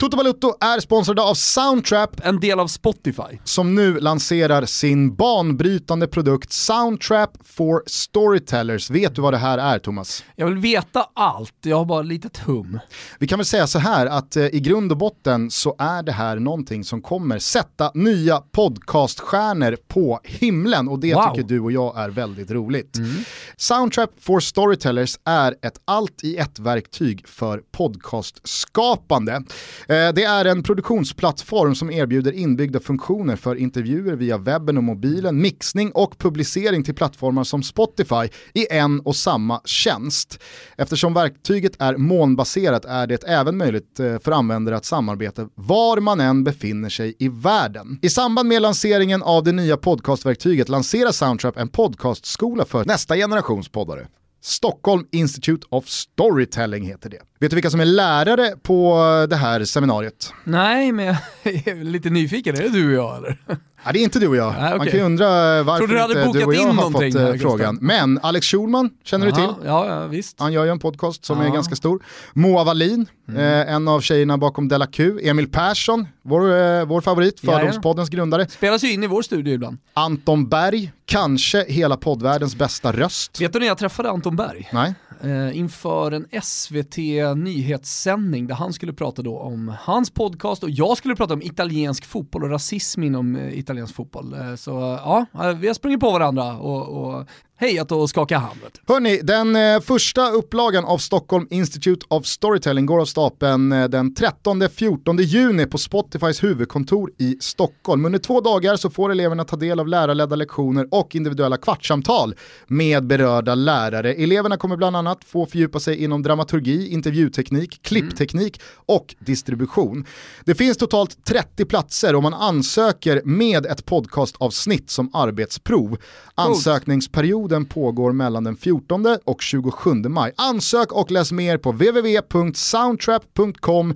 Toto 0.00 0.16
Balutto 0.16 0.54
är 0.60 0.80
sponsrade 0.80 1.22
av 1.22 1.34
Soundtrap, 1.34 2.20
en 2.24 2.40
del 2.40 2.60
av 2.60 2.66
Spotify, 2.66 3.38
som 3.44 3.74
nu 3.74 4.00
lanserar 4.00 4.64
sin 4.64 5.14
banbrytande 5.14 6.06
produkt 6.06 6.52
Soundtrap 6.52 7.30
for 7.44 7.82
Storytellers. 7.86 8.90
Vet 8.90 9.14
du 9.14 9.22
vad 9.22 9.32
det 9.32 9.38
här 9.38 9.58
är 9.58 9.78
Thomas? 9.78 10.24
Jag 10.36 10.46
vill 10.46 10.58
veta 10.58 11.06
allt, 11.14 11.54
jag 11.62 11.76
har 11.76 11.84
bara 11.84 12.02
lite 12.02 12.28
hum. 12.46 12.78
Vi 13.18 13.26
kan 13.26 13.38
väl 13.38 13.46
säga 13.46 13.66
så 13.66 13.78
här 13.78 14.06
att 14.06 14.36
eh, 14.36 14.44
i 14.44 14.60
grund 14.60 14.92
och 14.92 14.98
botten 14.98 15.50
så 15.50 15.76
är 15.78 16.02
det 16.02 16.12
här 16.12 16.36
någonting 16.36 16.84
som 16.84 17.02
kommer 17.02 17.38
sätta 17.38 17.90
nya 17.94 18.36
podcaststjärnor 18.52 19.76
på 19.88 20.20
himlen 20.24 20.88
och 20.88 20.98
det 20.98 21.14
wow. 21.14 21.34
tycker 21.34 21.48
du 21.48 21.60
och 21.60 21.72
jag 21.72 21.98
är 21.98 22.08
väldigt 22.08 22.50
roligt. 22.50 22.96
Mm. 22.96 23.10
Soundtrap 23.56 24.10
for 24.20 24.40
Storytellers 24.40 25.18
är 25.24 25.54
ett 25.62 25.80
allt 25.84 26.24
i 26.24 26.36
ett 26.36 26.58
verktyg 26.58 27.28
för 27.28 27.62
podcastskapande. 27.72 29.42
Eh, 29.88 30.12
det 30.14 30.24
är 30.24 30.44
en 30.44 30.62
produktionsplattform 30.62 31.74
som 31.74 31.90
erbjuder 31.90 32.32
inbyggda 32.32 32.80
funktioner 32.80 33.36
för 33.36 33.56
intervjuer 33.56 34.16
via 34.16 34.38
webben 34.38 34.76
och 34.76 34.84
mobilen, 34.84 35.42
mixning 35.42 35.90
och 35.92 36.18
publicering 36.18 36.84
till 36.84 36.94
plattformar 36.94 37.44
som 37.44 37.62
Spotify 37.62 38.28
i 38.54 38.66
en 38.70 39.00
och 39.00 39.16
samma 39.16 39.60
tjänst. 39.64 40.42
Eftersom 40.76 41.14
verktyget 41.14 41.82
är 41.82 41.96
molnbaserat 41.96 42.84
är 42.84 43.06
det 43.06 43.24
även 43.24 43.56
möjligt 43.56 44.00
eh, 44.00 44.18
för 44.18 44.32
användare 44.32 44.76
att 44.76 44.84
samarbeta 44.84 45.48
var 45.54 46.00
man 46.00 46.20
än 46.20 46.44
befinner 46.44 46.88
sig 46.88 47.14
i 47.18 47.28
världen. 47.28 47.98
I 48.02 48.08
samband 48.08 48.48
med 48.48 48.62
lanseringen 48.62 49.22
av 49.22 49.44
det 49.44 49.52
nya 49.52 49.76
podcastverktyget 49.76 50.68
lanserar 50.68 51.12
Soundtrap 51.12 51.56
en 51.56 51.68
podcastskola 51.68 52.64
för 52.64 52.84
nästa 52.84 53.16
generations 53.16 53.68
poddare. 53.68 54.06
Stockholm 54.40 55.06
Institute 55.12 55.66
of 55.70 55.88
Storytelling 55.88 56.84
heter 56.86 57.10
det. 57.10 57.18
Vet 57.40 57.50
du 57.50 57.56
vilka 57.56 57.70
som 57.70 57.80
är 57.80 57.84
lärare 57.84 58.54
på 58.62 58.96
det 59.30 59.36
här 59.36 59.64
seminariet? 59.64 60.32
Nej, 60.44 60.92
men 60.92 61.06
jag 61.06 61.16
är 61.68 61.84
lite 61.84 62.10
nyfiken. 62.10 62.56
Är 62.56 62.62
det 62.62 62.68
du 62.68 62.86
och 62.98 63.04
jag 63.04 63.16
eller? 63.16 63.38
Ja, 63.84 63.92
det 63.92 63.98
är 63.98 64.04
inte 64.04 64.18
du 64.18 64.28
och 64.28 64.36
jag. 64.36 64.52
Nej, 64.52 64.64
okay. 64.64 64.78
Man 64.78 64.86
kan 64.86 64.98
ju 64.98 65.04
undra 65.04 65.26
varför 65.62 65.86
du 65.86 66.02
inte 66.02 66.38
du 66.38 66.44
och 66.44 66.54
jag 66.54 66.66
har 66.66 66.90
fått 66.90 67.14
här, 67.14 67.34
eh, 67.34 67.38
frågan. 67.38 67.78
Men 67.80 68.18
Alex 68.22 68.46
Schulman 68.46 68.90
känner 69.04 69.26
Aha, 69.26 69.36
du 69.36 69.42
till? 69.42 69.66
Ja, 69.66 69.86
ja, 69.86 70.06
visst. 70.06 70.40
Han 70.40 70.52
gör 70.52 70.64
ju 70.64 70.70
en 70.70 70.78
podcast 70.78 71.24
som 71.24 71.40
ja. 71.40 71.46
är 71.46 71.50
ganska 71.50 71.76
stor. 71.76 72.02
Moa 72.32 72.64
Wallin, 72.64 73.06
mm. 73.28 73.40
eh, 73.40 73.74
en 73.74 73.88
av 73.88 74.00
tjejerna 74.00 74.38
bakom 74.38 74.68
Della 74.68 74.86
Q. 74.86 75.18
Emil 75.22 75.48
Persson, 75.48 76.06
vår, 76.22 76.40
eh, 76.40 76.84
vår 76.84 77.00
favorit, 77.00 77.40
Fördomspoddens 77.40 78.08
grundare. 78.08 78.48
Spelas 78.48 78.84
ju 78.84 78.92
in 78.92 79.04
i 79.04 79.06
vår 79.06 79.22
studio 79.22 79.54
ibland. 79.54 79.78
Anton 79.94 80.48
Berg, 80.48 80.92
kanske 81.04 81.64
hela 81.68 81.96
poddvärldens 81.96 82.56
bästa 82.56 82.92
röst. 82.92 83.40
Vet 83.40 83.52
du 83.52 83.58
när 83.58 83.66
jag 83.66 83.78
träffade 83.78 84.10
Anton 84.10 84.36
Berg? 84.36 84.68
Nej. 84.72 84.94
Eh, 85.22 85.58
inför 85.58 86.12
en 86.12 86.26
SVT 86.42 86.98
nyhetssändning 87.36 88.46
där 88.46 88.54
han 88.54 88.72
skulle 88.72 88.92
prata 88.92 89.22
då 89.22 89.38
om 89.38 89.74
hans 89.80 90.10
podcast 90.10 90.62
och 90.62 90.70
jag 90.70 90.96
skulle 90.96 91.16
prata 91.16 91.34
om 91.34 91.42
italiensk 91.42 92.04
fotboll 92.04 92.44
och 92.44 92.50
rasism 92.50 93.02
inom 93.02 93.36
eh, 93.36 93.58
italiensk 93.68 93.94
fotboll. 93.94 94.34
Eh, 94.34 94.54
så 94.54 94.70
ja, 95.04 95.26
eh, 95.34 95.56
vi 95.56 95.66
har 95.66 95.74
sprungit 95.74 96.00
på 96.00 96.10
varandra 96.10 96.56
och, 96.56 96.88
och 96.88 97.28
hejat 97.60 97.92
och 97.92 98.10
skakat 98.10 98.42
hand. 98.42 98.60
Hörni, 98.88 99.20
den 99.22 99.56
eh, 99.56 99.80
första 99.80 100.30
upplagan 100.30 100.84
av 100.84 100.98
Stockholm 100.98 101.46
Institute 101.50 102.06
of 102.08 102.26
Storytelling 102.26 102.86
går 102.86 103.00
av 103.00 103.04
stapeln 103.04 103.72
eh, 103.72 103.88
den 103.88 104.14
13-14 104.14 105.20
juni 105.20 105.66
på 105.66 105.78
Spotifys 105.78 106.42
huvudkontor 106.42 107.10
i 107.18 107.36
Stockholm. 107.40 108.04
Under 108.04 108.18
två 108.18 108.40
dagar 108.40 108.76
så 108.76 108.90
får 108.90 109.10
eleverna 109.10 109.44
ta 109.44 109.56
del 109.56 109.80
av 109.80 109.88
lärarledda 109.88 110.36
lektioner 110.36 110.86
och 110.90 111.14
individuella 111.14 111.56
kvartssamtal 111.56 112.34
med 112.66 113.06
berörda 113.06 113.54
lärare. 113.54 114.14
Eleverna 114.14 114.56
kommer 114.56 114.76
bland 114.76 114.96
annat 114.96 115.24
få 115.24 115.46
fördjupa 115.46 115.80
sig 115.80 116.04
inom 116.04 116.22
dramaturgi, 116.22 116.88
intervjuteknik, 116.88 117.82
klippteknik 117.82 118.60
och 118.74 119.14
distribution. 119.18 120.04
Det 120.44 120.54
finns 120.54 120.76
totalt 120.76 121.24
30 121.24 121.64
platser 121.64 122.14
och 122.14 122.22
man 122.22 122.34
ansöker 122.34 123.22
med 123.24 123.66
ett 123.66 123.84
podcastavsnitt 123.84 124.90
som 124.90 125.10
arbetsprov. 125.14 125.96
Ansökningsperiod 126.34 127.47
Perioden 127.48 127.66
pågår 127.66 128.12
mellan 128.12 128.44
den 128.44 128.56
14 128.56 129.06
och 129.24 129.42
27 129.42 129.94
maj. 129.94 130.32
Ansök 130.36 130.92
och 130.92 131.10
läs 131.10 131.32
mer 131.32 131.58
på 131.58 131.72
www.soundtrap.com 131.72 133.94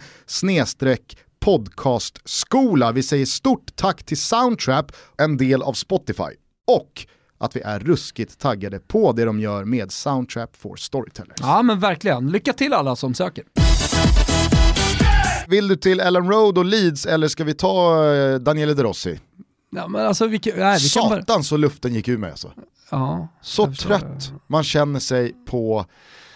podcastskola. 1.40 2.92
Vi 2.92 3.02
säger 3.02 3.26
stort 3.26 3.76
tack 3.76 4.04
till 4.04 4.20
Soundtrap, 4.20 4.92
en 5.18 5.36
del 5.36 5.62
av 5.62 5.72
Spotify. 5.72 6.22
Och 6.66 7.06
att 7.38 7.56
vi 7.56 7.60
är 7.60 7.80
ruskigt 7.80 8.38
taggade 8.38 8.78
på 8.78 9.12
det 9.12 9.24
de 9.24 9.40
gör 9.40 9.64
med 9.64 9.92
Soundtrap 9.92 10.56
for 10.56 10.76
Storytellers. 10.76 11.36
Ja 11.40 11.62
men 11.62 11.80
verkligen, 11.80 12.30
lycka 12.30 12.52
till 12.52 12.72
alla 12.72 12.96
som 12.96 13.14
söker. 13.14 13.44
Vill 15.48 15.68
du 15.68 15.76
till 15.76 16.00
Ellen 16.00 16.30
Road 16.30 16.58
och 16.58 16.64
Leeds 16.64 17.06
eller 17.06 17.28
ska 17.28 17.44
vi 17.44 17.54
ta 17.54 18.06
eh, 18.14 18.34
Daniele 18.34 18.74
De 18.74 18.82
Rossi? 18.82 19.20
Ja, 19.76 19.88
men 19.88 20.06
alltså, 20.06 20.26
vi, 20.26 20.40
nej, 20.56 20.78
vi 20.82 20.88
Satan 20.88 21.24
bara... 21.26 21.42
så 21.42 21.56
luften 21.56 21.94
gick 21.94 22.08
ur 22.08 22.18
mig 22.18 22.30
alltså. 22.30 22.52
Ja, 22.92 23.28
så 23.40 23.72
trött 23.72 24.32
man 24.46 24.64
känner 24.64 25.00
sig 25.00 25.34
på 25.46 25.86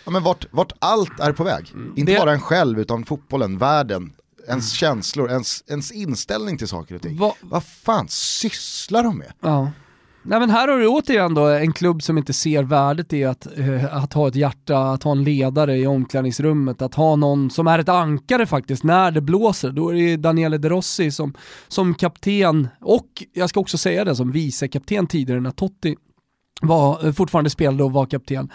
ja, 0.05 0.11
men 0.11 0.23
vart, 0.23 0.47
vart 0.51 0.73
allt 0.79 1.21
är 1.21 1.33
på 1.33 1.45
väg. 1.45 1.71
Mm. 1.75 1.93
Inte 1.97 2.13
det... 2.13 2.19
bara 2.19 2.33
en 2.33 2.41
själv 2.41 2.81
utan 2.81 3.05
fotbollen, 3.05 3.59
världen, 3.59 4.13
ens 4.49 4.83
mm. 4.83 4.95
känslor, 4.95 5.31
ens, 5.31 5.65
ens 5.69 5.93
inställning 5.93 6.59
till 6.59 6.69
saker 6.69 6.95
och 6.95 7.03
ting. 7.03 7.17
Va... 7.17 7.35
Vad 7.41 7.65
fan 7.65 8.07
sysslar 8.09 9.03
de 9.03 9.19
med? 9.19 9.33
Ja. 9.41 9.71
Nej 10.29 10.41
men 10.41 10.51
här 10.51 10.69
har 10.69 10.79
du 10.79 10.87
återigen 10.87 11.35
då 11.35 11.47
en 11.47 11.73
klubb 11.73 12.03
som 12.03 12.19
inte 12.19 12.33
ser 12.33 12.63
värdet 12.63 13.13
i 13.13 13.25
att, 13.25 13.47
uh, 13.59 13.97
att 13.97 14.13
ha 14.13 14.29
ett 14.29 14.35
hjärta, 14.35 14.79
att 14.79 15.03
ha 15.03 15.13
en 15.13 15.25
ledare 15.25 15.77
i 15.77 15.87
omklädningsrummet, 15.87 16.83
att 16.83 16.95
ha 16.95 17.17
någon 17.17 17.51
som 17.51 17.67
är 17.67 17.79
ett 17.79 17.89
ankare 17.89 18.47
faktiskt 18.47 18.85
när 18.85 19.11
det 19.11 19.21
blåser. 19.21 19.71
Då 19.71 19.89
är 19.89 19.95
det 19.95 20.17
Daniele 20.17 20.59
De 20.59 20.69
Rossi 20.69 21.11
som, 21.11 21.35
som 21.69 21.95
kapten 21.95 22.69
och 22.81 23.09
jag 23.33 23.51
ska 23.51 23.61
också 23.61 23.79
säga 23.79 24.05
det 24.05 24.17
som 24.17 24.33
vicekapten 24.33 25.07
tidigare 25.07 25.41
när 25.41 25.51
Totti 25.51 25.97
var, 26.61 27.07
eh, 27.07 27.13
fortfarande 27.13 27.51
spelade 27.51 27.85
och 27.85 27.93
var 27.93 28.07
kapten 28.07 28.51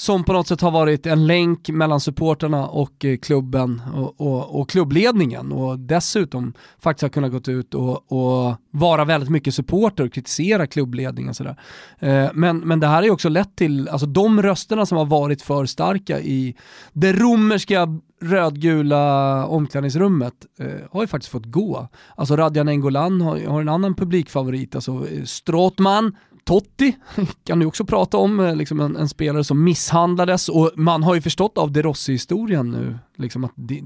som 0.00 0.24
på 0.24 0.32
något 0.32 0.46
sätt 0.46 0.60
har 0.60 0.70
varit 0.70 1.06
en 1.06 1.26
länk 1.26 1.68
mellan 1.68 2.00
supporterna 2.00 2.68
och 2.68 3.04
eh, 3.04 3.16
klubben 3.16 3.82
och, 3.94 4.20
och, 4.20 4.60
och 4.60 4.70
klubbledningen 4.70 5.52
och 5.52 5.78
dessutom 5.78 6.52
faktiskt 6.78 7.02
har 7.02 7.08
kunnat 7.08 7.32
gått 7.32 7.48
ut 7.48 7.74
och, 7.74 8.12
och 8.12 8.56
vara 8.70 9.04
väldigt 9.04 9.30
mycket 9.30 9.54
supporter 9.54 10.04
och 10.04 10.12
kritisera 10.12 10.66
klubbledningen. 10.66 11.34
Sådär. 11.34 11.56
Eh, 11.98 12.28
men, 12.34 12.58
men 12.58 12.80
det 12.80 12.86
här 12.86 12.94
har 12.94 13.02
ju 13.02 13.10
också 13.10 13.28
lett 13.28 13.56
till, 13.56 13.88
alltså 13.88 14.06
de 14.06 14.42
rösterna 14.42 14.86
som 14.86 14.98
har 14.98 15.06
varit 15.06 15.42
för 15.42 15.66
starka 15.66 16.20
i 16.20 16.54
det 16.92 17.12
romerska 17.12 17.88
rödgula 18.22 19.46
omklädningsrummet 19.46 20.34
eh, 20.58 20.66
har 20.90 21.00
ju 21.00 21.06
faktiskt 21.06 21.32
fått 21.32 21.46
gå. 21.46 21.88
Alltså 22.16 22.36
Radjan 22.36 22.68
Engolan 22.68 23.20
har, 23.20 23.46
har 23.46 23.60
en 23.60 23.68
annan 23.68 23.94
publikfavorit, 23.94 24.74
alltså 24.74 25.06
Stråtman 25.24 26.16
Totti 26.44 26.96
kan 27.44 27.58
du 27.58 27.66
också 27.66 27.84
prata 27.84 28.16
om, 28.16 28.40
eh, 28.40 28.56
liksom 28.56 28.80
en, 28.80 28.96
en, 28.96 29.08
spelare 29.08 29.44
som 29.44 29.64
misshandlades 29.64 30.48
och 30.48 30.70
man 30.76 31.02
har 31.02 31.14
ju 31.14 31.20
förstått 31.20 31.58
av 31.58 31.72
De 31.72 31.82
Rossi-historien 31.82 32.70
nu, 32.70 32.98
liksom 33.16 33.44
att 33.44 33.52
det, 33.54 33.82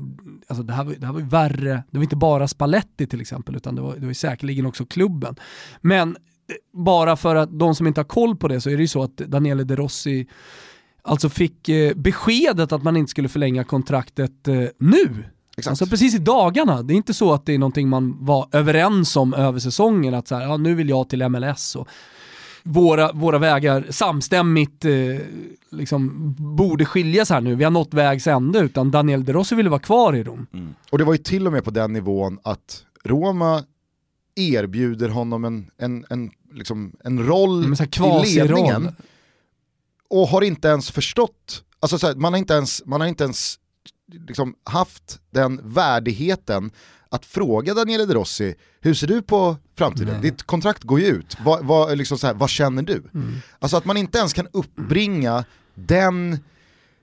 alltså 0.49 0.62
det, 0.62 0.73
här 0.73 0.85
var, 0.85 0.95
det 0.95 1.07
här 1.07 1.12
var 1.12 1.21
ju 1.21 1.27
värre, 1.27 1.83
det 1.90 1.99
var 1.99 2.03
inte 2.03 2.17
bara 2.17 2.49
Spalletti 2.49 3.07
till 3.07 3.21
exempel, 3.21 3.57
utan 3.57 3.75
det 3.75 3.83
var, 3.83 3.97
det 3.97 4.07
var 4.07 4.12
säkerligen 4.12 4.67
också 4.67 4.87
klubben. 4.87 5.37
Men 5.81 6.09
eh, 6.09 6.55
bara 6.73 7.17
för 7.17 7.37
att 7.37 7.59
de 7.59 7.75
som 7.75 7.87
inte 7.87 8.01
har 8.01 8.07
koll 8.07 8.37
på 8.37 8.49
det 8.49 8.61
så 8.61 8.71
är 8.71 8.77
det 8.77 8.83
ju 8.83 8.88
så 8.88 9.03
att 9.03 9.17
Daniele 9.17 9.64
De 9.64 9.77
Rossi 9.77 10.27
alltså 11.03 11.29
fick 11.29 11.69
eh, 11.69 11.95
beskedet 11.95 12.73
att 12.73 12.83
man 12.83 12.97
inte 12.97 13.11
skulle 13.11 13.29
förlänga 13.29 13.64
kontraktet 13.64 14.49
eh, 14.49 14.64
nu. 14.79 15.25
Exakt. 15.57 15.73
Alltså 15.73 15.87
precis 15.87 16.14
i 16.14 16.19
dagarna. 16.19 16.83
Det 16.83 16.95
är 16.95 16.97
inte 16.97 17.14
så 17.14 17.33
att 17.33 17.47
det 17.47 17.55
är 17.55 17.59
någonting 17.59 17.88
man 17.88 18.25
var 18.25 18.49
överens 18.53 19.17
om 19.17 19.35
över 19.35 19.59
säsongen, 19.59 20.14
att 20.14 20.29
så 20.29 20.35
här, 20.35 20.43
ja, 20.43 20.57
nu 20.57 20.75
vill 20.75 20.88
jag 20.88 21.09
till 21.09 21.29
MLS 21.29 21.77
och 21.77 21.88
våra, 22.64 23.12
våra 23.12 23.38
vägar 23.38 23.87
samstämmigt 23.90 24.85
eh, 24.85 24.92
liksom 25.71 26.35
borde 26.56 26.85
skiljas 26.85 27.31
här 27.31 27.40
nu. 27.40 27.54
Vi 27.54 27.65
har 27.65 27.71
nått 27.71 27.94
vägs 27.94 28.27
ände 28.27 28.58
utan 28.58 28.90
Daniel 28.90 29.25
De 29.25 29.33
Rossi 29.33 29.54
ville 29.54 29.71
vara 29.71 29.81
kvar 29.81 30.17
i 30.17 30.25
Rom. 30.25 30.46
Mm. 30.52 30.75
Och 30.90 30.98
det 30.98 31.04
var 31.04 31.12
ju 31.12 31.19
till 31.19 31.46
och 31.46 31.52
med 31.52 31.65
på 31.65 31.71
den 31.71 31.92
nivån 31.92 32.38
att 32.42 32.85
Roma 33.04 33.65
erbjuder 34.35 35.08
honom 35.08 35.44
en, 35.44 35.71
en, 35.79 36.06
en, 36.10 36.31
liksom, 36.52 36.92
en 37.04 37.27
roll 37.27 37.75
i 38.27 38.35
ledningen 38.35 38.96
och 40.10 40.29
har 40.29 40.42
inte 40.42 40.69
ens 40.69 40.90
förstått, 40.90 41.65
alltså 41.81 41.98
så 41.98 42.06
här, 42.06 42.15
man 42.15 42.33
har 42.33 42.38
inte 42.38 42.54
ens, 42.54 42.83
man 42.87 43.00
har 43.00 43.08
inte 43.08 43.25
ens 43.25 43.58
liksom 44.06 44.54
haft 44.65 45.21
den 45.31 45.60
värdigheten 45.65 46.71
att 47.15 47.27
fråga 47.27 47.75
Daniele 47.75 48.06
De 48.06 48.15
Rossi, 48.15 48.54
hur 48.81 48.94
ser 48.94 49.06
du 49.06 49.23
på 49.23 49.56
framtiden? 49.79 50.12
Nej. 50.12 50.31
Ditt 50.31 50.42
kontrakt 50.42 50.83
går 50.83 51.00
ju 51.00 51.06
ut, 51.06 51.37
vad, 51.44 51.65
vad, 51.65 51.98
liksom 51.98 52.19
så 52.19 52.27
här, 52.27 52.35
vad 52.35 52.50
känner 52.50 52.83
du? 52.83 53.02
Mm. 53.15 53.35
Alltså 53.58 53.77
att 53.77 53.85
man 53.85 53.96
inte 53.96 54.19
ens 54.19 54.33
kan 54.33 54.46
uppbringa 54.52 55.44
den 55.75 56.38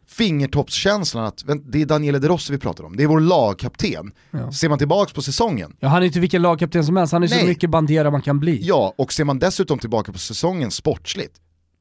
fingertoppskänslan 0.07 1.25
att 1.25 1.43
det 1.65 1.81
är 1.81 1.85
Daniele 1.85 2.19
De 2.19 2.27
Rossi 2.27 2.53
vi 2.53 2.59
pratar 2.59 2.83
om, 2.83 2.95
det 2.97 3.03
är 3.03 3.07
vår 3.07 3.19
lagkapten. 3.19 4.11
Ja. 4.31 4.51
Ser 4.51 4.69
man 4.69 4.77
tillbaka 4.77 5.13
på 5.13 5.21
säsongen, 5.21 5.75
Ja, 5.79 5.87
han 5.87 6.01
är 6.01 6.05
inte 6.05 6.19
vilken 6.19 6.41
lagkapten 6.41 6.85
som 6.85 6.97
helst, 6.97 7.13
han 7.13 7.23
är 7.23 7.27
så 7.27 7.35
Nej. 7.35 7.47
mycket 7.47 7.69
bandera 7.69 8.11
man 8.11 8.21
kan 8.21 8.39
bli. 8.39 8.59
ja, 8.61 8.93
och 8.97 9.13
ser 9.13 9.23
man 9.23 9.39
dessutom 9.39 9.79
tillbaka 9.79 10.11
på 10.11 10.19
säsongen 10.19 10.71
sportsligt, 10.71 11.35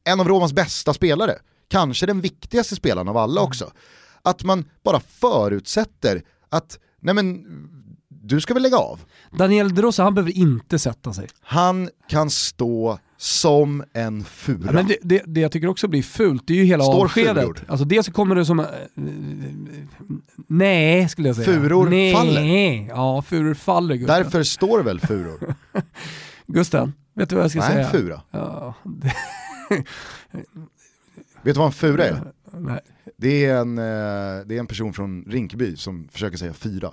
en 0.04 0.20
av 0.20 0.28
Romas 0.28 0.52
bästa 0.52 0.94
spelare, 0.94 1.34
kanske 1.68 2.06
den 2.06 2.20
viktigaste 2.20 2.76
spelaren 2.76 3.08
av 3.08 3.16
alla 3.16 3.40
också, 3.40 3.70
att 4.22 4.44
man 4.44 4.64
bara 4.84 5.00
förutsätter 5.00 6.22
att, 6.48 6.78
nej 7.00 7.14
men, 7.14 7.44
du 8.30 8.40
ska 8.40 8.54
väl 8.54 8.62
lägga 8.62 8.76
av. 8.76 9.00
Daniel 9.30 9.74
De 9.74 9.82
Rossi, 9.82 10.02
han 10.02 10.14
behöver 10.14 10.32
inte 10.38 10.78
sätta 10.78 11.12
sig. 11.12 11.28
Han 11.42 11.88
kan 12.08 12.30
stå 12.30 12.98
som 13.16 13.84
en 13.92 14.24
fura. 14.24 14.66
Ja, 14.66 14.72
men 14.72 14.86
det, 14.86 14.96
det, 15.02 15.22
det 15.26 15.40
jag 15.40 15.52
tycker 15.52 15.68
också 15.68 15.88
blir 15.88 16.02
fult, 16.02 16.42
det 16.46 16.52
är 16.52 16.56
ju 16.56 16.64
hela 16.64 16.84
Står 16.84 17.04
avskedet. 17.04 17.42
furor? 17.42 17.64
Alltså 17.68 17.84
dels 17.84 18.06
så 18.06 18.12
kommer 18.12 18.34
det 18.34 18.44
som... 18.44 18.60
eh, 18.60 18.66
nej, 20.48 21.08
skulle 21.08 21.28
jag 21.28 21.36
säga. 21.36 21.46
Furor 21.46 21.88
nej. 21.88 22.12
faller. 22.14 22.88
Ja, 22.88 23.22
furor 23.22 23.54
faller 23.54 23.94
Gusten. 23.96 24.22
Därför 24.22 24.42
står 24.42 24.82
väl 24.82 25.00
furor? 25.00 25.54
Gusten, 26.46 26.92
vet 27.14 27.28
du 27.28 27.34
vad 27.36 27.44
jag 27.44 27.50
ska 27.50 27.60
Nej, 27.60 27.68
säga? 27.72 27.84
en 27.86 27.90
fura. 27.90 28.20
Ja, 28.30 28.74
det, 28.84 29.12
Vet 31.42 31.54
du 31.54 31.58
vad 31.58 31.66
en 31.66 31.72
fura 31.72 32.04
är? 32.04 32.22
nej. 32.58 32.80
Det 33.16 33.44
är, 33.44 33.56
en, 33.56 33.78
eh, 33.78 34.46
det 34.46 34.54
är 34.56 34.58
en 34.58 34.66
person 34.66 34.92
från 34.92 35.24
Rinkeby 35.28 35.76
som 35.76 36.08
försöker 36.12 36.36
säga 36.38 36.52
fyra. 36.52 36.92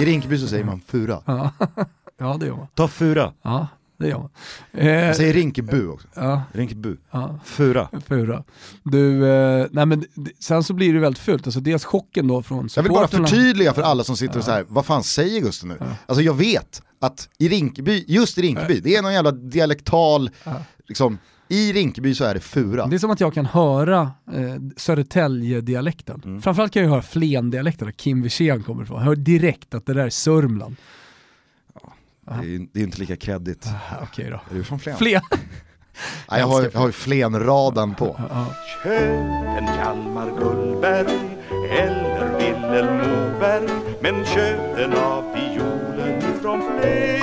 I 0.00 0.04
Rinkeby 0.04 0.38
så 0.38 0.46
säger 0.46 0.64
man 0.64 0.80
fura. 0.80 1.22
Ja. 1.26 1.50
ja, 2.18 2.36
det 2.40 2.46
gör 2.46 2.56
man. 2.56 2.66
Ta 2.74 2.88
fura. 2.88 3.32
Ja, 3.42 3.66
det 3.98 4.08
gör 4.08 4.18
man. 4.18 4.30
Eh, 4.72 4.88
Jag 4.88 5.16
säger 5.16 5.32
Rinkeby 5.34 5.86
också. 5.86 6.08
ja, 6.14 6.42
Rinkeby. 6.52 6.96
ja. 7.10 7.38
Fura. 7.44 7.88
Fura. 8.06 8.44
Du, 8.82 9.26
eh, 9.32 9.66
nej 9.70 9.86
men 9.86 10.04
sen 10.38 10.64
så 10.64 10.74
blir 10.74 10.94
det 10.94 11.00
väldigt 11.00 11.22
fult. 11.22 11.46
Alltså 11.46 11.60
dels 11.60 11.84
chocken 11.84 12.28
då 12.28 12.42
från 12.42 12.68
Jag 12.76 12.82
vill 12.82 12.92
bara 12.92 13.08
förtydliga 13.08 13.74
för 13.74 13.82
alla 13.82 14.04
som 14.04 14.16
sitter 14.16 14.38
och 14.38 14.44
säger 14.44 14.64
vad 14.68 14.86
fan 14.86 15.02
säger 15.04 15.40
Gusten 15.40 15.68
nu? 15.68 15.78
Alltså 16.06 16.22
jag 16.22 16.34
vet 16.34 16.82
att 17.00 17.28
i 17.38 17.48
Rinkeby, 17.48 18.04
just 18.08 18.38
i 18.38 18.42
Rinkeby, 18.42 18.80
det 18.80 18.96
är 18.96 19.02
någon 19.02 19.12
jävla 19.12 19.30
dialektal, 19.32 20.30
liksom, 20.88 21.18
i 21.52 21.72
Rinkeby 21.72 22.14
så 22.14 22.24
är 22.24 22.34
det 22.34 22.40
fura. 22.40 22.86
Det 22.86 22.96
är 22.96 22.98
som 22.98 23.10
att 23.10 23.20
jag 23.20 23.34
kan 23.34 23.46
höra 23.46 24.00
eh, 24.32 24.40
Södertälje-dialekten. 24.76 26.22
Mm. 26.24 26.42
Framförallt 26.42 26.72
kan 26.72 26.82
jag 26.82 26.90
höra 26.90 27.02
Flen-dialekten, 27.02 27.86
där 27.86 27.92
Kim 27.92 28.22
Wirsén 28.22 28.62
kommer 28.62 28.82
ifrån. 28.82 28.98
Jag 28.98 29.04
hör 29.04 29.16
direkt 29.16 29.74
att 29.74 29.86
det 29.86 29.94
där 29.94 30.04
är 30.06 30.10
Sörmland. 30.10 30.76
Det 32.26 32.32
är, 32.34 32.42
ju- 32.42 32.66
det 32.72 32.80
är 32.80 32.84
inte 32.84 32.98
lika 33.00 33.16
kreddigt. 33.16 33.66
Ah, 33.66 33.96
Okej 34.02 34.30
då. 34.30 34.40
Är 34.50 34.54
du 34.58 34.64
från 34.64 34.78
Flen? 34.80 34.96
Flen. 34.96 35.22
Nej, 36.30 36.40
jag 36.40 36.46
har, 36.46 36.62
jag 36.72 36.80
har 36.80 36.86
ju 36.86 36.92
Flen-radan 36.92 37.94
på. 37.94 38.20
Köp 38.84 38.92
en 39.58 39.64
Hjalmar 39.64 40.38
Gullberg 40.38 41.06
eller 41.78 42.38
Vilhelm 42.38 42.96
Moberg 42.96 43.68
men 44.02 44.24
köp 44.24 44.76
den 44.76 44.92
av 44.92 45.36
fiolen 45.36 46.18
ifrån 46.18 46.62
Flen 46.80 47.22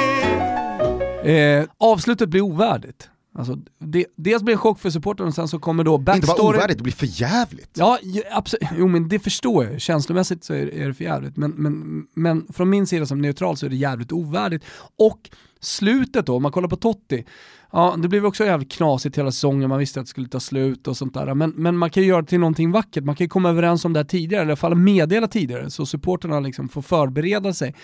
Eh, 1.25 1.65
avslutet 1.77 2.29
blir 2.29 2.41
ovärdigt. 2.41 3.09
Alltså, 3.39 3.57
det, 3.79 4.05
dels 4.15 4.43
blir 4.43 4.55
det 4.55 4.57
en 4.57 4.61
chock 4.61 4.79
för 4.79 4.89
supporten 4.89 5.27
och 5.27 5.33
sen 5.33 5.47
så 5.47 5.59
kommer 5.59 5.83
då 5.83 5.95
Inte 5.95 6.03
bara 6.03 6.15
backstory. 6.15 6.57
ovärdigt, 6.57 6.77
det 6.77 6.83
blir 6.83 6.93
för 6.93 7.21
jävligt. 7.21 7.71
Ja, 7.73 7.97
absolut. 8.31 8.69
Jo 8.77 8.87
men 8.87 9.09
det 9.09 9.19
förstår 9.19 9.65
jag. 9.65 9.81
Känslomässigt 9.81 10.43
så 10.43 10.53
är, 10.53 10.73
är 10.73 10.87
det 10.87 10.93
för 10.93 11.03
jävligt. 11.03 11.37
Men, 11.37 11.51
men, 11.51 12.03
men 12.15 12.47
från 12.53 12.69
min 12.69 12.87
sida 12.87 13.05
som 13.05 13.21
neutral 13.21 13.57
så 13.57 13.65
är 13.65 13.69
det 13.69 13.75
jävligt 13.75 14.11
ovärdigt. 14.11 14.63
Och 14.97 15.29
slutet 15.59 16.25
då, 16.25 16.35
om 16.35 16.43
man 16.43 16.51
kollar 16.51 16.67
på 16.67 16.75
Totti, 16.75 17.25
ja 17.71 17.95
det 17.97 18.07
blev 18.07 18.25
också 18.25 18.45
jävligt 18.45 18.71
knasigt 18.71 19.17
hela 19.17 19.31
säsongen, 19.31 19.69
man 19.69 19.79
visste 19.79 19.99
att 19.99 20.05
det 20.05 20.09
skulle 20.09 20.27
ta 20.27 20.39
slut 20.39 20.87
och 20.87 20.97
sånt 20.97 21.13
där. 21.13 21.33
Men, 21.33 21.49
men 21.49 21.77
man 21.77 21.89
kan 21.89 22.03
ju 22.03 22.09
göra 22.09 22.21
det 22.21 22.27
till 22.27 22.39
någonting 22.39 22.71
vackert, 22.71 23.03
man 23.03 23.15
kan 23.15 23.25
ju 23.25 23.29
komma 23.29 23.49
överens 23.49 23.85
om 23.85 23.93
det 23.93 23.99
här 23.99 24.05
tidigare, 24.05 24.41
eller 24.41 24.49
i 24.49 24.51
alla 24.51 24.55
fall 24.55 24.75
meddela 24.75 25.27
tidigare, 25.27 25.69
så 25.69 25.85
supporterna 25.85 26.39
liksom 26.39 26.69
får 26.69 26.81
förbereda 26.81 27.53
sig. 27.53 27.75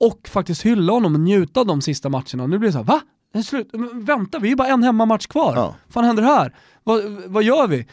Och 0.00 0.28
faktiskt 0.28 0.62
hylla 0.62 0.92
honom 0.92 1.14
och 1.14 1.20
njuta 1.20 1.60
av 1.60 1.66
de 1.66 1.80
sista 1.80 2.08
matcherna. 2.08 2.46
Nu 2.46 2.58
blir 2.58 2.68
det 2.68 2.72
så 2.72 2.78
här, 2.78 2.84
va? 2.84 3.00
Slut. 3.42 3.68
Men 3.72 4.04
Vänta, 4.04 4.38
vi 4.38 4.48
är 4.48 4.50
ju 4.50 4.56
bara 4.56 4.68
en 4.68 4.82
hemmamatch 4.82 5.26
kvar. 5.26 5.52
Ja. 5.56 5.74
fan 5.88 6.04
händer 6.04 6.22
här? 6.22 6.54
Vad, 6.84 7.02
vad 7.26 7.42
gör 7.42 7.66
vi? 7.68 7.86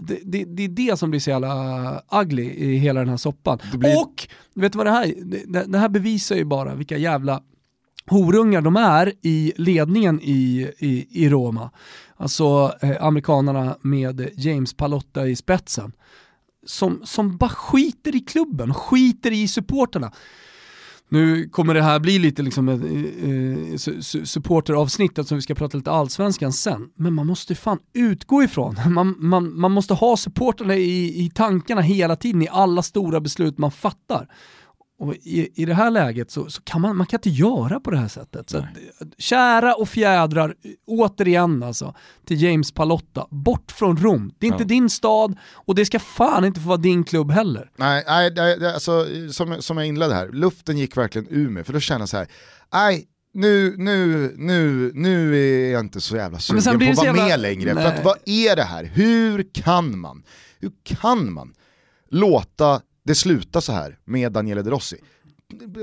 Det, 0.00 0.20
det, 0.24 0.44
det 0.44 0.64
är 0.64 0.68
det 0.68 0.98
som 0.98 1.10
blir 1.10 1.20
så 1.20 1.30
jävla 1.30 2.02
ugly 2.12 2.42
i 2.50 2.76
hela 2.76 3.00
den 3.00 3.08
här 3.08 3.16
soppan. 3.16 3.58
blir- 3.74 3.98
Och, 4.02 4.28
vet 4.54 4.72
du 4.72 4.76
vad 4.76 4.86
det 4.86 4.90
här 4.90 5.14
det, 5.46 5.64
det 5.72 5.78
här 5.78 5.88
bevisar 5.88 6.36
ju 6.36 6.44
bara 6.44 6.74
vilka 6.74 6.96
jävla 6.96 7.40
horungar 8.06 8.60
de 8.60 8.76
är 8.76 9.12
i 9.22 9.52
ledningen 9.56 10.20
i, 10.22 10.70
i, 10.78 11.06
i 11.24 11.28
Roma. 11.28 11.70
Alltså 12.16 12.72
eh, 12.82 13.04
amerikanerna 13.04 13.76
med 13.82 14.30
James 14.36 14.74
Palotta 14.74 15.26
i 15.28 15.36
spetsen. 15.36 15.92
Som, 16.66 17.00
som 17.04 17.36
bara 17.36 17.50
skiter 17.50 18.16
i 18.16 18.20
klubben, 18.20 18.74
skiter 18.74 19.32
i 19.32 19.48
supporterna. 19.48 20.12
Nu 21.08 21.48
kommer 21.48 21.74
det 21.74 21.82
här 21.82 22.00
bli 22.00 22.18
lite 22.18 22.42
liksom 22.42 22.68
ett 22.68 22.82
eh, 22.82 23.94
eh 23.94 24.24
supporteravsnitt 24.24 25.18
eftersom 25.18 25.38
vi 25.38 25.42
ska 25.42 25.54
prata 25.54 25.76
lite 25.76 25.90
allsvenskan 25.90 26.52
sen. 26.52 26.88
Men 26.96 27.14
man 27.14 27.26
måste 27.26 27.54
fan 27.54 27.78
utgå 27.94 28.42
ifrån, 28.42 28.76
man, 28.94 29.14
man, 29.18 29.60
man 29.60 29.72
måste 29.72 29.94
ha 29.94 30.16
supporterna 30.16 30.76
i, 30.76 31.24
i 31.24 31.30
tankarna 31.34 31.80
hela 31.80 32.16
tiden 32.16 32.42
i 32.42 32.48
alla 32.48 32.82
stora 32.82 33.20
beslut 33.20 33.58
man 33.58 33.70
fattar. 33.70 34.28
Och 35.00 35.14
i, 35.14 35.62
i 35.62 35.64
det 35.64 35.74
här 35.74 35.90
läget 35.90 36.30
så, 36.30 36.50
så 36.50 36.62
kan 36.62 36.80
man, 36.80 36.96
man 36.96 37.06
kan 37.06 37.18
inte 37.18 37.30
göra 37.30 37.80
på 37.80 37.90
det 37.90 37.98
här 37.98 38.08
sättet. 38.08 38.50
Så 38.50 38.58
att, 38.58 38.64
kära 39.18 39.74
och 39.74 39.88
fjädrar, 39.88 40.54
återigen 40.86 41.62
alltså, 41.62 41.94
till 42.24 42.42
James 42.42 42.72
Palotta, 42.72 43.26
bort 43.30 43.72
från 43.72 43.96
Rom. 43.96 44.32
Det 44.38 44.46
är 44.46 44.52
inte 44.52 44.64
din 44.64 44.90
stad 44.90 45.36
och 45.52 45.74
det 45.74 45.86
ska 45.86 45.98
fan 45.98 46.44
inte 46.44 46.60
få 46.60 46.68
vara 46.68 46.76
din 46.78 47.04
klubb 47.04 47.30
heller. 47.30 47.70
Nej, 47.76 48.04
nej 48.06 48.30
det- 48.30 48.74
alltså, 48.74 49.06
som, 49.32 49.62
som 49.62 49.76
jag 49.78 49.86
inledde 49.86 50.14
här, 50.14 50.28
luften 50.28 50.78
gick 50.78 50.96
verkligen 50.96 51.26
ur 51.30 51.48
mig, 51.48 51.64
för 51.64 51.72
då 51.72 51.80
kände 51.80 52.02
jag 52.02 52.08
så 52.08 52.16
här, 52.16 52.26
nej, 52.72 53.04
nu, 53.34 53.74
nu, 53.78 54.32
nu, 54.36 54.90
nu 54.94 55.36
är 55.36 55.72
jag 55.72 55.80
inte 55.80 56.00
så 56.00 56.16
jävla 56.16 56.38
sugen 56.38 56.78
på 56.78 56.90
att 56.90 56.96
vara 56.96 57.06
jävla- 57.06 57.24
med 57.26 57.40
längre. 57.40 57.74
För 57.74 57.84
att 57.86 58.04
vad 58.04 58.16
är 58.26 58.56
det 58.56 58.62
här? 58.62 58.84
Hur 58.84 59.46
kan 59.54 59.98
man, 59.98 60.22
hur 60.60 60.70
kan 60.84 61.32
man 61.32 61.54
låta 62.10 62.80
det 63.08 63.14
sluta 63.14 63.60
så 63.60 63.72
här 63.72 63.98
med 64.04 64.32
Daniele 64.32 64.62
De 64.62 64.70
Rossi? 64.70 64.96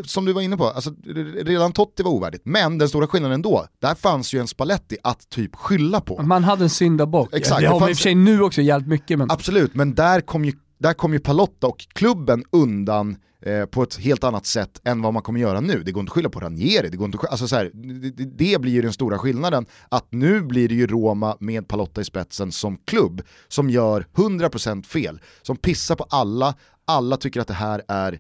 Som 0.05 0.25
du 0.25 0.33
var 0.33 0.41
inne 0.41 0.57
på, 0.57 0.65
alltså, 0.65 0.93
redan 1.35 1.71
Totti 1.71 2.03
var 2.03 2.11
ovärdigt, 2.11 2.41
men 2.45 2.77
den 2.77 2.89
stora 2.89 3.07
skillnaden 3.07 3.41
då, 3.41 3.65
där 3.81 3.95
fanns 3.95 4.33
ju 4.33 4.39
en 4.39 4.47
Spalletti 4.47 4.97
att 5.03 5.29
typ 5.29 5.55
skylla 5.55 6.01
på. 6.01 6.21
Man 6.23 6.43
hade 6.43 6.63
en 6.63 6.69
syndabock. 6.69 7.33
Exakt, 7.33 7.61
det 7.61 7.67
har 7.67 7.79
man 7.79 7.89
i 7.89 7.93
och 7.93 7.97
för 7.97 8.01
sig 8.03 8.15
nu 8.15 8.41
också 8.41 8.61
jävligt 8.61 8.87
mycket 8.89 9.17
men... 9.19 9.31
Absolut, 9.31 9.75
men 9.75 9.95
där 9.95 10.21
kom 10.21 10.45
ju, 10.45 10.53
där 10.79 10.93
kom 10.93 11.13
ju 11.13 11.19
Palotta 11.19 11.67
och 11.67 11.79
klubben 11.93 12.43
undan 12.51 13.17
eh, 13.45 13.65
på 13.65 13.83
ett 13.83 13.95
helt 13.95 14.23
annat 14.23 14.45
sätt 14.45 14.81
än 14.83 15.01
vad 15.01 15.13
man 15.13 15.23
kommer 15.23 15.39
göra 15.39 15.59
nu. 15.61 15.83
Det 15.83 15.91
går 15.91 16.01
inte 16.01 16.09
att 16.09 16.13
skylla 16.13 16.29
på 16.29 16.39
Ranieri, 16.39 16.89
det, 16.89 16.97
går 16.97 17.05
inte 17.05 17.15
att, 17.15 17.21
sky- 17.21 17.27
alltså 17.31 17.47
så 17.47 17.55
här, 17.55 17.71
det, 17.73 18.09
det- 18.11 18.25
det 18.25 18.61
blir 18.61 18.71
ju 18.71 18.81
den 18.81 18.93
stora 18.93 19.17
skillnaden, 19.17 19.65
att 19.89 20.07
nu 20.11 20.41
blir 20.41 20.67
det 20.69 20.75
ju 20.75 20.87
Roma 20.87 21.37
med 21.39 21.67
Palotta 21.67 22.01
i 22.01 22.03
spetsen 22.03 22.51
som 22.51 22.77
klubb 22.85 23.21
som 23.47 23.69
gör 23.69 24.05
100% 24.15 24.83
fel, 24.85 25.19
som 25.41 25.57
pissar 25.57 25.95
på 25.95 26.03
alla, 26.09 26.53
alla 26.85 27.17
tycker 27.17 27.41
att 27.41 27.47
det 27.47 27.53
här 27.53 27.81
är 27.87 28.19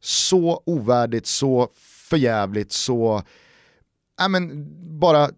så 0.00 0.62
ovärdigt, 0.66 1.26
så 1.26 1.68
förjävligt, 2.10 2.72
så, 2.72 3.22
ja 4.18 4.28
men 4.28 4.66
bara 4.98 5.30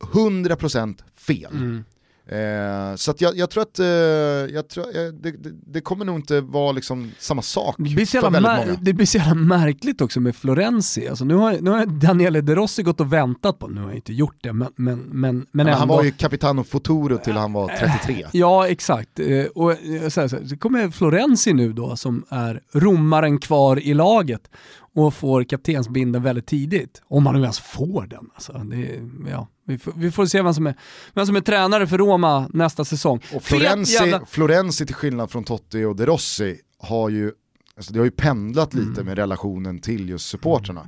100% 0.00 1.02
fel. 1.14 1.52
Mm. 1.52 1.84
Eh, 2.32 2.96
så 2.96 3.10
att 3.10 3.20
jag, 3.20 3.36
jag 3.36 3.50
tror 3.50 3.62
att 3.62 3.78
eh, 3.78 3.86
jag 3.86 4.68
tror, 4.68 4.84
eh, 4.84 5.12
det, 5.12 5.34
det, 5.66 5.80
kommer 5.80 6.04
nog 6.04 6.16
inte 6.18 6.40
vara 6.40 6.72
liksom 6.72 7.12
samma 7.18 7.42
sak 7.42 7.74
Det 7.78 7.82
blir, 7.82 8.06
för 8.06 8.20
väldigt 8.20 8.42
många. 8.42 8.78
det 8.80 8.92
blir 8.92 9.06
så 9.06 9.18
jävla 9.18 9.34
märkligt 9.34 10.00
också 10.00 10.20
med 10.20 10.36
Florenzi. 10.36 11.08
Alltså 11.08 11.24
nu, 11.24 11.34
har, 11.34 11.58
nu 11.60 11.70
har 11.70 11.86
Daniele 11.86 12.40
De 12.40 12.54
Rossi 12.54 12.82
gått 12.82 13.00
och 13.00 13.12
väntat 13.12 13.58
på, 13.58 13.68
nu 13.68 13.80
har 13.80 13.88
jag 13.88 13.96
inte 13.96 14.12
gjort 14.12 14.36
det, 14.40 14.52
men, 14.52 14.68
men, 14.76 14.98
men, 14.98 15.46
men 15.52 15.66
ändå. 15.66 15.78
han 15.78 15.88
var 15.88 16.02
ju 16.02 16.12
Capitano 16.12 16.64
Futuro 16.64 17.18
till 17.18 17.32
han 17.32 17.52
var 17.52 17.68
33. 17.68 18.26
Ja, 18.32 18.68
exakt. 18.68 19.20
Eh, 19.20 19.44
Och 19.54 19.72
eh, 19.72 20.08
så 20.08 20.20
här, 20.20 20.28
så 20.28 20.36
här, 20.36 20.46
så 20.46 20.56
kommer 20.56 20.90
Florenzi 20.90 21.52
nu 21.52 21.72
då, 21.72 21.96
som 21.96 22.24
är 22.28 22.60
romaren 22.72 23.38
kvar 23.38 23.78
i 23.80 23.94
laget. 23.94 24.50
Och 24.94 25.14
får 25.14 25.44
kaptensbinden 25.44 26.22
väldigt 26.22 26.46
tidigt. 26.46 27.02
Om 27.04 27.24
man 27.24 27.34
nu 27.34 27.40
ens 27.40 27.60
får 27.60 28.06
den. 28.06 28.30
Alltså, 28.34 28.52
det, 28.52 29.00
ja, 29.30 29.48
vi, 29.66 29.78
får, 29.78 29.92
vi 29.96 30.10
får 30.10 30.26
se 30.26 30.42
vem 30.42 30.54
som, 30.54 30.66
är, 30.66 30.74
vem 31.14 31.26
som 31.26 31.36
är 31.36 31.40
tränare 31.40 31.86
för 31.86 31.98
Roma 31.98 32.48
nästa 32.52 32.84
säsong. 32.84 33.20
Och 33.34 33.42
Florenzi, 33.42 33.94
jävla... 33.94 34.26
Florenzi 34.26 34.86
till 34.86 34.94
skillnad 34.94 35.30
från 35.30 35.44
Totti 35.44 35.84
och 35.84 35.96
De 35.96 36.06
Rossi 36.06 36.60
har 36.78 37.08
ju, 37.08 37.32
alltså 37.76 37.92
det 37.92 37.98
har 37.98 38.04
ju 38.04 38.10
pendlat 38.10 38.74
lite 38.74 39.00
mm. 39.00 39.06
med 39.06 39.18
relationen 39.18 39.78
till 39.78 40.08
just 40.08 40.28
supporterna. 40.28 40.86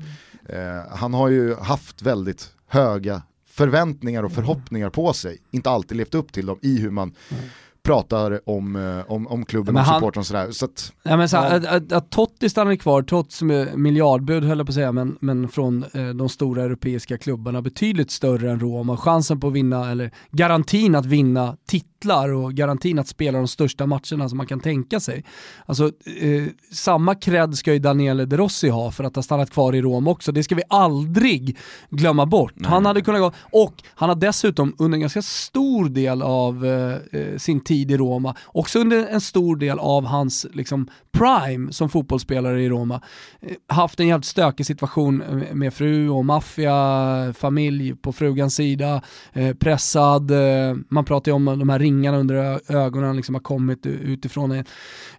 Mm. 0.49 0.79
Eh, 0.79 0.97
han 0.97 1.15
har 1.15 1.29
ju 1.29 1.55
haft 1.55 2.03
väldigt 2.03 2.51
höga 2.67 3.23
förväntningar 3.47 4.23
och 4.23 4.33
förhoppningar 4.33 4.91
på 4.91 5.13
sig, 5.13 5.39
inte 5.51 5.71
alltid 5.71 5.97
levt 5.97 6.15
upp 6.15 6.33
till 6.33 6.47
dem 6.47 6.59
i 6.63 6.79
hur 6.79 6.91
man 6.91 7.15
mm 7.31 7.43
pratar 7.83 8.41
om, 8.49 8.77
eh, 8.77 9.13
om, 9.13 9.27
om 9.27 9.45
klubben 9.45 9.77
och 9.77 9.87
supporten 9.87 10.21
och 10.21 10.27
sådär. 10.27 10.51
Så 10.51 10.65
att, 10.65 10.93
ja, 11.03 11.17
men 11.17 11.29
så, 11.29 11.37
ja. 11.37 11.43
att, 11.43 11.67
att, 11.67 11.93
att, 11.93 12.11
Totti 12.11 12.49
stannar 12.49 12.77
kvar 12.77 13.03
trots 13.03 13.43
miljardbud 13.75 14.45
höll 14.45 14.59
jag 14.59 14.67
på 14.67 14.71
att 14.71 14.75
säga, 14.75 14.93
men, 14.93 15.17
men 15.21 15.49
från 15.49 15.85
eh, 15.95 16.09
de 16.09 16.29
stora 16.29 16.63
europeiska 16.63 17.19
klubbarna 17.19 17.63
betydligt 17.63 18.11
större 18.11 18.51
än 18.51 18.61
Roma. 18.61 18.97
Chansen 18.97 19.41
på 19.41 19.47
att 19.47 19.53
vinna, 19.53 19.91
eller 19.91 20.11
garantin 20.31 20.95
att 20.95 21.07
vinna 21.07 21.57
titlar 21.67 22.29
och 22.33 22.55
garantin 22.55 22.99
att 22.99 23.09
spela 23.09 23.39
de 23.39 23.49
största 23.49 23.87
matcherna 23.87 24.29
som 24.29 24.39
man 24.39 24.47
kan 24.47 24.61
tänka 24.61 25.01
sig. 25.01 25.25
Alltså, 25.67 25.85
eh, 26.21 26.45
samma 26.73 27.15
cred 27.15 27.55
ska 27.55 27.73
ju 27.73 27.79
Daniele 27.79 28.25
De 28.25 28.37
Rossi 28.37 28.69
ha 28.69 28.91
för 28.91 29.05
att 29.05 29.17
ha 29.17 29.23
stannat 29.23 29.51
kvar 29.51 29.75
i 29.75 29.83
Rom 29.83 30.09
också. 30.09 30.33
Det 30.33 30.43
ska 30.43 30.55
vi 30.55 30.63
aldrig 30.69 31.59
glömma 31.91 32.27
bort. 32.27 32.53
Nej. 32.57 32.71
Han 32.71 32.87
hade 32.87 33.01
kunnat 33.01 33.21
gå, 33.21 33.33
och 33.51 33.75
han 33.95 34.09
har 34.09 34.17
dessutom 34.17 34.75
under 34.79 34.97
en 34.97 35.01
ganska 35.01 35.23
stor 35.23 35.89
del 35.89 36.23
av 36.23 36.67
eh, 36.67 37.21
eh 37.21 37.39
sin 37.39 37.61
tid 37.61 37.72
tid 37.73 37.91
i 37.91 37.97
Roma, 37.97 38.35
också 38.47 38.79
under 38.79 39.07
en 39.07 39.21
stor 39.21 39.57
del 39.57 39.79
av 39.79 40.05
hans 40.05 40.47
liksom, 40.53 40.89
prime 41.13 41.73
som 41.73 41.89
fotbollsspelare 41.89 42.63
i 42.63 42.69
Roma, 42.69 43.01
eh, 43.41 43.57
haft 43.67 44.01
en 44.01 44.09
jävligt 44.09 44.27
stökig 44.27 44.67
situation 44.67 45.23
eh, 45.23 45.55
med 45.55 45.75
fru 45.75 46.09
och 46.09 46.25
maffia, 46.25 47.35
familj 47.39 47.95
på 47.95 48.13
frugans 48.13 48.55
sida, 48.55 49.03
eh, 49.33 49.55
pressad, 49.55 50.31
eh, 50.31 50.77
man 50.89 51.05
pratar 51.05 51.31
ju 51.31 51.37
om 51.37 51.45
de 51.45 51.69
här 51.69 51.79
ringarna 51.79 52.19
under 52.19 52.61
ögonen 52.73 53.17
liksom 53.17 53.35
har 53.35 53.43
kommit 53.43 53.87
utifrån 53.87 54.53
en, 54.53 54.65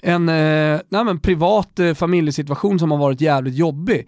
en 0.01 0.25
nej 0.25 1.03
men 1.05 1.19
privat 1.19 1.79
familjesituation 1.95 2.79
som 2.79 2.91
har 2.91 2.97
varit 2.97 3.21
jävligt 3.21 3.55
jobbig. 3.55 4.07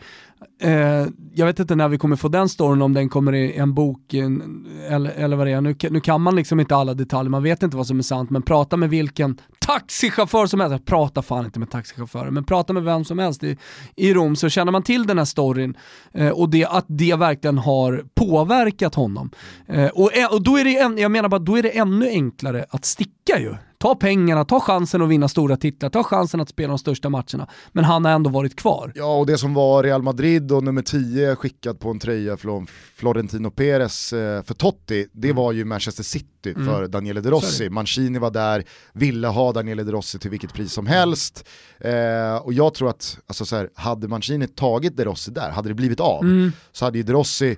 Eh, 0.62 1.08
jag 1.34 1.46
vet 1.46 1.60
inte 1.60 1.76
när 1.76 1.88
vi 1.88 1.98
kommer 1.98 2.16
få 2.16 2.28
den 2.28 2.50
storyn, 2.50 2.82
om 2.82 2.93
den 2.93 3.10
kommer 3.10 3.34
i 3.34 3.54
en 3.54 3.74
bok 3.74 4.14
en, 4.14 4.66
eller, 4.89 5.12
eller 5.12 5.38
vad 5.38 5.48
det 5.48 5.52
är. 5.52 5.62
Nu, 5.62 5.76
nu 5.89 6.00
kan 6.00 6.22
man 6.22 6.36
liksom 6.36 6.60
inte 6.60 6.76
alla 6.76 6.93
detaljer, 6.93 7.30
man 7.30 7.43
vet 7.43 7.64
inte 7.64 7.78
vad 7.78 7.88
som 7.88 8.00
är 8.00 8.04
sant, 8.04 8.30
men 8.30 8.41
prata 8.41 8.78
med 8.78 8.89
vilken 8.89 9.39
taxichaufför 9.60 10.46
som 10.48 10.60
helst, 10.60 10.86
prata 10.86 11.22
fan 11.22 11.46
inte 11.46 11.60
med 11.60 11.72
taxichaufförer, 11.72 12.32
men 12.32 12.43
prata 12.43 12.74
med 12.74 12.84
vem 12.84 13.06
som 13.06 13.20
helst 13.20 13.43
i, 13.43 13.58
i 13.96 14.14
Rom 14.14 14.36
så 14.36 14.50
känner 14.50 14.72
man 14.72 14.84
till 14.84 15.08
den 15.08 15.18
här 15.18 15.26
storyn 15.26 15.78
eh, 16.14 16.30
och 16.30 16.50
det, 16.50 16.66
att 16.66 16.86
det 16.88 17.16
verkligen 17.16 17.58
har 17.58 18.04
påverkat 18.16 18.96
honom. 18.96 19.32
Eh, 19.68 19.88
och, 19.88 20.18
eh, 20.18 20.34
och 20.34 20.43
då 20.43 20.58
är 20.58 20.64
det, 20.64 20.78
en, 20.78 20.98
jag 20.98 21.12
menar 21.12 21.30
bara, 21.30 21.39
då 21.39 21.58
är 21.58 21.64
det 21.64 21.78
ännu 21.78 22.08
enklare 22.08 22.66
att 22.70 22.86
sticka 22.86 23.39
ju 23.39 23.56
ta 23.86 23.95
pengarna, 23.95 24.45
ta 24.45 24.59
chansen 24.59 25.01
att 25.01 25.09
vinna 25.09 25.27
stora 25.27 25.57
titlar, 25.57 25.89
ta 25.89 26.03
chansen 26.03 26.39
att 26.39 26.49
spela 26.49 26.67
de 26.67 26.77
största 26.77 27.09
matcherna. 27.09 27.47
Men 27.71 27.83
han 27.83 28.05
har 28.05 28.11
ändå 28.11 28.29
varit 28.29 28.55
kvar. 28.55 28.91
Ja, 28.95 29.15
och 29.15 29.25
det 29.25 29.38
som 29.38 29.53
var 29.53 29.83
Real 29.83 30.01
Madrid 30.01 30.51
och 30.51 30.63
nummer 30.63 30.81
10 30.81 31.36
skickad 31.36 31.79
på 31.79 31.89
en 31.89 31.99
tröja 31.99 32.38
från 32.38 32.67
Florentino 32.95 33.51
Perez 33.51 34.13
eh, 34.13 34.43
för 34.43 34.53
Totti, 34.53 35.07
det 35.11 35.27
mm. 35.27 35.38
var 35.38 35.51
ju 35.51 35.65
Manchester 35.65 36.03
City 36.03 36.53
mm. 36.55 36.65
för 36.65 36.88
Daniele 36.88 37.21
De 37.21 37.29
Rossi. 37.29 37.69
Mancini 37.69 38.19
var 38.19 38.31
där, 38.31 38.63
ville 38.93 39.27
ha 39.27 39.51
Daniele 39.51 39.83
De 39.83 39.91
Rossi 39.91 40.19
till 40.19 40.31
vilket 40.31 40.53
pris 40.53 40.73
som 40.73 40.88
helst. 40.88 41.47
Eh, 41.79 42.36
och 42.36 42.53
jag 42.53 42.73
tror 42.73 42.89
att, 42.89 43.17
alltså 43.27 43.45
så 43.45 43.55
här, 43.55 43.69
hade 43.75 44.07
Mancini 44.07 44.47
tagit 44.47 44.97
De 44.97 45.03
Rossi 45.03 45.31
där, 45.31 45.49
hade 45.49 45.69
det 45.69 45.75
blivit 45.75 45.99
av, 45.99 46.23
mm. 46.23 46.51
så 46.71 46.86
hade 46.86 46.97
ju 46.97 47.03
De 47.03 47.13
Rossi 47.13 47.57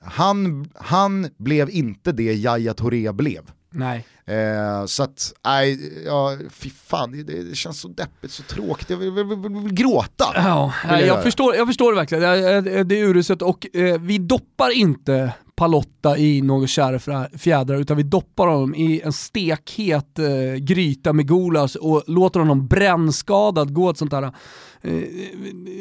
han, 0.00 0.68
han 0.74 1.28
blev 1.36 1.70
inte 1.70 2.12
det 2.12 2.34
Yahya 2.34 2.74
Touré 2.74 3.12
blev. 3.12 3.50
Nej. 3.70 4.06
Eh, 4.24 4.86
så 4.86 5.02
att, 5.02 5.32
nej, 5.44 6.02
ja, 6.06 6.36
fy 6.50 6.70
fan, 6.70 7.12
det, 7.12 7.42
det, 7.42 7.54
känns 7.54 7.80
så 7.80 7.88
deppigt, 7.88 8.32
så 8.32 8.42
tråkigt, 8.42 8.90
jag 8.90 8.96
vill, 8.96 9.10
vill, 9.10 9.24
vill, 9.24 9.38
vill 9.38 9.74
gråta. 9.74 10.24
Ja, 10.34 10.72
jag, 10.88 11.06
jag 11.06 11.22
förstår, 11.22 11.56
jag 11.56 11.66
förstår 11.66 11.92
det 11.92 11.96
verkligen, 11.96 12.64
det, 12.64 12.84
det 12.84 13.00
är 13.00 13.04
uruset 13.04 13.42
och 13.42 13.76
eh, 13.76 14.00
vi 14.00 14.18
doppar 14.18 14.70
inte 14.76 15.32
Palotta 15.56 16.18
i 16.18 16.42
kära 16.66 17.28
fjädrar 17.38 17.76
utan 17.76 17.96
vi 17.96 18.02
doppar 18.02 18.46
honom 18.46 18.74
i 18.74 19.00
en 19.04 19.12
stekhet 19.12 20.18
eh, 20.18 20.54
gryta 20.58 21.12
med 21.12 21.28
Golas 21.28 21.74
och 21.74 22.02
låter 22.06 22.40
honom 22.40 22.66
brännskadad 22.66 23.74
gå 23.74 23.90
ett 23.90 23.98
sånt 23.98 24.12
Eh, 24.12 24.32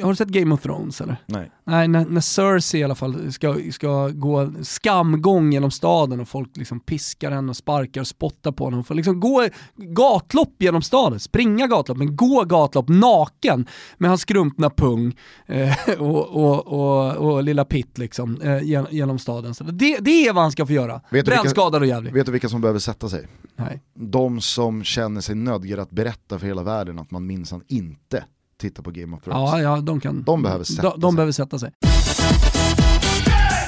har 0.02 0.10
du 0.10 0.16
sett 0.16 0.28
Game 0.28 0.54
of 0.54 0.62
Thrones 0.62 1.02
eller? 1.02 1.18
Nej. 1.26 1.52
Nej, 1.64 1.88
när, 1.88 2.06
när 2.06 2.22
Cersei 2.22 2.80
i 2.80 2.84
alla 2.84 2.96
fall 2.96 3.34
ska, 3.34 3.58
ska 3.72 4.08
gå 4.08 4.52
skamgång 4.62 5.54
genom 5.54 5.72
staden 5.72 6.20
och 6.20 6.28
folk 6.28 6.58
liksom 6.58 6.80
piskar 6.80 7.32
henne 7.32 7.50
och 7.50 7.58
sparkar 7.58 8.02
och 8.02 8.08
spottar 8.08 8.52
på 8.52 8.66
henne. 8.66 8.78
Hon 8.78 8.84
får 8.84 8.96
liksom 8.96 9.20
gå 9.20 9.48
gatlopp 9.76 10.54
genom 10.60 10.82
staden, 10.82 11.20
springa 11.20 11.68
gatlopp, 11.68 11.98
men 11.98 12.16
gå 12.16 12.44
gatlopp 12.44 12.90
naken 12.90 13.68
med 13.98 14.10
hans 14.10 14.22
skrumpna 14.22 14.70
pung 14.70 15.16
eh, 15.46 15.74
och, 16.00 16.28
och, 16.28 16.68
och, 16.68 17.16
och, 17.16 17.44
lilla 17.44 17.66
Pitt 17.66 17.98
liksom 17.98 18.42
eh, 18.42 18.64
genom 18.90 19.20
staden. 19.20 19.54
Så 19.54 19.64
det, 19.64 19.98
det 20.00 20.28
är 20.28 20.34
vad 20.34 20.44
han 20.44 20.52
ska 20.52 20.66
få 20.66 20.74
göra. 20.74 21.02
Brännskadad 21.10 21.82
och 21.82 21.88
jävlig. 21.88 22.14
Vet 22.14 22.26
du 22.26 22.32
vilka 22.32 22.50
som 22.50 22.62
behöver 22.62 22.80
sätta 22.80 23.10
sig? 23.10 23.28
Nej. 23.56 23.82
De 23.94 24.42
som 24.42 24.84
känner 24.84 25.22
sig 25.22 25.36
nödgade 25.36 25.82
att 25.82 25.92
berätta 25.92 26.40
för 26.40 26.48
hela 26.48 26.64
världen 26.64 27.00
att 27.00 27.12
man 27.12 27.26
minsann 27.28 27.64
inte 27.68 28.24
titta 28.58 28.82
på 28.82 28.92
Game 28.92 29.16
of 29.16 29.24
Thrones. 29.24 29.52
Ja, 29.52 29.62
ja 29.62 29.82
de, 29.82 30.00
kan, 30.00 30.24
de 30.24 30.44
behöver 30.44 30.64
sätta 30.64 30.90
de, 30.90 31.00
de 31.00 31.12
sig. 31.12 31.16
Behöver 31.16 31.32
sätta 31.32 31.60
sig. 31.60 31.72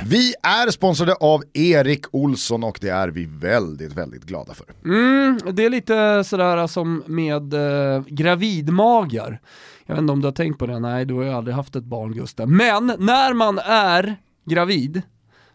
Vi 0.06 0.34
är 0.44 0.72
sponsrade 0.72 1.14
av 1.14 1.44
Erik 1.54 2.06
Olsson 2.12 2.64
och 2.64 2.78
det 2.82 2.90
är 2.90 3.08
vi 3.08 3.26
väldigt, 3.26 3.94
väldigt 3.94 4.24
glada 4.24 4.54
för. 4.54 4.66
Mm, 4.86 5.40
det 5.52 5.66
är 5.66 5.70
lite 5.70 6.24
sådär 6.24 6.68
som 6.68 7.04
med 7.06 7.54
eh, 7.54 8.04
gravidmagar. 8.08 9.42
Jag 9.86 9.96
vet 9.96 10.02
inte 10.02 10.14
om 10.14 10.22
du 10.22 10.28
har 10.28 10.34
tänkt 10.34 10.60
på 10.60 10.66
det, 10.66 10.80
nej 10.80 11.06
du 11.06 11.14
har 11.14 11.24
ju 11.24 11.30
aldrig 11.30 11.56
haft 11.56 11.76
ett 11.76 11.84
barn 11.84 12.14
Gustav. 12.14 12.50
Men 12.50 12.86
när 13.00 13.34
man 13.34 13.60
är 13.66 14.16
gravid 14.46 15.02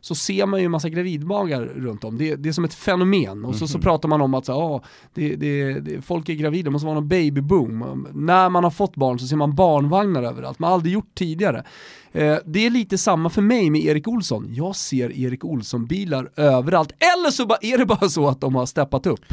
så 0.03 0.15
ser 0.15 0.47
man 0.47 0.61
ju 0.61 0.65
en 0.65 0.71
massa 0.71 0.89
gravidmagar 0.89 1.63
runt 1.63 2.05
om. 2.05 2.19
Det, 2.19 2.37
det 2.37 2.49
är 2.49 2.53
som 2.53 2.65
ett 2.65 2.75
fenomen. 2.75 3.45
Och 3.45 3.55
så, 3.55 3.69
så 3.69 3.79
mhm. 3.79 3.83
pratar 3.83 4.09
man 4.09 4.21
om 4.21 4.35
att 4.35 4.47
så, 4.47 4.53
ah, 4.53 4.83
det, 5.15 5.37
det, 5.37 5.81
det, 5.81 6.03
folk 6.03 6.29
är 6.29 6.35
gravida, 6.35 6.65
det 6.65 6.71
måste 6.71 6.87
vara 6.87 6.95
någon 6.95 7.09
babyboom. 7.09 8.09
När 8.15 8.49
man 8.49 8.65
har 8.65 8.71
fått 8.71 8.97
barn 8.97 9.19
så 9.19 9.27
ser 9.27 9.37
man 9.37 9.55
barnvagnar 9.55 10.23
överallt, 10.23 10.59
man 10.59 10.69
har 10.69 10.75
aldrig 10.75 10.95
gjort 10.95 11.15
tidigare. 11.15 11.65
Eh, 12.13 12.37
det 12.45 12.67
är 12.67 12.71
lite 12.71 12.99
samma 12.99 13.31
för 13.31 13.43
mig 13.43 13.71
med 13.71 13.85
Erik 13.85 14.09
Olsson. 14.09 14.47
Jag 14.51 14.77
ser 14.77 15.19
Erik 15.19 15.45
Olsson-bilar 15.45 16.31
överallt. 16.37 16.93
Eller 16.93 17.31
så 17.31 17.43
är 17.61 17.79
det 17.79 17.87
bara 17.87 18.09
så 18.09 18.29
att 18.29 18.41
de 18.41 18.55
har 18.55 18.67
steppat 18.67 19.07
upp. 19.07 19.25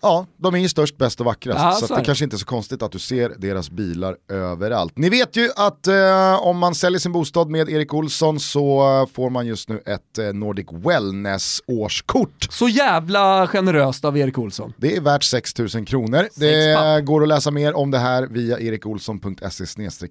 Ja, 0.00 0.26
de 0.36 0.54
är 0.54 0.58
ju 0.58 0.68
störst, 0.68 0.96
bäst 0.96 1.20
och 1.20 1.26
vackrast. 1.26 1.58
Ja, 1.60 1.72
så, 1.72 1.86
så 1.86 1.96
det 1.96 2.04
kanske 2.04 2.24
inte 2.24 2.36
är 2.36 2.38
så 2.38 2.46
konstigt 2.46 2.82
att 2.82 2.92
du 2.92 2.98
ser 2.98 3.32
deras 3.38 3.70
bilar 3.70 4.16
överallt. 4.28 4.98
Ni 4.98 5.08
vet 5.08 5.36
ju 5.36 5.50
att 5.56 5.86
eh, 5.86 6.42
om 6.42 6.58
man 6.58 6.74
säljer 6.74 6.98
sin 6.98 7.12
bostad 7.12 7.50
med 7.50 7.68
Erik 7.68 7.94
Olsson 7.94 8.40
så 8.40 9.06
får 9.12 9.30
man 9.30 9.46
just 9.46 9.68
nu 9.68 9.82
ett 9.86 10.18
eh, 10.18 10.24
Nordic 10.24 10.66
Wellness 10.70 11.62
årskort. 11.66 12.46
Så 12.50 12.68
jävla 12.68 13.46
generöst 13.46 14.04
av 14.04 14.18
Erik 14.18 14.38
Olsson. 14.38 14.72
Det 14.76 14.96
är 14.96 15.00
värt 15.00 15.22
6 15.22 15.58
000 15.58 15.68
kronor. 15.86 16.28
Det 16.34 17.04
går 17.04 17.22
att 17.22 17.28
läsa 17.28 17.50
mer 17.50 17.74
om 17.74 17.90
det 17.90 17.98
här 17.98 18.26
via 18.26 18.58
erikolsson.se 18.58 19.66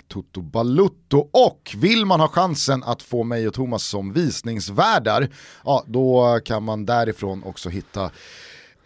totobalutto 0.07 1.29
och 1.31 1.75
vill 1.77 2.05
man 2.05 2.19
ha 2.19 2.27
chansen 2.27 2.83
att 2.83 3.01
få 3.01 3.23
mig 3.23 3.47
och 3.47 3.53
Thomas 3.53 3.83
som 3.83 4.13
visningsvärdar, 4.13 5.29
ja 5.65 5.83
då 5.87 6.39
kan 6.45 6.63
man 6.63 6.85
därifrån 6.85 7.43
också 7.43 7.69
hitta 7.69 8.11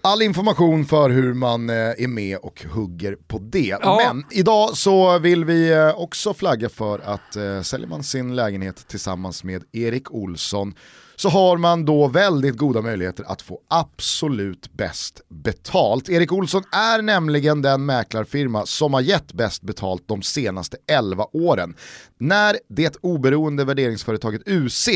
all 0.01 0.21
information 0.21 0.85
för 0.85 1.09
hur 1.09 1.33
man 1.33 1.69
eh, 1.69 1.75
är 1.75 2.07
med 2.07 2.37
och 2.37 2.65
hugger 2.73 3.15
på 3.27 3.39
det. 3.39 3.77
Ja. 3.81 4.01
Men 4.07 4.23
idag 4.31 4.77
så 4.77 5.19
vill 5.19 5.45
vi 5.45 5.71
eh, 5.71 5.99
också 5.99 6.33
flagga 6.33 6.69
för 6.69 6.99
att 6.99 7.35
eh, 7.35 7.61
säljer 7.61 7.87
man 7.87 8.03
sin 8.03 8.35
lägenhet 8.35 8.87
tillsammans 8.87 9.43
med 9.43 9.63
Erik 9.71 10.11
Olsson 10.11 10.73
så 11.19 11.29
har 11.29 11.57
man 11.57 11.85
då 11.85 12.07
väldigt 12.07 12.57
goda 12.57 12.81
möjligheter 12.81 13.25
att 13.27 13.41
få 13.41 13.59
absolut 13.67 14.73
bäst 14.73 15.21
betalt. 15.29 16.09
Erik 16.09 16.31
Olsson 16.31 16.63
är 16.71 17.01
nämligen 17.01 17.61
den 17.61 17.85
mäklarfirma 17.85 18.65
som 18.65 18.93
har 18.93 19.01
gett 19.01 19.33
bäst 19.33 19.61
betalt 19.61 20.07
de 20.07 20.21
senaste 20.21 20.77
11 20.87 21.25
åren. 21.33 21.75
När 22.17 22.57
det 22.69 22.95
oberoende 23.01 23.65
värderingsföretaget 23.65 24.41
UC 24.45 24.89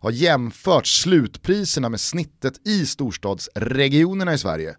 har 0.00 0.10
jämfört 0.10 0.86
slutpriserna 0.86 1.88
med 1.88 2.00
snittet 2.00 2.66
i 2.66 2.86
storstadsregionerna 2.86 4.34
i 4.34 4.38
Sverige 4.38 4.76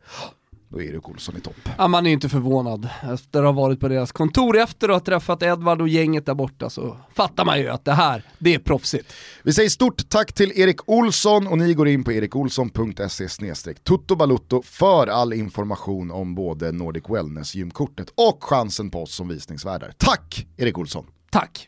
då 0.76 0.82
är 0.82 0.86
Erik 0.86 1.10
Olsson 1.10 1.38
i 1.38 1.40
topp. 1.40 1.70
Ja, 1.78 1.88
man 1.88 2.06
är 2.06 2.10
ju 2.10 2.14
inte 2.14 2.30
förvånad. 2.30 2.90
Efter 3.14 3.40
att 3.40 3.46
ha 3.46 3.52
varit 3.52 3.80
på 3.80 3.88
deras 3.88 4.12
kontor 4.12 4.58
efter 4.58 4.90
att 4.90 4.94
ha 4.94 5.00
träffat 5.00 5.44
Edvard 5.44 5.82
och 5.82 5.90
gänget 5.90 6.26
där 6.26 6.34
borta 6.34 6.70
så 6.70 6.98
fattar 7.14 7.46
man 7.46 7.60
ju 7.60 7.70
att 7.70 7.86
det 7.86 7.94
här, 7.94 8.24
det 8.40 8.54
är 8.54 8.60
proffsigt. 8.60 9.14
Vi 9.44 9.54
säger 9.54 9.70
stort 9.70 10.10
tack 10.10 10.34
till 10.34 10.52
Erik 10.56 10.90
Olsson 10.90 11.48
och 11.48 11.58
ni 11.58 11.74
går 11.74 11.88
in 11.88 12.04
på 12.04 12.12
erikolsson.se 12.12 13.74
tuttobalutto 13.84 14.62
för 14.62 15.08
all 15.08 15.34
information 15.34 16.12
om 16.12 16.36
både 16.36 16.72
Nordic 16.72 17.04
Wellness-gymkortet 17.10 18.08
och 18.16 18.44
chansen 18.44 18.92
på 18.92 19.04
oss 19.04 19.16
som 19.16 19.28
visningsvärdar. 19.28 19.94
Tack 19.98 20.48
Erik 20.58 20.78
Olsson! 20.78 21.06
Tack! 21.30 21.68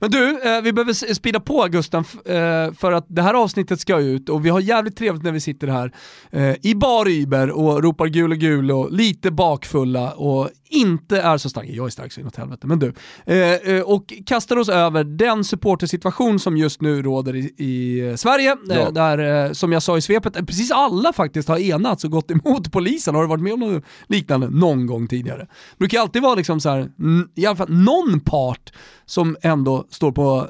Men 0.00 0.10
du, 0.10 0.42
eh, 0.42 0.62
vi 0.62 0.72
behöver 0.72 0.92
spida 0.92 1.14
speeda 1.14 1.40
på 1.40 1.66
Gusten 1.70 2.04
eh, 2.24 2.72
för 2.72 2.92
att 2.92 3.06
det 3.08 3.22
här 3.22 3.34
avsnittet 3.34 3.80
ska 3.80 3.98
ut 3.98 4.28
och 4.28 4.44
vi 4.44 4.48
har 4.48 4.60
jävligt 4.60 4.96
trevligt 4.96 5.24
när 5.24 5.32
vi 5.32 5.40
sitter 5.40 5.66
här 5.68 5.92
eh, 6.30 6.54
i 6.62 6.74
bar 6.74 7.08
Iber 7.08 7.50
och 7.50 7.82
ropar 7.82 8.06
gul 8.06 8.32
och 8.32 8.38
gul 8.38 8.70
och 8.70 8.92
lite 8.92 9.30
bakfulla 9.30 10.12
och 10.12 10.50
inte 10.70 11.20
är 11.20 11.38
så 11.38 11.48
starka, 11.50 11.68
jag 11.72 11.86
är 11.86 11.90
stark 11.90 12.12
så 12.12 12.20
inåt 12.20 12.36
helvete, 12.36 12.66
men 12.66 12.78
du. 12.78 12.92
Eh, 13.26 13.36
eh, 13.52 13.80
och 13.82 14.12
kastar 14.26 14.56
oss 14.56 14.68
över 14.68 15.04
den 15.04 15.44
supportersituation 15.44 16.38
som 16.38 16.56
just 16.56 16.80
nu 16.80 17.02
råder 17.02 17.36
i, 17.36 17.54
i 17.58 18.14
Sverige, 18.16 18.52
eh, 18.70 18.76
Ja. 18.76 18.90
där 18.90 19.46
eh, 19.46 19.52
som 19.52 19.72
jag 19.72 19.82
sa 19.82 19.98
i 19.98 20.00
svepet, 20.00 20.36
eh, 20.36 20.44
precis 20.44 20.70
alla 20.70 21.12
faktiskt 21.12 21.48
har 21.48 21.58
enats 21.58 22.04
och 22.04 22.10
gått 22.10 22.30
emot 22.44 22.72
polisen. 22.72 23.14
Har 23.14 23.22
du 23.22 23.28
varit 23.28 23.42
med 23.42 23.52
om 23.52 23.60
något 23.60 23.84
liknande 24.06 24.50
någon 24.50 24.86
gång 24.86 25.06
tidigare? 25.08 25.38
Det 25.72 25.78
brukar 25.78 26.00
alltid 26.00 26.22
vara 26.22 26.34
liksom 26.34 26.60
så 26.60 26.68
här, 26.70 26.90
i 27.34 27.46
alla 27.46 27.56
fall 27.56 27.70
någon 27.70 28.20
part 28.20 28.72
som 29.06 29.36
ändå 29.42 29.86
står 29.90 30.12
på 30.12 30.48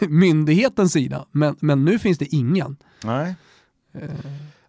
eh, 0.00 0.08
myndighetens 0.08 0.92
sida, 0.92 1.26
men, 1.32 1.56
men 1.60 1.84
nu 1.84 1.98
finns 1.98 2.18
det 2.18 2.34
ingen. 2.34 2.76
Nej. 3.04 3.34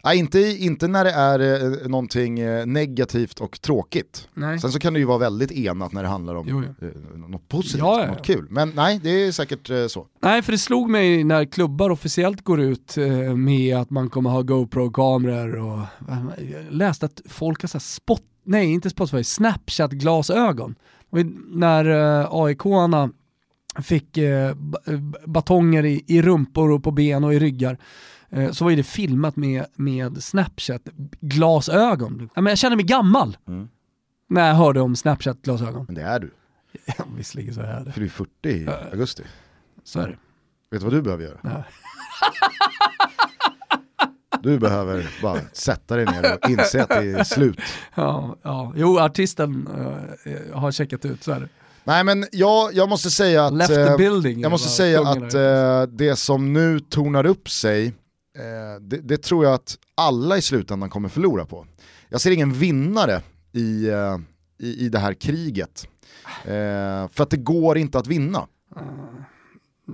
Nej, 0.04 0.18
inte, 0.18 0.38
inte 0.40 0.88
när 0.88 1.04
det 1.04 1.10
är 1.10 1.40
eh, 1.82 1.88
någonting 1.88 2.40
eh, 2.40 2.66
negativt 2.66 3.40
och 3.40 3.60
tråkigt. 3.60 4.28
Nej. 4.34 4.58
Sen 4.58 4.72
så 4.72 4.78
kan 4.78 4.92
det 4.92 4.98
ju 4.98 5.04
vara 5.04 5.18
väldigt 5.18 5.52
enat 5.52 5.92
när 5.92 6.02
det 6.02 6.08
handlar 6.08 6.34
om 6.34 6.46
Jo, 6.48 6.62
eh, 6.88 7.18
något 7.28 7.48
positivt, 7.48 7.78
Ja, 7.80 7.98
ja, 8.00 8.04
ja. 8.06 8.10
något 8.12 8.26
kul. 8.26 8.46
Men 8.50 8.72
nej, 8.74 9.00
det 9.02 9.10
är 9.10 9.32
säkert 9.32 9.70
eh, 9.70 9.86
så. 9.86 10.06
Nej, 10.22 10.42
för 10.42 10.52
det 10.52 10.58
slog 10.58 10.90
mig 10.90 11.24
när 11.24 11.44
klubbar 11.44 11.90
officiellt 11.90 12.42
går 12.44 12.60
ut 12.60 12.96
med 13.36 13.76
att 13.76 13.90
man 13.90 14.10
kommer 14.10 14.30
ha 14.30 14.42
GoPro-kameror 14.42 15.56
och 15.56 15.80
jag 16.52 16.64
läste 16.70 17.06
att 17.06 17.20
folk 17.28 17.60
har 17.62 17.68
så 17.68 17.80
spot, 17.80 18.22
nej 18.44 18.72
inte 18.72 18.90
Spotify, 18.90 19.24
Snapchat-glasögon. 19.24 20.74
När 21.52 21.84
AIK-arna 22.44 23.10
fick 23.82 24.18
ba- 24.54 24.78
batonger 25.26 25.84
i, 25.84 26.04
i 26.06 26.22
rumpor 26.22 26.70
och 26.70 26.84
på 26.84 26.90
ben 26.90 27.24
och 27.24 27.34
i 27.34 27.38
ryggar 27.38 27.78
så 28.52 28.64
var 28.64 28.70
ju 28.70 28.76
det 28.76 28.82
filmat 28.82 29.36
med, 29.36 29.64
med 29.74 30.22
Snapchat-glasögon. 30.22 32.28
Ja, 32.34 32.40
men 32.42 32.50
jag 32.50 32.58
känner 32.58 32.76
mig 32.76 32.84
gammal 32.84 33.36
Mm. 33.48 33.68
när 34.28 34.48
jag 34.48 34.54
hörde 34.54 34.80
om 34.80 34.96
Snapchat-glasögon. 34.96 35.84
Men 35.86 35.94
det 35.94 36.02
är 36.02 36.20
du, 36.20 36.30
Ja, 36.98 37.04
visserligen 37.16 37.54
så 37.54 37.60
är 37.60 37.80
det. 37.84 37.92
för 37.92 38.00
du 38.00 38.06
är 38.06 38.10
40 38.10 38.30
i 38.48 38.68
augusti. 38.92 39.22
Så 39.84 40.00
är 40.00 40.06
det. 40.08 40.16
Vet 40.70 40.80
du 40.80 40.86
vad 40.86 40.92
du 40.92 41.02
behöver 41.02 41.24
göra? 41.24 41.38
Nej. 41.42 41.64
Du 44.42 44.58
behöver 44.58 45.10
bara 45.22 45.38
sätta 45.52 45.96
dig 45.96 46.04
ner 46.06 46.34
och 46.42 46.50
inse 46.50 46.82
att 46.82 46.88
det 46.88 47.10
är 47.10 47.24
slut. 47.24 47.60
Ja, 47.94 48.36
ja. 48.42 48.72
Jo, 48.76 48.98
artisten 48.98 49.68
eh, 50.24 50.58
har 50.58 50.72
checkat 50.72 51.04
ut, 51.04 51.24
så 51.24 51.32
är 51.32 51.40
det. 51.40 51.48
Nej 51.84 52.04
men 52.04 52.24
jag, 52.32 52.74
jag 52.74 52.88
måste 52.88 53.10
säga 53.10 53.46
att, 53.46 53.52
Left 53.52 53.74
the 53.74 53.80
eh, 53.80 53.96
building. 53.96 54.40
jag 54.40 54.50
måste 54.50 54.68
säga 54.68 55.00
att 55.00 55.34
eh, 55.34 55.82
det 55.96 56.16
som 56.16 56.52
nu 56.52 56.80
tornar 56.80 57.26
upp 57.26 57.50
sig, 57.50 57.94
eh, 58.38 58.80
det, 58.80 58.96
det 58.96 59.22
tror 59.22 59.44
jag 59.44 59.54
att 59.54 59.78
alla 59.94 60.36
i 60.36 60.42
slutändan 60.42 60.90
kommer 60.90 61.08
förlora 61.08 61.44
på. 61.44 61.66
Jag 62.08 62.20
ser 62.20 62.30
ingen 62.30 62.52
vinnare 62.52 63.22
i, 63.52 63.88
eh, 63.88 64.18
i, 64.58 64.86
i 64.86 64.88
det 64.88 64.98
här 64.98 65.14
kriget. 65.14 65.88
Eh, 66.44 67.08
för 67.08 67.22
att 67.22 67.30
det 67.30 67.36
går 67.36 67.78
inte 67.78 67.98
att 67.98 68.06
vinna. 68.06 68.46
Mm. 68.76 69.24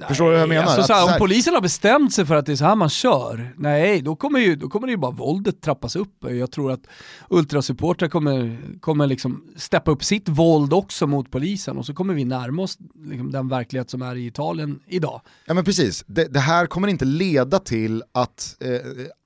Förstår 0.08 0.24
du 0.24 0.32
vad 0.32 0.40
jag 0.40 0.48
menar? 0.48 0.62
Alltså, 0.62 0.80
Att 0.80 0.86
så 0.86 0.92
här, 0.92 1.06
så 1.06 1.12
om 1.12 1.18
polisen 1.18 1.54
har 1.54 1.60
bestämt 1.60 2.12
sig 2.12 2.26
för 2.26 2.34
att 2.34 2.46
det 2.46 2.52
är 2.52 2.56
så 2.56 2.64
här 2.64 2.74
man 2.74 2.88
kör, 2.88 3.54
nej 3.56 4.02
då 4.02 4.16
kommer, 4.16 4.38
ju, 4.38 4.56
då 4.56 4.68
kommer 4.68 4.86
det 4.86 4.90
ju 4.90 4.96
bara 4.96 5.10
våldet 5.10 5.60
trappas 5.60 5.96
upp. 5.96 6.24
Jag 6.30 6.50
tror 6.50 6.72
att 6.72 6.80
ultrasupportrar 7.28 8.08
kommer, 8.08 8.58
kommer 8.80 9.06
liksom 9.06 9.44
steppa 9.56 9.90
upp 9.90 10.04
sitt 10.04 10.28
våld 10.28 10.72
också 10.72 11.06
mot 11.06 11.30
polisen 11.30 11.78
och 11.78 11.86
så 11.86 11.94
kommer 11.94 12.14
vi 12.14 12.24
närma 12.24 12.62
oss 12.62 12.78
liksom, 13.04 13.30
den 13.32 13.48
verklighet 13.48 13.90
som 13.90 14.02
är 14.02 14.16
i 14.16 14.26
Italien 14.26 14.80
idag. 14.86 15.20
Ja 15.46 15.54
men 15.54 15.64
precis, 15.64 16.04
det, 16.06 16.24
det 16.24 16.40
här 16.40 16.66
kommer 16.66 16.88
inte 16.88 17.04
leda 17.04 17.58
till 17.58 18.02
att 18.12 18.56
eh, 18.60 18.70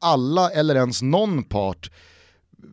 alla 0.01 0.51
eller 0.51 0.75
ens 0.75 1.03
någon 1.03 1.43
part 1.43 1.91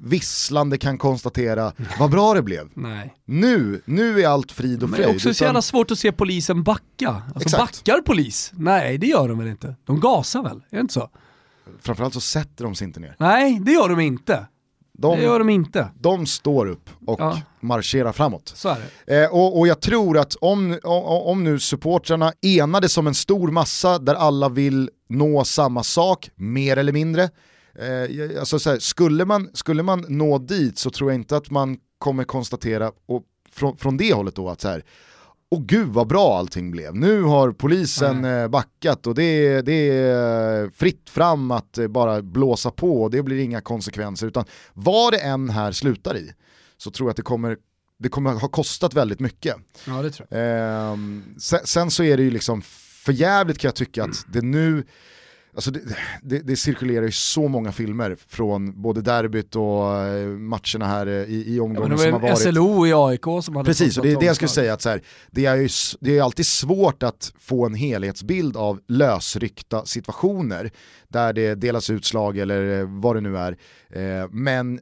visslande 0.02 0.78
kan 0.78 0.98
konstatera 0.98 1.74
vad 2.00 2.12
bra 2.12 2.34
det 2.34 2.42
blev. 2.42 2.70
Nej. 2.74 3.14
Nu, 3.26 3.82
nu 3.86 4.22
är 4.22 4.28
allt 4.28 4.52
frid 4.52 4.84
och 4.84 4.90
Men 4.90 4.98
fröjd. 4.98 5.10
det 5.10 5.12
är 5.12 5.16
också 5.16 5.34
så 5.34 5.44
jävla 5.44 5.62
svårt 5.62 5.92
att 5.92 6.00
se 6.00 6.12
polisen 6.12 6.64
backa. 6.64 7.10
Alltså 7.36 7.40
Exakt. 7.56 7.84
backar 7.86 8.02
polis? 8.02 8.52
Nej 8.56 8.98
det 8.98 9.08
gör 9.08 9.28
de 9.28 9.38
väl 9.40 9.48
inte? 9.48 9.76
De 9.86 10.00
gasar 10.00 10.44
väl? 10.44 10.58
Är 10.70 10.76
det 10.76 10.80
inte 10.82 10.94
så? 10.94 11.10
Framförallt 11.82 12.14
så 12.14 12.22
sätter 12.22 12.64
de 12.64 12.76
sig 12.76 12.88
inte 12.88 13.00
ner. 13.00 13.16
Nej 13.20 13.60
det 13.66 13.72
gör 13.72 13.90
de 13.90 14.00
inte. 14.00 14.46
De, 14.98 15.18
Det 15.18 15.24
gör 15.24 15.40
de 15.40 15.50
inte. 15.50 15.88
de 16.00 16.26
står 16.26 16.66
upp 16.66 16.90
och 17.08 17.20
Ja. 17.22 17.42
marscherar 17.60 18.12
framåt. 18.12 18.52
Så 18.56 18.70
är 18.70 18.78
det. 19.06 19.24
Eh, 19.24 19.30
och, 19.34 19.60
och 19.60 19.68
jag 19.68 19.82
tror 19.82 20.18
att 20.18 20.36
om, 20.42 20.80
om, 20.84 21.04
om 21.04 21.44
nu 21.44 21.60
supportrarna 21.60 22.34
enades 22.42 22.94
som 22.94 23.08
en 23.08 23.14
stor 23.16 23.52
massa 23.52 24.00
där 24.00 24.16
alla 24.16 24.50
vill 24.50 24.90
nå 25.10 25.44
samma 25.44 25.84
sak, 25.84 26.30
mer 26.36 26.78
eller 26.78 26.92
mindre, 26.94 27.30
eh, 27.76 28.40
alltså 28.40 28.60
så 28.60 28.70
här, 28.70 28.80
skulle, 28.80 29.26
man, 29.26 29.50
skulle 29.54 29.84
man 29.84 30.06
nå 30.08 30.38
dit 30.38 30.78
så 30.78 30.90
tror 30.90 31.12
jag 31.12 31.20
inte 31.20 31.38
att 31.38 31.50
man 31.50 31.78
kommer 31.98 32.24
konstatera, 32.24 32.92
och 33.06 33.24
från, 33.52 33.78
från 33.78 33.98
det 33.98 34.14
hållet 34.14 34.36
då, 34.36 34.50
att 34.50 34.62
så 34.62 34.68
här, 34.68 34.84
Åh 35.52 35.62
gud 35.66 35.88
vad 35.88 36.08
bra 36.08 36.38
allting 36.38 36.72
blev. 36.72 36.96
Nu 36.96 37.22
har 37.24 37.52
polisen 37.52 38.26
eh, 38.26 38.48
backat 38.48 39.08
och 39.08 39.16
det 39.16 39.24
är, 39.24 39.64
det 39.64 39.90
är 39.90 40.70
fritt 40.70 41.10
fram 41.10 41.52
att 41.52 41.78
eh, 41.78 41.88
bara 41.88 42.22
blåsa 42.22 42.72
på 42.72 43.04
och 43.04 43.12
det 43.12 43.24
blir 43.24 43.40
inga 43.40 43.62
konsekvenser. 43.62 44.28
Utan 44.28 44.46
vad 44.74 45.14
det 45.14 45.18
än 45.18 45.50
här 45.50 45.72
slutar 45.72 46.18
i 46.18 46.34
så 46.78 46.92
tror 46.92 47.08
jag 47.08 47.12
att 47.12 47.18
det 47.18 47.24
kommer, 47.24 47.58
det 48.00 48.10
kommer 48.10 48.34
ha 48.34 48.48
kostat 48.48 48.94
väldigt 48.94 49.20
mycket. 49.20 49.56
Ja 49.88 50.02
det 50.02 50.12
tror 50.12 50.28
jag. 50.30 50.40
Ehm, 50.42 51.24
sen, 51.40 51.60
sen 51.64 51.92
så 51.92 52.04
är 52.04 52.18
det 52.18 52.24
ju 52.24 52.32
liksom 52.32 52.62
för 53.10 53.14
jävligt 53.14 53.58
kan 53.58 53.68
jag 53.68 53.76
tycka 53.76 54.04
att 54.04 54.26
det 54.28 54.42
nu, 54.42 54.84
alltså 55.60 55.72
det, 55.72 55.82
det, 56.22 56.40
det 56.40 56.56
cirkulerar 56.56 57.06
ju 57.06 57.12
så 57.12 57.48
många 57.48 57.72
filmer 57.72 58.18
från 58.28 58.82
både 58.82 59.02
derbyt 59.02 59.56
och 59.56 59.96
eh, 59.96 60.28
matcherna 60.28 60.88
här 60.88 61.08
eh, 61.08 61.14
i, 61.14 61.44
i 61.48 61.56
Ja, 61.58 61.64
omgången 61.64 61.92
det 61.92 61.98
som 61.98 62.14
har 62.14 62.20
varit. 62.20 62.38
SLO 62.38 62.88
i 62.88 62.94
AIK 62.94 63.44
som 63.44 63.56
hade 63.56 63.66
Precis, 63.68 63.98
och 63.98 64.04
det 64.04 64.12
är 64.12 64.20
det 64.20 64.26
jag 64.26 64.36
skulle 64.36 64.50
säga 64.50 64.74
att 64.74 64.82
så 64.82 64.90
här, 64.90 65.02
det, 65.32 65.46
är 65.46 65.56
ju, 65.56 65.70
det 66.00 66.18
är 66.18 66.24
alltid 66.24 66.46
svårt 66.46 67.04
att 67.04 67.34
få 67.40 67.66
en 67.66 67.74
helhetsbild 67.74 68.58
av 68.58 68.80
lösryckta 68.88 69.86
situationer 69.86 70.72
där 71.08 71.34
det 71.34 71.56
delas 71.56 71.90
ut 71.90 72.06
slag 72.06 72.38
eller 72.38 72.80
eh, 72.80 72.86
vad 72.90 73.16
det 73.16 73.22
nu 73.22 73.38
är. 73.38 73.58
Men 74.32 74.80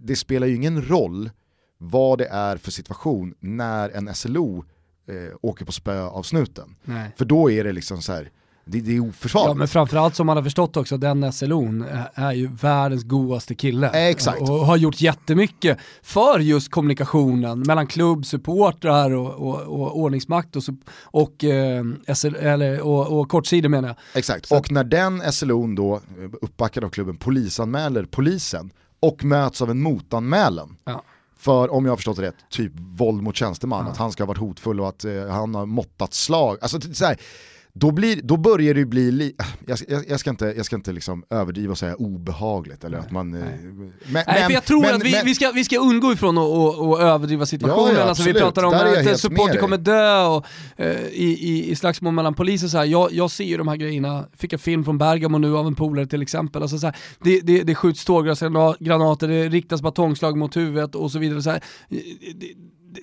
det 0.00 0.16
spelar 0.16 0.46
ju 0.46 0.54
ingen 0.54 0.88
roll 0.88 1.30
vad 1.78 2.18
det 2.18 2.26
är 2.26 2.56
för 2.56 2.70
situation 2.70 3.34
när 3.40 3.90
en 3.90 4.14
SLO 4.14 4.64
åker 5.40 5.64
på 5.64 5.72
spö 5.72 6.02
av 6.02 6.22
snuten. 6.22 6.76
Nej. 6.84 7.10
För 7.16 7.24
då 7.24 7.50
är 7.50 7.64
det 7.64 7.72
liksom 7.72 8.02
så 8.02 8.12
här, 8.12 8.30
det, 8.64 8.80
det 8.80 8.96
är 8.96 9.00
oförsvarligt. 9.00 9.48
Ja 9.48 9.54
men 9.54 9.68
framförallt 9.68 10.14
som 10.16 10.26
man 10.26 10.36
har 10.36 10.44
förstått 10.44 10.76
också, 10.76 10.96
den 10.96 11.24
SLO'n 11.24 11.86
är- 11.90 12.10
är 12.28 12.32
ju 12.32 12.46
världens 12.60 13.04
godaste 13.04 13.54
kille. 13.54 13.86
Eh, 13.86 14.06
exakt. 14.06 14.40
Och 14.40 14.48
har 14.66 14.76
gjort 14.76 15.00
jättemycket 15.00 15.78
för 16.02 16.38
just 16.38 16.70
kommunikationen 16.70 17.60
mellan 17.60 17.86
klubb, 17.86 18.26
supportrar 18.26 19.10
och, 19.10 19.30
och, 19.34 19.60
och 19.60 19.98
ordningsmakt 19.98 20.56
och, 20.56 20.62
och, 21.02 21.44
eh, 21.44 21.84
SL, 22.14 22.34
eller, 22.36 22.80
och, 22.80 23.20
och 23.20 23.28
kortsidor 23.28 23.68
menar 23.68 23.88
jag. 23.88 23.96
Exakt, 24.14 24.46
Så- 24.46 24.58
och 24.58 24.72
när 24.72 24.84
den 24.84 25.22
SLO'n 25.22 25.76
då, 25.76 25.94
eh, 25.94 26.00
uppbackad 26.42 26.84
av 26.84 26.88
klubben, 26.88 27.16
polisanmäler 27.16 28.04
polisen 28.10 28.70
och 29.00 29.24
möts 29.24 29.62
av 29.62 29.70
en 29.70 29.82
motanmälan 29.82 30.76
Ja. 30.84 31.02
för, 31.38 31.72
om 31.72 31.84
jag 31.84 31.92
har 31.92 31.96
förstått 31.96 32.16
det 32.16 32.22
rätt, 32.22 32.34
typ 32.50 32.72
våld 32.76 33.22
mot 33.22 33.36
tjänsteman, 33.36 33.86
att 33.86 33.96
han 33.96 34.12
ska 34.12 34.22
ha 34.22 34.28
varit 34.28 34.38
hotfull 34.38 34.80
och 34.80 34.88
att 34.88 35.04
eh, 35.04 35.26
han 35.28 35.54
har 35.54 35.66
måttat 35.66 36.14
slag. 36.14 36.58
Alltså, 36.60 36.80
så 36.80 37.04
här, 37.04 37.16
då, 37.72 37.90
blir, 37.90 38.20
då 38.22 38.36
börjar 38.36 38.74
det 38.74 38.84
bli, 38.84 39.10
li- 39.10 39.34
jag, 39.66 39.78
jag, 39.88 40.04
jag 40.08 40.20
ska 40.20 40.30
inte, 40.30 40.54
jag 40.56 40.66
ska 40.66 40.76
inte 40.76 40.92
liksom 40.92 41.24
överdriva 41.30 41.70
och 41.70 41.78
säga 41.78 41.94
obehagligt 41.94 42.84
eller 42.84 42.98
att 42.98 43.10
man... 43.10 43.34
eh, 43.34 43.40
Men, 43.40 43.92
Nej, 44.26 44.44
för 44.44 44.52
jag 44.52 44.64
tror 44.64 44.80
men- 44.82 44.94
att 44.94 45.04
vi, 45.04 45.10
men- 45.12 45.24
vi, 45.24 45.34
ska, 45.34 45.50
vi 45.54 45.64
ska 45.64 45.78
undgå 45.78 46.12
ifrån 46.12 46.38
att 46.38 47.00
överdriva 47.00 47.46
situationen. 47.46 47.94
Ja, 47.94 48.00
ja, 48.00 48.04
alltså 48.08 48.22
vi 48.24 48.32
pratar 48.34 48.64
om 48.64 48.74
att 48.74 49.20
supporter 49.20 49.58
kommer 49.58 49.76
dö 49.78 50.24
och, 50.26 50.46
eh, 50.76 51.06
i, 51.06 51.36
i, 51.40 51.70
i 51.70 51.76
slagsmål 51.76 52.14
mellan 52.14 52.34
poliser. 52.34 52.68
Så 52.68 52.78
här. 52.78 52.84
Jag, 52.84 53.12
jag 53.12 53.30
ser 53.30 53.44
ju 53.44 53.56
de 53.56 53.68
här 53.68 53.76
grejerna, 53.76 54.24
fick 54.36 54.52
en 54.52 54.58
film 54.58 54.84
från 54.84 54.98
Bergamo 54.98 55.38
nu 55.38 55.56
av 55.56 55.66
en 55.66 55.74
polare 55.74 56.06
till 56.06 56.22
exempel. 56.22 56.62
Alltså, 56.62 56.78
så 56.78 56.86
här, 56.86 56.96
det, 57.24 57.40
det, 57.40 57.62
det 57.62 57.74
skjuts 57.74 58.04
tårgasgranater, 58.04 59.28
det 59.28 59.48
riktas 59.48 59.82
batongslag 59.82 60.36
mot 60.36 60.56
huvudet 60.56 60.94
och 60.94 61.10
så 61.12 61.18
vidare. 61.18 61.42
Så 61.42 61.50
här. 61.50 61.62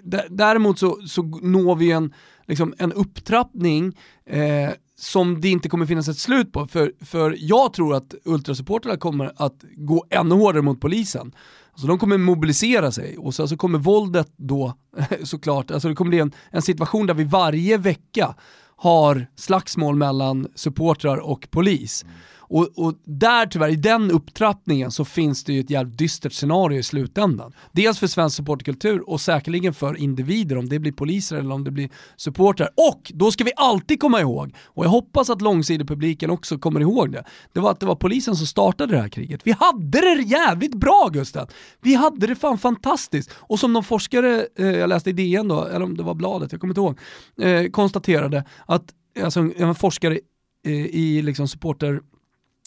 D- 0.03 0.23
Däremot 0.29 0.79
så, 0.79 0.99
så 1.07 1.23
når 1.23 1.75
vi 1.75 1.91
en, 1.91 2.13
liksom, 2.47 2.73
en 2.77 2.93
upptrappning 2.93 3.97
eh, 4.25 4.69
som 4.99 5.41
det 5.41 5.49
inte 5.49 5.69
kommer 5.69 5.85
finnas 5.85 6.07
ett 6.07 6.17
slut 6.17 6.51
på. 6.51 6.67
För, 6.67 6.93
för 7.01 7.35
jag 7.39 7.73
tror 7.73 7.95
att 7.95 8.15
ultrasupportrarna 8.25 8.97
kommer 8.97 9.31
att 9.35 9.63
gå 9.75 10.05
ännu 10.09 10.35
hårdare 10.35 10.61
mot 10.61 10.81
polisen. 10.81 11.31
Alltså 11.71 11.87
de 11.87 11.99
kommer 11.99 12.17
mobilisera 12.17 12.91
sig 12.91 13.17
och 13.17 13.23
sen 13.23 13.33
så 13.33 13.43
alltså, 13.43 13.57
kommer 13.57 13.79
våldet 13.79 14.33
då 14.35 14.73
såklart, 15.23 15.71
alltså 15.71 15.87
det 15.89 15.95
kommer 15.95 16.09
bli 16.09 16.19
en, 16.19 16.31
en 16.51 16.61
situation 16.61 17.07
där 17.07 17.13
vi 17.13 17.23
varje 17.23 17.77
vecka 17.77 18.35
har 18.75 19.27
slagsmål 19.35 19.95
mellan 19.95 20.47
supportrar 20.55 21.17
och 21.17 21.47
polis. 21.51 22.03
Mm. 22.03 22.15
Och, 22.49 22.69
och, 22.75 22.93
där 23.03 23.45
tyvärr, 23.45 23.69
i 23.69 23.75
den 23.75 24.11
upptrappningen 24.11 24.91
så 24.91 25.05
finns 25.05 25.43
det 25.43 25.53
ju 25.53 25.59
ett 25.59 25.69
jävligt 25.69 25.97
dystert 25.97 26.33
scenario 26.33 26.79
i 26.79 26.83
slutändan. 26.83 27.53
Dels 27.71 27.99
för 27.99 28.07
svensk 28.07 28.35
supportkultur 28.35 29.09
och 29.09 29.21
säkerligen 29.21 29.73
för 29.73 29.97
individer, 29.97 30.57
om 30.57 30.69
det 30.69 30.79
blir 30.79 30.91
poliser 30.91 31.37
eller 31.37 31.51
om 31.51 31.63
det 31.63 31.71
blir 31.71 31.89
supportrar. 32.17 32.69
Och 32.91 33.11
då 33.15 33.31
ska 33.31 33.43
vi 33.43 33.51
alltid 33.55 33.99
komma 33.99 34.21
ihåg, 34.21 34.55
och 34.65 34.85
jag 34.85 34.89
hoppas 34.89 35.29
att 35.29 35.41
långsidepubliken 35.41 36.29
också 36.29 36.57
kommer 36.57 36.79
ihåg 36.79 37.11
det, 37.11 37.23
det 37.53 37.59
var 37.59 37.71
att 37.71 37.79
det 37.79 37.85
var 37.85 37.95
polisen 37.95 38.35
som 38.35 38.47
startade 38.47 38.93
det 38.93 39.01
här 39.01 39.09
kriget. 39.09 39.41
Vi 39.43 39.51
hade 39.51 40.01
det 40.01 40.21
jävligt 40.21 40.75
bra 40.75 41.09
Gustav! 41.13 41.49
Vi 41.81 41.95
hade 41.95 42.27
det 42.27 42.35
fan 42.35 42.57
fantastiskt. 42.57 43.31
Och 43.37 43.59
som 43.59 43.73
någon 43.73 43.83
forskare, 43.83 44.47
eh, 44.57 44.67
jag 44.67 44.89
läste 44.89 45.09
i 45.09 45.13
DN 45.13 45.47
då, 45.47 45.65
eller 45.65 45.85
om 45.85 45.97
det 45.97 46.03
var 46.03 46.13
bladet, 46.13 46.51
jag 46.51 46.61
kommer 46.61 46.71
inte 46.71 46.81
ihåg, 46.81 46.99
eh, 47.41 47.69
konstaterade 47.69 48.45
att 48.65 48.83
alltså, 49.23 49.49
en 49.57 49.75
forskare 49.75 50.19
eh, 50.65 50.85
i 50.85 51.21
liksom 51.21 51.47
supporter 51.47 52.01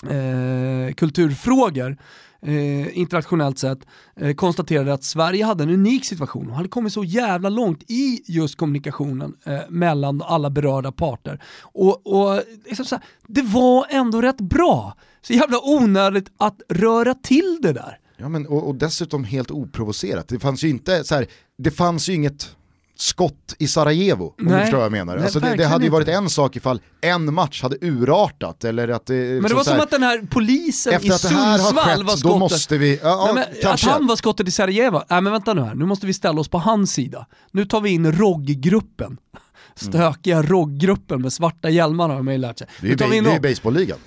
eh, 0.02 0.94
kulturfrågor 0.94 1.96
eh, 2.42 2.98
internationellt 2.98 3.58
sett 3.58 3.78
eh, 4.16 4.34
konstaterade 4.34 4.94
att 4.94 5.04
Sverige 5.04 5.44
hade 5.44 5.62
en 5.62 5.70
unik 5.70 6.04
situation 6.04 6.50
och 6.50 6.56
hade 6.56 6.68
kommit 6.68 6.92
så 6.92 7.04
jävla 7.04 7.48
långt 7.48 7.82
i 7.90 8.22
just 8.26 8.56
kommunikationen 8.56 9.34
eh, 9.44 9.60
mellan 9.68 10.22
alla 10.22 10.50
berörda 10.50 10.92
parter. 10.92 11.42
Och, 11.62 12.06
och 12.06 12.42
liksom 12.66 12.84
så 12.84 12.94
här, 12.94 13.04
det 13.26 13.42
var 13.42 13.86
ändå 13.90 14.20
rätt 14.20 14.40
bra. 14.40 14.96
Så 15.22 15.32
jävla 15.32 15.58
onödigt 15.62 16.32
att 16.36 16.60
röra 16.68 17.14
till 17.14 17.58
det 17.62 17.72
där. 17.72 17.98
Ja 18.16 18.28
men 18.28 18.46
och, 18.46 18.68
och 18.68 18.74
dessutom 18.74 19.24
helt 19.24 19.50
oprovocerat. 19.50 20.28
Det 20.28 20.38
fanns 20.38 20.64
ju 20.64 20.68
inte 20.68 21.04
så 21.04 21.14
här, 21.14 21.26
det 21.58 21.70
fanns 21.70 22.08
ju 22.08 22.14
inget 22.14 22.56
skott 23.00 23.54
i 23.58 23.68
Sarajevo, 23.68 24.24
om 24.24 24.34
Nej. 24.38 24.54
du 24.54 24.60
förstår 24.60 24.76
vad 24.76 24.84
jag 24.84 24.92
menar. 24.92 25.14
Nej, 25.14 25.24
alltså 25.24 25.40
det, 25.40 25.56
det, 25.56 25.66
hade 25.66 25.84
ju 25.84 25.90
varit 25.90 26.08
en 26.08 26.30
sak 26.30 26.56
ifall 26.56 26.80
en 27.00 27.34
match 27.34 27.62
hade 27.62 27.76
urartat 27.80 28.64
eller 28.64 28.88
att 28.88 29.06
det... 29.06 29.14
Men 29.14 29.42
det 29.42 29.54
var 29.54 29.64
som 29.64 29.72
här, 29.72 29.82
att 29.82 29.90
den 29.90 30.02
här 30.02 30.26
polisen 30.30 30.94
i 31.04 31.10
Sundsvall 31.10 32.04
var 32.04 32.16
skottet. 32.16 32.22
Då 32.22 32.38
måste 32.38 32.78
vi, 32.78 33.00
ja, 33.02 33.32
Nej, 33.34 33.64
att 33.64 33.82
han 33.82 34.06
var 34.06 34.16
skottet 34.16 34.48
i 34.48 34.50
Sarajevo, 34.50 35.02
nej 35.08 35.20
men 35.20 35.32
vänta 35.32 35.54
nu 35.54 35.60
här, 35.60 35.74
nu 35.74 35.86
måste 35.86 36.06
vi 36.06 36.12
ställa 36.12 36.40
oss 36.40 36.48
på 36.48 36.58
hans 36.58 36.92
sida. 36.92 37.26
Nu 37.50 37.64
tar 37.64 37.80
vi 37.80 37.90
in 37.90 38.12
ROG-gruppen. 38.12 39.16
Stökiga 39.74 40.36
mm. 40.36 40.46
ROG-gruppen 40.46 41.22
med 41.22 41.32
svarta 41.32 41.70
hjälmar 41.70 42.08
har 42.08 42.22
man 42.22 42.34
ju 42.34 42.40
lärt 42.40 42.58
sig. 42.58 42.66
Det 42.80 43.00
är 43.00 43.34
ju 43.34 43.40
baseballligan. 43.40 43.98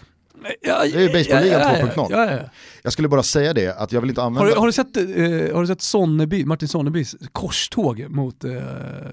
Ja, 0.62 0.84
det 0.84 1.04
är 1.04 1.14
baseballligan 1.14 1.62
ja, 1.62 1.78
ja, 1.78 1.86
2.0. 1.86 2.08
Ja, 2.10 2.32
ja, 2.32 2.40
Jag 2.84 2.94
skulle 2.94 3.08
bara 3.08 3.24
säga 3.24 3.54
det, 3.54 3.76
att 3.78 3.92
jag 3.92 4.02
vill 4.02 4.10
inte 4.10 4.24
använda... 4.24 4.50
Har 4.50 4.56
du, 4.56 4.60
har 4.60 4.66
du 4.68 4.74
sett, 4.74 4.98
eh, 4.98 5.56
har 5.56 5.62
du 5.62 5.68
sett 5.68 5.82
Sonneby, 5.82 6.46
Martin 6.46 6.68
Sonnebys 6.68 7.16
korståg 7.32 8.06
mot, 8.10 8.44
eh, 8.44 8.54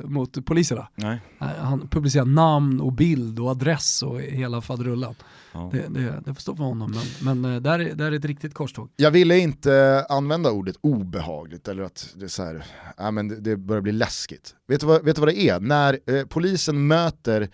mot 0.05 0.47
poliserna? 0.47 0.89
Nej. 0.95 1.21
Han 1.39 1.89
publicerar 1.89 2.25
namn 2.25 2.81
och 2.81 2.93
bild 2.93 3.41
och 3.41 3.51
adress 3.51 4.03
och 4.03 4.21
hela 4.21 4.61
faderullan. 4.61 5.15
Ja. 5.53 5.71
Det, 5.73 5.89
det, 5.89 6.23
det 6.25 6.35
får 6.35 6.41
stå 6.41 6.57
för 6.57 6.65
honom, 6.65 6.95
men, 7.21 7.41
men 7.41 7.55
eh, 7.55 7.61
där, 7.61 7.79
är, 7.79 7.95
där 7.95 8.13
är 8.13 8.17
ett 8.17 8.25
riktigt 8.25 8.55
korståg. 8.55 8.91
Jag 8.97 9.11
ville 9.11 9.39
inte 9.39 10.07
använda 10.09 10.51
ordet 10.51 10.77
obehagligt 10.81 11.69
eller 11.69 11.83
att 11.83 12.15
det, 12.15 12.25
är 12.25 12.29
så 12.29 12.45
här, 12.45 12.65
ja, 12.97 13.11
men 13.11 13.29
det, 13.29 13.41
det 13.41 13.57
börjar 13.57 13.83
bli 13.83 13.93
läskigt. 13.93 14.55
Vet 14.69 14.81
du 14.81 14.87
vad, 14.87 15.05
vet 15.05 15.17
du 15.17 15.21
vad 15.21 15.29
det 15.29 15.41
är? 15.41 15.61
När 15.61 15.99
eh, 16.07 16.25
polisen 16.27 16.87
möter 16.87 17.49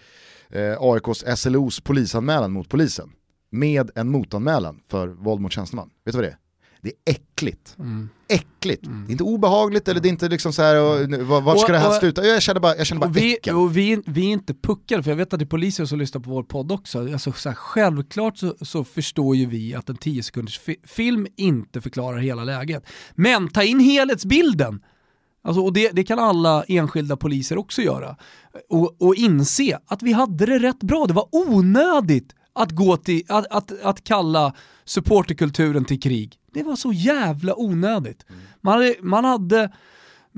eh, 0.51 0.77
AIKs 0.81 1.41
SLOs 1.41 1.81
polisanmälan 1.81 2.53
mot 2.53 2.69
polisen, 2.69 3.11
med 3.59 3.91
en 3.95 4.09
motanmälan 4.09 4.81
för 4.91 5.09
våld 5.09 5.41
mot 5.41 5.53
tjänsteman. 5.53 5.91
Vet 6.05 6.13
du 6.13 6.19
vad 6.19 6.25
det 6.25 6.31
är? 6.31 6.39
Det 6.87 6.89
är 6.89 7.15
äckligt. 7.15 7.77
Mm. 7.79 8.09
Äckligt. 8.29 8.87
Mm. 8.87 9.05
Det 9.07 9.11
är 9.11 9.13
inte 9.13 9.25
obehagligt 9.25 9.89
eller 9.89 10.01
det 10.01 10.09
är 10.09 10.11
inte 10.11 10.29
liksom 10.29 10.53
så 10.53 10.63
här, 10.63 10.83
och, 10.83 11.43
vart 11.43 11.59
ska 11.59 11.67
och, 11.67 11.73
det 11.73 11.79
här 11.79 11.89
och, 11.89 11.95
sluta? 11.95 12.25
Jag 12.25 12.43
känner 12.43 12.61
bara, 12.61 12.77
jag 12.77 12.87
känner 12.87 13.01
bara 13.01 13.07
och 13.07 13.17
vi, 13.17 13.37
äckel. 13.37 13.57
Och 13.57 13.77
vi, 13.77 14.03
vi 14.07 14.27
är 14.27 14.33
inte 14.33 14.55
puckade, 14.55 15.03
för 15.03 15.11
jag 15.11 15.17
vet 15.17 15.33
att 15.33 15.39
det 15.39 15.45
är 15.45 15.47
poliser 15.47 15.85
som 15.85 15.99
lyssnar 15.99 16.21
på 16.21 16.31
vår 16.31 16.43
podd 16.43 16.73
också. 16.73 17.13
Alltså, 17.13 17.33
så 17.33 17.49
här, 17.49 17.57
självklart 17.57 18.39
så, 18.39 18.55
så, 18.61 18.85
förstår 18.85 19.37
ju 19.37 19.47
vi 19.47 19.75
att 19.75 19.89
en 19.89 19.97
10 19.97 20.23
sekunders 20.23 20.59
fi 20.59 20.77
film 20.85 21.27
inte 21.37 21.81
förklarar 21.81 22.19
hela 22.19 22.45
läget. 22.45 22.85
Men 23.15 23.49
ta 23.49 23.63
in 23.63 23.81
helhetsbilden! 23.81 24.83
Alltså, 25.45 25.61
och 25.63 25.73
det, 25.73 25.91
det, 25.93 26.05
kan 26.05 26.19
alla 26.19 26.65
enskilda 26.69 27.17
poliser 27.17 27.59
också 27.59 27.83
göra. 27.83 28.17
Och, 28.69 29.03
och 29.03 29.15
inse 29.15 29.79
att 29.87 30.03
vi 30.03 30.13
hade 30.13 30.47
det 30.47 30.59
rätt 30.59 30.81
bra, 30.81 31.07
det 31.07 31.15
var 31.15 31.29
onödigt 31.33 32.35
att, 32.57 32.71
gå 32.71 32.97
till, 32.97 33.23
att, 33.29 33.47
att, 33.51 33.83
att 33.83 34.05
kalla 34.05 34.55
supporterkulturen 34.85 35.85
till 35.85 36.01
krig. 36.01 36.35
Det 36.53 36.63
var 36.63 36.77
så 36.77 36.93
jävla 36.93 37.55
onödigt. 37.57 38.27
Man 38.61 38.73
hade, 38.73 38.95
man 39.01 39.25
hade 39.25 39.71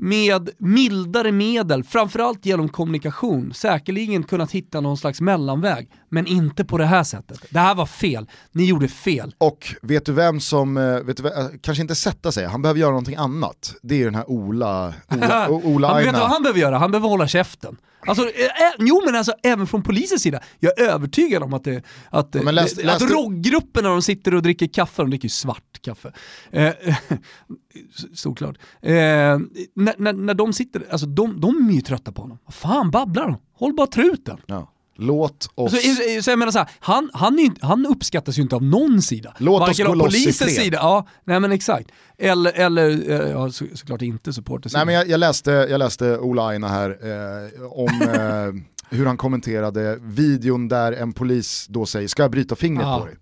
med 0.01 0.49
mildare 0.57 1.31
medel, 1.31 1.83
framförallt 1.83 2.45
genom 2.45 2.69
kommunikation, 2.69 3.53
säkerligen 3.53 4.23
kunnat 4.23 4.51
hitta 4.51 4.81
någon 4.81 4.97
slags 4.97 5.21
mellanväg. 5.21 5.91
Men 6.09 6.27
inte 6.27 6.65
på 6.65 6.77
det 6.77 6.85
här 6.85 7.03
sättet. 7.03 7.45
Det 7.49 7.59
här 7.59 7.75
var 7.75 7.85
fel. 7.85 8.27
Ni 8.51 8.65
gjorde 8.65 8.87
fel. 8.87 9.35
Och 9.37 9.75
vet 9.81 10.05
du 10.05 10.13
vem 10.13 10.39
som, 10.39 10.77
eh, 10.77 10.99
vet 10.99 11.17
du, 11.17 11.27
eh, 11.27 11.47
kanske 11.61 11.81
inte 11.81 11.95
sätta 11.95 12.31
sig, 12.31 12.45
han 12.45 12.61
behöver 12.61 12.79
göra 12.79 12.89
någonting 12.89 13.15
annat. 13.15 13.75
Det 13.81 14.01
är 14.01 14.05
den 14.05 14.15
här 14.15 14.29
Ola, 14.29 14.93
Ola, 15.11 15.49
Ola 15.49 15.87
Han 15.87 16.03
vet 16.03 16.13
vad 16.13 16.29
han 16.29 16.43
behöver 16.43 16.59
göra? 16.59 16.77
Han 16.77 16.91
behöver 16.91 17.09
hålla 17.09 17.27
käften. 17.27 17.77
Alltså, 18.07 18.23
äh, 18.23 18.51
jo 18.79 19.01
men 19.05 19.15
alltså 19.15 19.33
även 19.43 19.67
från 19.67 19.83
polisens 19.83 20.21
sida, 20.21 20.39
jag 20.59 20.79
är 20.79 20.83
övertygad 20.83 21.43
om 21.43 21.53
att, 21.53 21.63
det, 21.63 21.83
att, 22.09 22.35
ja, 22.35 22.51
läs, 22.51 22.73
det, 22.73 22.83
läs 22.83 23.03
att 23.03 23.11
roggruppen 23.11 23.83
när 23.83 23.89
de 23.89 24.01
sitter 24.01 24.35
och 24.35 24.41
dricker 24.41 24.67
kaffe, 24.67 25.01
de 25.01 25.09
dricker 25.09 25.25
ju 25.25 25.29
svart 25.29 25.81
kaffe, 25.81 26.11
eh, 26.51 26.73
såklart. 28.13 28.57
Eh, 28.81 28.91
när, 28.91 29.97
när, 29.97 30.13
när 30.13 30.33
de 30.33 30.53
sitter, 30.53 30.85
alltså 30.91 31.07
de, 31.07 31.41
de 31.41 31.69
är 31.69 31.73
ju 31.73 31.81
trötta 31.81 32.11
på 32.11 32.21
honom. 32.21 32.37
Vad 32.45 32.53
fan 32.53 32.91
babblar 32.91 33.27
de? 33.27 33.37
Håll 33.53 33.73
bara 33.73 33.87
truten. 33.87 34.37
Ja. 34.45 34.73
Låt 34.99 35.49
oss... 35.55 35.71
Så, 35.71 36.21
så 36.21 36.29
jag 36.29 36.39
menar 36.39 36.51
så 36.51 36.59
här, 36.59 36.69
han, 36.79 37.09
han, 37.13 37.55
han 37.61 37.85
uppskattas 37.85 38.37
ju 38.37 38.41
inte 38.41 38.55
av 38.55 38.63
någon 38.63 39.01
sida. 39.01 39.33
Låt 39.37 39.59
Varken 39.59 39.87
oss 39.87 39.99
gå 39.99 40.07
i 40.07 40.33
fred. 40.33 40.51
sida, 40.51 40.77
ja, 40.77 41.07
nej 41.23 41.39
men 41.39 41.51
exakt. 41.51 41.89
Eller, 42.17 42.53
eller 42.53 43.11
eh, 43.11 43.31
ja, 43.31 43.51
så, 43.51 43.65
såklart 43.73 44.01
inte 44.01 44.33
supportersidan. 44.33 44.79
Nej 44.79 44.85
men 44.85 44.95
jag, 44.95 45.09
jag, 45.09 45.19
läste, 45.19 45.51
jag 45.51 45.79
läste 45.79 46.17
Ola 46.17 46.47
Aina 46.47 46.67
här 46.67 46.89
eh, 46.89 47.61
om 47.63 48.01
eh, 48.01 48.63
hur 48.97 49.05
han 49.05 49.17
kommenterade 49.17 49.99
videon 50.01 50.67
där 50.67 50.91
en 50.91 51.13
polis 51.13 51.65
då 51.69 51.85
säger 51.85 52.07
ska 52.07 52.21
jag 52.21 52.31
bryta 52.31 52.55
fingret 52.55 52.87
ja. 52.87 52.99
på 52.99 53.05
dig? 53.05 53.15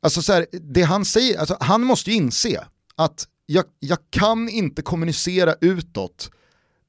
Alltså 0.00 0.22
så 0.22 0.32
här, 0.32 0.46
det 0.52 0.82
han 0.82 1.04
säger, 1.04 1.38
alltså, 1.38 1.56
han 1.60 1.82
måste 1.82 2.10
ju 2.10 2.16
inse 2.16 2.64
att 2.96 3.26
jag, 3.46 3.64
jag 3.80 3.98
kan 4.10 4.48
inte 4.48 4.82
kommunicera 4.82 5.54
utåt 5.60 6.30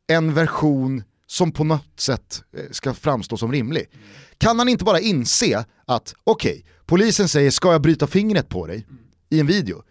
en 0.08 0.34
version 0.34 1.04
som 1.34 1.52
på 1.52 1.64
något 1.64 2.00
sätt 2.00 2.44
eh, 2.58 2.64
ska 2.72 2.94
framstå 2.94 3.38
som 3.38 3.52
rimlig. 3.52 3.90
Kan 4.38 4.60
han 4.60 4.70
inte 4.70 4.84
bara 4.84 5.00
inse 5.00 5.66
att, 5.86 6.16
okej, 6.24 6.52
okay, 6.52 6.64
polisen 6.86 7.28
säger 7.28 7.52
ska 7.52 7.72
jag 7.72 7.82
bryta 7.82 8.08
fingret 8.08 8.50
på 8.50 8.68
dig 8.68 8.88
i 9.30 9.40
en 9.40 9.48
video. 9.48 9.84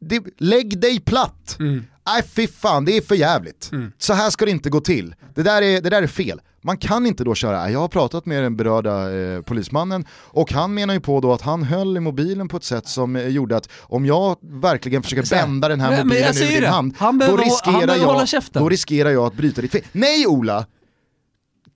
Det, 0.00 0.24
lägg 0.38 0.80
dig 0.80 1.00
platt. 1.00 1.56
Mm. 1.58 1.84
Nej 2.06 2.22
fy 2.22 2.46
fan, 2.46 2.84
det 2.84 2.96
är 2.96 3.00
för 3.00 3.14
jävligt. 3.14 3.72
Mm. 3.72 3.92
Så 3.98 4.12
här 4.12 4.30
ska 4.30 4.44
det 4.44 4.50
inte 4.50 4.70
gå 4.70 4.80
till. 4.80 5.14
Det 5.34 5.42
där 5.42 5.62
är, 5.62 5.80
det 5.80 5.90
där 5.90 6.02
är 6.02 6.06
fel. 6.06 6.40
Man 6.64 6.76
kan 6.76 7.06
inte 7.06 7.24
då 7.24 7.34
köra, 7.34 7.70
jag 7.70 7.78
har 7.78 7.88
pratat 7.88 8.26
med 8.26 8.42
den 8.42 8.56
berörda 8.56 9.14
eh, 9.14 9.42
polismannen 9.42 10.04
och 10.12 10.52
han 10.52 10.74
menar 10.74 10.94
ju 10.94 11.00
på 11.00 11.20
då 11.20 11.32
att 11.32 11.42
han 11.42 11.62
höll 11.62 11.96
i 11.96 12.00
mobilen 12.00 12.48
på 12.48 12.56
ett 12.56 12.64
sätt 12.64 12.88
som 12.88 13.16
eh, 13.16 13.28
gjorde 13.28 13.56
att 13.56 13.68
om 13.80 14.06
jag 14.06 14.36
verkligen 14.40 15.02
försöker 15.02 15.30
bända 15.30 15.68
den 15.68 15.80
här 15.80 15.90
men, 15.90 16.06
mobilen 16.06 16.36
ur 16.36 16.60
din 16.60 16.64
hand, 16.64 16.94
då 16.98 17.36
riskerar, 17.36 17.96
jag, 17.96 18.42
då 18.52 18.68
riskerar 18.68 19.10
jag 19.10 19.26
att 19.26 19.34
bryta 19.34 19.60
ditt 19.60 19.72
fel. 19.72 19.82
Nej 19.92 20.26
Ola! 20.26 20.66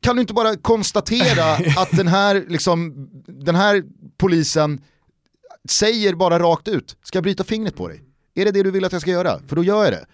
Kan 0.00 0.16
du 0.16 0.20
inte 0.20 0.34
bara 0.34 0.56
konstatera 0.56 1.52
att 1.82 1.90
den 1.90 2.08
här, 2.08 2.44
liksom, 2.48 3.08
den 3.26 3.54
här 3.54 3.82
polisen 4.16 4.80
säger 5.68 6.14
bara 6.14 6.38
rakt 6.38 6.68
ut, 6.68 6.96
ska 7.02 7.16
jag 7.16 7.22
bryta 7.22 7.44
fingret 7.44 7.76
på 7.76 7.88
dig? 7.88 8.02
Är 8.34 8.44
det 8.44 8.50
det 8.50 8.62
du 8.62 8.70
vill 8.70 8.84
att 8.84 8.92
jag 8.92 9.02
ska 9.02 9.10
göra? 9.10 9.40
För 9.48 9.56
då 9.56 9.64
gör 9.64 9.84
jag 9.84 9.92
det. 9.92 10.06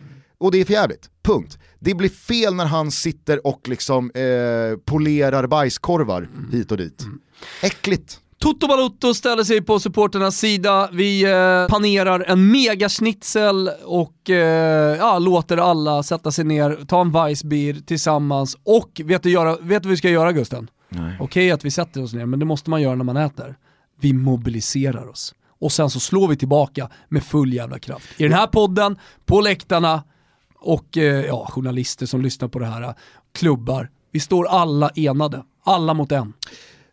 Och 0.42 0.52
det 0.52 0.60
är 0.60 0.64
för 0.64 0.72
jävligt. 0.72 1.10
punkt. 1.22 1.58
Det 1.78 1.94
blir 1.94 2.08
fel 2.08 2.54
när 2.54 2.66
han 2.66 2.90
sitter 2.90 3.46
och 3.46 3.68
liksom 3.68 4.10
eh, 4.14 4.78
polerar 4.84 5.46
bajskorvar 5.46 6.22
mm. 6.22 6.50
hit 6.52 6.70
och 6.72 6.76
dit. 6.76 7.02
Mm. 7.02 7.20
Äckligt. 7.62 8.18
Toto 8.38 8.68
Balotto 8.68 9.14
ställer 9.14 9.44
sig 9.44 9.62
på 9.62 9.78
supporternas 9.78 10.38
sida, 10.38 10.88
vi 10.92 11.24
eh, 11.24 11.66
panerar 11.68 12.20
en 12.20 12.50
megaschnitzel 12.50 13.70
och 13.84 14.30
eh, 14.30 14.96
ja, 14.96 15.18
låter 15.18 15.56
alla 15.56 16.02
sätta 16.02 16.32
sig 16.32 16.44
ner, 16.44 16.84
ta 16.88 17.00
en 17.00 17.12
Weissbier 17.12 17.74
tillsammans 17.86 18.56
och 18.64 19.00
vet 19.04 19.22
du, 19.22 19.30
göra, 19.30 19.56
vet 19.56 19.82
du 19.82 19.88
vad 19.88 19.90
vi 19.90 19.96
ska 19.96 20.10
göra 20.10 20.32
Gusten? 20.32 20.70
Okej 20.90 21.16
okay, 21.20 21.50
att 21.50 21.64
vi 21.64 21.70
sätter 21.70 22.02
oss 22.02 22.12
ner, 22.12 22.26
men 22.26 22.38
det 22.38 22.44
måste 22.44 22.70
man 22.70 22.82
göra 22.82 22.94
när 22.94 23.04
man 23.04 23.16
äter. 23.16 23.56
Vi 24.00 24.12
mobiliserar 24.12 25.08
oss 25.08 25.34
och 25.62 25.72
sen 25.72 25.90
så 25.90 26.00
slår 26.00 26.28
vi 26.28 26.36
tillbaka 26.36 26.88
med 27.08 27.22
full 27.22 27.52
jävla 27.52 27.78
kraft. 27.78 28.08
I 28.16 28.22
den 28.22 28.32
här 28.32 28.46
podden, 28.46 28.98
på 29.24 29.40
läktarna 29.40 30.02
och 30.62 30.98
eh, 30.98 31.26
ja, 31.26 31.46
journalister 31.50 32.06
som 32.06 32.22
lyssnar 32.22 32.48
på 32.48 32.58
det 32.58 32.66
här, 32.66 32.94
klubbar. 33.32 33.90
Vi 34.10 34.20
står 34.20 34.46
alla 34.46 34.88
enade, 34.88 35.42
alla 35.64 35.94
mot 35.94 36.12
en. 36.12 36.32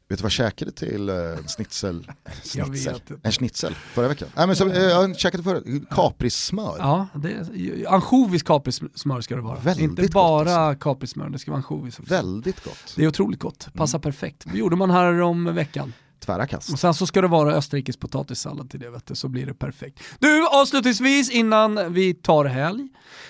Vet 0.10 0.20
du 0.20 0.24
vad 0.24 0.26
jag 0.26 0.32
käkade 0.32 0.72
till 0.72 1.10
eh, 1.10 1.16
en 1.16 1.48
schnitzel? 1.48 2.12
Schnitzel. 2.44 3.02
En 3.24 3.32
schnitzel 3.32 3.76
förra 3.76 4.08
veckan. 4.08 4.28
Nej, 4.36 4.48
men 4.48 4.56
så, 4.56 4.70
eh, 4.70 4.82
jag 4.84 5.20
käkade 5.20 5.44
förra, 5.44 5.62
kaprissmör. 5.90 6.76
Ja, 6.80 7.08
det 7.16 7.86
ansjovis 7.88 8.44
kaprismör 8.44 9.22
ska 9.22 9.36
det 9.36 9.42
vara. 9.42 9.60
Väldigt 9.60 9.84
Inte 9.84 10.08
bara 10.14 10.56
alltså. 10.56 10.80
kaprismör, 10.84 11.30
det 11.30 11.40
ska 11.40 11.52
vara 11.52 11.58
ansjovis 11.58 12.00
också. 12.00 12.14
Väldigt 12.14 12.64
gott. 12.64 12.94
Det 12.96 13.04
är 13.04 13.08
otroligt 13.08 13.40
gott, 13.40 13.68
passar 13.74 14.00
perfekt. 14.00 14.46
Det 14.52 14.58
gjorde 14.58 14.76
man 14.76 14.92
här 14.92 15.22
om 15.22 15.56
veckan. 15.56 15.94
Tvära 16.20 16.48
kast. 16.48 16.74
Och 16.74 16.80
sen 16.80 16.94
så 16.94 17.08
ska 17.08 17.22
det 17.22 17.28
vara 17.28 17.54
Österrikes 17.54 17.98
potatissallad 17.98 18.70
till 18.70 18.80
det 18.80 18.90
vet 18.90 19.06
du, 19.08 19.16
så 19.16 19.28
blir 19.28 19.46
det 19.46 19.54
perfekt. 19.54 20.00
Du, 20.20 20.48
avslutningsvis 20.48 21.30
innan 21.32 21.94
vi 21.94 22.14
tar 22.14 22.46
helg. 22.46 22.88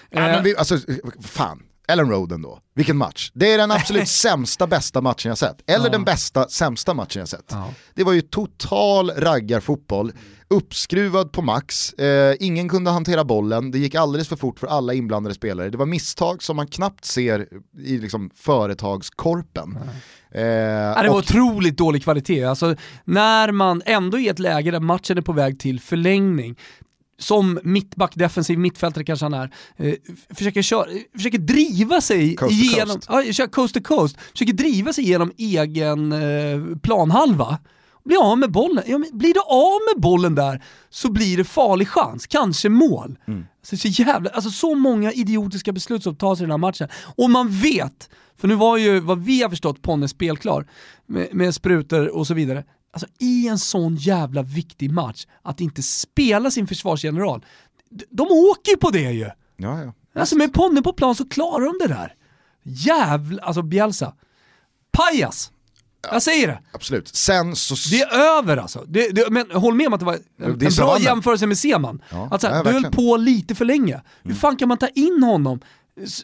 Ja, 0.10 0.20
eh, 0.20 0.26
men 0.36 0.44
vi, 0.44 0.56
alltså, 0.58 0.78
fan, 1.24 1.64
Ellen 1.88 2.10
Roden 2.10 2.42
då. 2.42 2.60
Vilken 2.76 2.98
match. 2.98 3.32
Det 3.34 3.54
är 3.54 3.58
den 3.58 3.72
absolut 3.72 4.08
sämsta 4.10 4.68
bästa 4.68 5.02
matchen 5.02 5.30
jag 5.30 5.38
sett. 5.38 5.70
Eller 5.70 5.86
Ja. 5.86 5.92
den 5.92 6.04
bästa 6.04 6.48
sämsta 6.50 6.94
matchen 6.94 7.20
jag 7.20 7.30
sett. 7.30 7.46
Ja. 7.50 7.74
Det 7.94 8.04
var 8.04 8.14
ju 8.14 8.22
total 8.22 9.10
raggarfotboll, 9.12 10.12
uppskruvad 10.48 11.32
på 11.32 11.42
max, 11.42 11.94
eh, 11.94 12.36
ingen 12.40 12.70
kunde 12.70 12.92
hantera 12.92 13.24
bollen, 13.24 13.72
det 13.72 13.80
gick 13.80 13.96
alldeles 13.96 14.28
för 14.28 14.36
fort 14.36 14.60
för 14.60 14.68
alla 14.68 14.94
inblandade 14.94 15.36
spelare. 15.36 15.70
Det 15.70 15.78
var 15.78 15.86
misstag 15.86 16.44
som 16.44 16.56
man 16.56 16.68
knappt 16.68 17.06
ser 17.06 17.48
i 17.80 17.98
liksom, 17.98 18.30
företagskorpen. 18.36 19.78
Eh, 20.36 20.42
Ja, 20.44 21.02
det 21.04 21.10
var 21.10 21.16
och- 21.16 21.18
otroligt 21.18 21.78
dålig 21.78 22.04
kvalitet. 22.04 22.44
Alltså, 22.44 22.76
när 23.06 23.52
man 23.52 23.82
ändå 23.86 24.18
är 24.20 24.22
i 24.22 24.28
ett 24.28 24.40
läge 24.40 24.72
där 24.72 24.80
matchen 24.80 25.18
är 25.18 25.22
på 25.22 25.32
väg 25.34 25.60
till 25.60 25.80
förlängning, 25.80 26.56
som 27.20 27.60
mittback, 27.64 28.12
defensiv 28.16 28.60
mittfältare 28.60 29.04
kanske 29.04 29.26
han 29.26 29.34
är, 29.34 29.52
eh, 29.78 29.94
försöker, 30.30 30.62
köra, 30.62 30.86
försöker 31.16 31.38
driva 31.38 32.02
sig 32.02 32.36
Coast 32.36 32.52
igenom, 32.54 33.00
coast. 33.00 33.40
Ja, 33.40 33.48
coast 33.48 33.74
to 33.74 33.82
coast, 33.84 34.18
försöker 34.32 34.54
driva 34.54 34.94
sig 34.94 35.04
igenom 35.04 35.32
egen 35.38 36.12
eh, 36.12 36.78
planhalva. 36.82 37.58
Blir 38.04 38.32
av 38.32 38.38
med 38.38 38.52
bollen. 38.52 38.84
Ja, 38.88 39.00
blir 39.14 39.34
du 39.34 39.40
av 39.40 39.80
med 39.94 40.02
bollen 40.02 40.36
där 40.36 40.64
så 40.90 41.12
blir 41.12 41.38
det 41.38 41.44
farlig 41.44 41.88
chans, 41.88 42.28
kanske 42.28 42.70
mål. 42.70 43.18
Mm. 43.28 43.46
Så, 43.62 43.78
så, 43.78 43.88
jävla, 43.88 44.30
alltså 44.30 44.50
så 44.50 44.76
många 44.76 45.12
idiotiska 45.12 45.72
beslut 45.72 46.04
som 46.04 46.16
tas 46.16 46.40
i 46.40 46.44
den 46.44 46.52
här 46.52 46.58
matchen. 46.58 46.88
Och 47.16 47.30
man 47.30 47.50
vet, 47.50 48.10
för 48.38 48.48
nu 48.48 48.56
var 48.56 48.78
ju 48.78 49.00
vad 49.00 49.24
vi 49.24 49.42
har 49.42 49.50
förstått 49.50 49.82
Ponne 49.82 50.08
spelklar 50.08 50.68
med, 51.06 51.28
med 51.32 51.56
sprutor 51.56 52.08
och 52.08 52.28
så 52.28 52.34
vidare. 52.34 52.64
Alltså 52.94 53.08
i 53.20 53.48
en 53.48 53.60
sån 53.60 53.96
jävla 53.96 54.42
viktig 54.42 54.92
match, 54.92 55.26
att 55.42 55.62
inte 55.62 55.84
spela 55.84 56.52
sin 56.52 56.68
försvarsgeneral. 56.68 57.46
De, 58.10 58.28
åker 58.32 58.72
ju 58.72 58.78
på 58.78 58.90
det 58.90 59.12
ju! 59.12 59.30
Ja, 59.58 59.82
ja. 59.82 59.94
Alltså 60.16 60.36
med 60.36 60.54
Ponne 60.54 60.82
på 60.82 60.94
plan 60.94 61.16
så 61.16 61.30
klarar 61.30 61.66
de 61.66 61.88
det 61.88 61.94
där. 61.94 62.16
Jävla, 62.64 63.42
alltså 63.42 63.62
Bielsa. 63.62 64.14
Pajas! 64.92 65.52
Jag 66.02 66.24
säger 66.24 66.48
det. 66.48 66.60
Absolut. 66.72 67.08
Sen 67.08 67.56
så... 67.56 67.76
Det 67.92 68.02
är 68.02 68.38
över 68.38 68.58
alltså. 68.58 68.86
Det, 68.88 69.10
det, 69.10 69.30
men 69.30 69.52
håll 69.52 69.74
med 69.76 69.88
om 69.88 69.94
att 69.94 70.00
det 70.00 70.06
var 70.06 70.14
en, 70.14 70.58
Det 70.60 70.66
en 70.66 70.74
bra 70.78 71.00
jämförelse 71.00 71.48
med 71.48 71.58
Seman. 71.58 72.02
Ja, 72.12 72.28
att 72.32 72.42
så 72.42 72.48
här, 72.48 72.56
ja, 72.56 72.64
du 72.64 72.70
höll. 72.70 72.78
Mm. 72.86 72.92
på 72.92 73.18
lite 73.18 73.56
för 73.56 73.66
länge. 73.66 74.02
Hur 74.24 74.34
fan 74.34 74.56
kan 74.58 74.68
man 74.68 74.78
ta 74.78 74.88
in 74.88 75.24
honom? 75.24 75.60
S- 76.04 76.24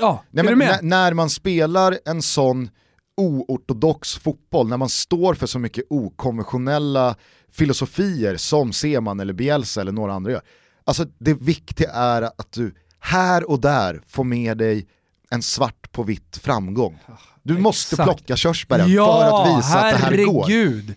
Ja, 0.00 0.24
Nej, 0.30 0.40
är 0.40 0.44
men 0.44 0.52
du 0.52 0.56
med? 0.56 0.78
när, 0.82 0.82
när 0.82 1.14
man 1.14 1.30
spelar 1.30 1.98
en 2.04 2.22
sån 2.22 2.70
oortodox 3.16 4.14
fotboll, 4.14 4.68
när 4.68 4.76
man 4.76 4.88
står 4.88 5.34
för 5.34 5.46
så 5.46 5.58
mycket 5.58 5.84
okonventionella 5.90 7.16
filosofier 7.52 8.36
som 8.36 8.72
Seman 8.72 9.20
eller 9.20 9.32
Bielsa 9.32 9.80
eller 9.80 9.92
några 9.92 10.12
andra 10.14 10.32
gör. 10.32 10.42
Alltså 10.84 11.06
det 11.18 11.34
viktiga 11.34 11.90
är 11.92 12.22
att 12.22 12.52
du 12.52 12.74
här 13.00 13.50
och 13.50 13.60
där 13.60 14.00
får 14.08 14.24
med 14.24 14.58
dig 14.58 14.86
en 15.30 15.42
svart 15.42 15.92
på 15.92 16.02
vitt 16.02 16.36
framgång. 16.42 16.98
Du 17.42 17.58
måste 17.58 17.94
exakt. 17.94 18.06
plocka 18.06 18.36
körsbären 18.36 18.92
ja, 18.92 19.06
för 19.06 19.52
att 19.52 19.58
visa 19.58 19.78
att 19.78 19.90
det 19.90 19.96
här 19.96 20.24
går. 20.24 20.46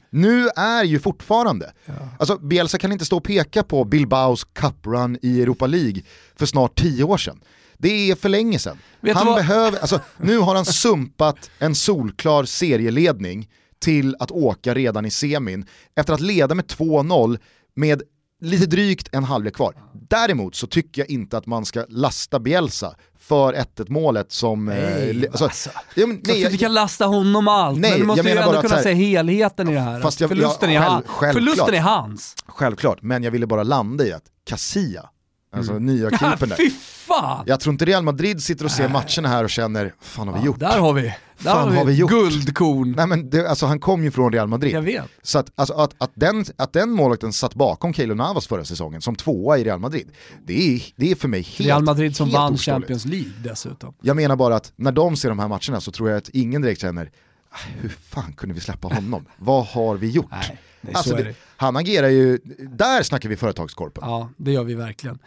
Nu 0.10 0.50
är 0.56 0.84
ju 0.84 1.00
fortfarande, 1.00 1.72
alltså 2.20 2.38
Bielsa 2.38 2.78
kan 2.78 2.92
inte 2.92 3.06
stå 3.06 3.18
och 3.18 3.24
peka 3.24 3.64
på 3.64 3.84
Bilbaos 3.84 4.44
cuprun 4.44 5.18
i 5.22 5.42
Europa 5.42 5.68
League 5.68 6.02
för 6.36 6.46
snart 6.46 6.80
tio 6.80 7.04
år 7.04 7.18
sedan. 7.18 7.42
Det 7.78 8.12
är 8.12 8.16
för 8.16 8.30
länge 8.30 8.60
sedan. 8.60 8.78
Vet 9.00 9.18
han 9.18 9.36
behöver, 9.36 9.80
alltså, 9.80 10.00
nu 10.18 10.38
har 10.38 10.56
han 10.56 10.66
sumpat 10.66 11.50
en 11.60 11.76
solklar 11.76 12.44
serieledning 12.44 13.50
till 13.80 14.16
att 14.20 14.32
åka 14.32 14.74
redan 14.74 15.06
i 15.06 15.12
semin 15.12 15.66
efter 15.96 16.14
att 16.14 16.22
leda 16.22 16.56
med 16.56 16.66
2-0 16.66 17.38
med 17.76 18.02
lite 18.42 18.66
drygt 18.66 19.10
en 19.12 19.24
halvlek 19.24 19.56
kvar. 19.56 19.74
Däremot 20.10 20.56
så 20.56 20.68
tycker 20.68 21.02
jag 21.02 21.10
inte 21.10 21.38
att 21.38 21.46
man 21.46 21.66
ska 21.66 21.86
lasta 21.90 22.40
Bielsa 22.40 22.96
för 23.20 23.54
1-1 23.54 23.92
målet 23.92 24.32
som... 24.32 24.68
eh, 24.70 24.76
Nej, 24.76 25.28
alltså, 25.28 25.44
alltså. 25.44 25.70
ja, 25.96 26.08
men, 26.08 26.22
Nej, 26.26 26.42
nej, 26.44 26.52
du 26.52 26.58
kan 26.58 26.74
lasta 26.74 27.06
honom 27.06 27.48
allt, 27.48 27.80
Nej, 27.80 27.92
men 27.92 28.00
du 28.00 28.06
måste 28.06 28.28
jag 28.30 28.36
ju 28.36 28.42
ändå 28.42 28.62
kunna 28.62 28.76
här- 28.76 28.84
se 28.84 28.94
helheten 28.94 29.70
i 29.70 29.74
det 29.74 29.80
här. 29.80 30.02
Fast 30.02 30.20
jag- 30.22 30.30
Förlusten, 30.30 30.74
ja, 30.74 30.82
är, 30.82 30.86
han, 30.90 31.04
förlusten 31.34 31.74
är 31.74 31.80
hans. 31.82 32.36
Självklart, 32.46 33.02
men 33.02 33.24
jag 33.24 33.32
ville 33.32 33.48
bara 33.48 33.64
landa 33.64 34.06
i 34.06 34.14
att 34.14 34.24
Casilla, 34.46 35.10
alltså 35.56 35.80
nya 35.80 36.10
keepern 36.18 36.50
där, 36.50 36.56
Fy 36.56 36.70
fan! 37.08 37.44
jag 37.48 37.60
tror 37.60 37.74
inte 37.74 37.86
Real 37.86 38.04
Madrid 38.04 38.44
sitter 38.44 38.66
och 38.66 38.72
ser 38.72 38.90
matcherna 38.90 39.28
här 39.28 39.44
och 39.44 39.50
känner, 39.50 39.94
fan 40.02 40.28
har 40.28 40.40
vi 40.40 40.46
gjort? 40.46 40.60
Där 40.60 40.80
har 40.80 40.94
vi, 40.94 41.14
Fan, 41.44 41.76
har 41.78 41.86
vi 41.86 41.94
gjort? 41.94 42.12
guldkorn. 42.12 42.92
Nej 42.98 43.08
men 43.08 43.30
det, 43.30 43.50
alltså, 43.50 43.66
han 43.66 43.80
kom 43.80 44.04
ju 44.04 44.12
från 44.12 44.34
Real 44.34 44.48
Madrid. 44.48 44.74
Jag 44.74 44.82
vet. 44.82 45.06
Så 45.22 45.40
att, 45.40 45.52
alltså, 45.56 45.74
att, 45.74 45.96
att, 45.98 46.12
den, 46.14 46.46
att 46.58 46.74
den 46.74 46.92
målvakten 46.92 47.34
satt 47.34 47.56
bakom 47.56 47.94
Keylor 47.94 48.16
Navas 48.16 48.48
förra 48.48 48.64
säsongen 48.66 49.02
som 49.02 49.16
tvåa 49.16 49.58
i 49.58 49.64
Real 49.64 49.80
Madrid, 49.80 50.12
det 50.46 50.76
är, 50.76 50.82
det 50.96 51.12
är 51.12 51.16
för 51.16 51.28
mig 51.28 51.42
helt 51.42 51.60
Real 51.68 51.84
Madrid 51.84 52.16
som 52.16 52.30
vann. 52.30 52.58
Champions 52.58 53.06
League 53.06 53.32
dessutom. 53.44 53.94
Jag 54.02 54.16
menar 54.16 54.36
bara 54.36 54.56
att 54.56 54.74
när 54.76 54.92
de 54.92 55.16
ser 55.16 55.30
de 55.30 55.40
här 55.40 55.48
matcherna 55.48 55.82
så 55.82 55.92
tror 55.92 56.10
jag 56.10 56.18
att 56.18 56.30
ingen 56.30 56.62
direkt 56.62 56.82
känner, 56.82 57.12
"Ah, 57.50 57.58
hur 57.82 57.90
fan 57.90 58.34
kunde 58.34 58.56
vi 58.56 58.62
släppa 58.62 58.88
honom? 58.88 59.26
Vad 59.38 59.66
har 59.66 59.96
vi 59.96 60.10
gjort? 60.10 60.32
Nej, 60.32 60.60
nej, 60.82 60.94
alltså, 60.96 61.16
det. 61.16 61.36
han 61.58 61.76
agerar 61.78 62.08
ju, 62.08 62.40
där 62.60 63.04
snackar 63.04 63.30
vi 63.30 63.36
företagskorpen. 63.38 64.04
Ja, 64.08 64.30
det 64.38 64.52
gör 64.52 64.64
vi 64.64 64.74
verkligen. 64.74 65.20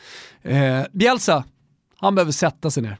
Eh, 0.42 0.80
Bielsa, 0.92 1.44
han 1.98 2.14
behöver 2.14 2.32
sätta 2.32 2.70
sig 2.70 2.82
ner. 2.82 2.98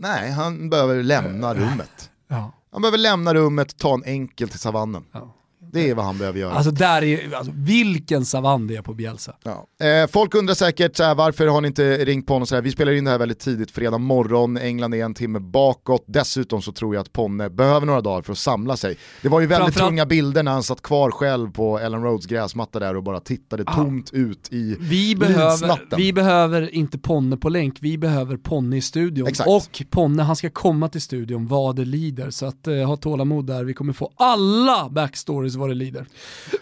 Nej, 0.00 0.30
han 0.30 0.70
behöver 0.70 1.02
lämna 1.02 1.54
rummet. 1.54 2.10
Ja. 2.28 2.52
Han 2.72 2.82
behöver 2.82 2.98
lämna 2.98 3.34
rummet, 3.34 3.78
ta 3.78 3.94
en 3.94 4.04
enkel 4.04 4.48
till 4.48 4.58
savannen. 4.58 5.04
Ja. 5.12 5.34
Det 5.72 5.90
är 5.90 5.94
vad 5.94 6.04
han 6.04 6.18
behöver 6.18 6.40
göra. 6.40 6.52
Alltså 6.52 6.70
där 6.70 7.04
är, 7.04 7.34
alltså, 7.34 7.52
vilken 7.54 8.24
savann 8.24 8.66
det 8.66 8.76
är 8.76 8.82
på 8.82 8.94
Bielsa. 8.94 9.36
Ja. 9.42 9.86
Eh, 9.86 10.06
folk 10.06 10.34
undrar 10.34 10.54
säkert 10.54 10.96
så 10.96 11.02
här, 11.04 11.14
varför 11.14 11.46
har 11.46 11.60
ni 11.60 11.68
inte 11.68 12.04
ringt 12.04 12.26
Ponne 12.26 12.42
och 12.42 12.48
så 12.48 12.54
här. 12.54 12.62
Vi 12.62 12.70
spelar 12.70 12.92
in 12.92 13.04
det 13.04 13.10
här 13.10 13.18
väldigt 13.18 13.38
tidigt, 13.40 13.70
fredag 13.70 13.98
morgon, 13.98 14.56
England 14.56 14.94
är 14.94 15.04
en 15.04 15.14
timme 15.14 15.38
bakåt. 15.38 16.04
Dessutom 16.06 16.62
så 16.62 16.72
tror 16.72 16.94
jag 16.94 17.00
att 17.02 17.12
Ponne 17.12 17.50
behöver 17.50 17.86
några 17.86 18.00
dagar 18.00 18.22
för 18.22 18.32
att 18.32 18.38
samla 18.38 18.76
sig. 18.76 18.96
Det 19.22 19.28
var 19.28 19.40
ju 19.40 19.46
väldigt 19.46 19.64
Framförallt- 19.64 19.90
tunga 19.90 20.06
bilder 20.06 20.42
när 20.42 20.52
han 20.52 20.62
satt 20.62 20.82
kvar 20.82 21.10
själv 21.10 21.52
på 21.52 21.78
Ellen 21.78 22.02
Roads 22.02 22.26
gräsmatta 22.26 22.78
där 22.78 22.96
och 22.96 23.02
bara 23.02 23.20
tittade 23.20 23.64
tomt 23.64 24.10
ut 24.12 24.48
i 24.52 24.76
Vi 24.80 25.16
behöver, 25.16 25.96
vi 25.96 26.12
behöver 26.12 26.74
inte 26.74 26.98
Ponne 26.98 27.36
på 27.36 27.48
länk, 27.48 27.76
vi 27.80 27.98
behöver 27.98 28.36
Ponne 28.36 28.76
i 28.76 28.80
studion. 28.80 29.28
Exakt. 29.28 29.48
Och 29.50 29.82
Ponne, 29.90 30.22
han 30.22 30.36
ska 30.36 30.50
komma 30.50 30.88
till 30.88 31.00
studion 31.02 31.46
vad 31.46 31.76
det 31.76 31.84
lider. 31.84 32.30
Så 32.30 32.46
att, 32.46 32.66
eh, 32.66 32.74
ha 32.74 32.96
tålamod 32.96 33.46
där, 33.46 33.64
vi 33.64 33.74
kommer 33.74 33.92
få 33.92 34.12
alla 34.16 34.88
backstories 34.90 35.56
vad 35.58 35.68
det 35.68 35.74
lider. 35.74 36.06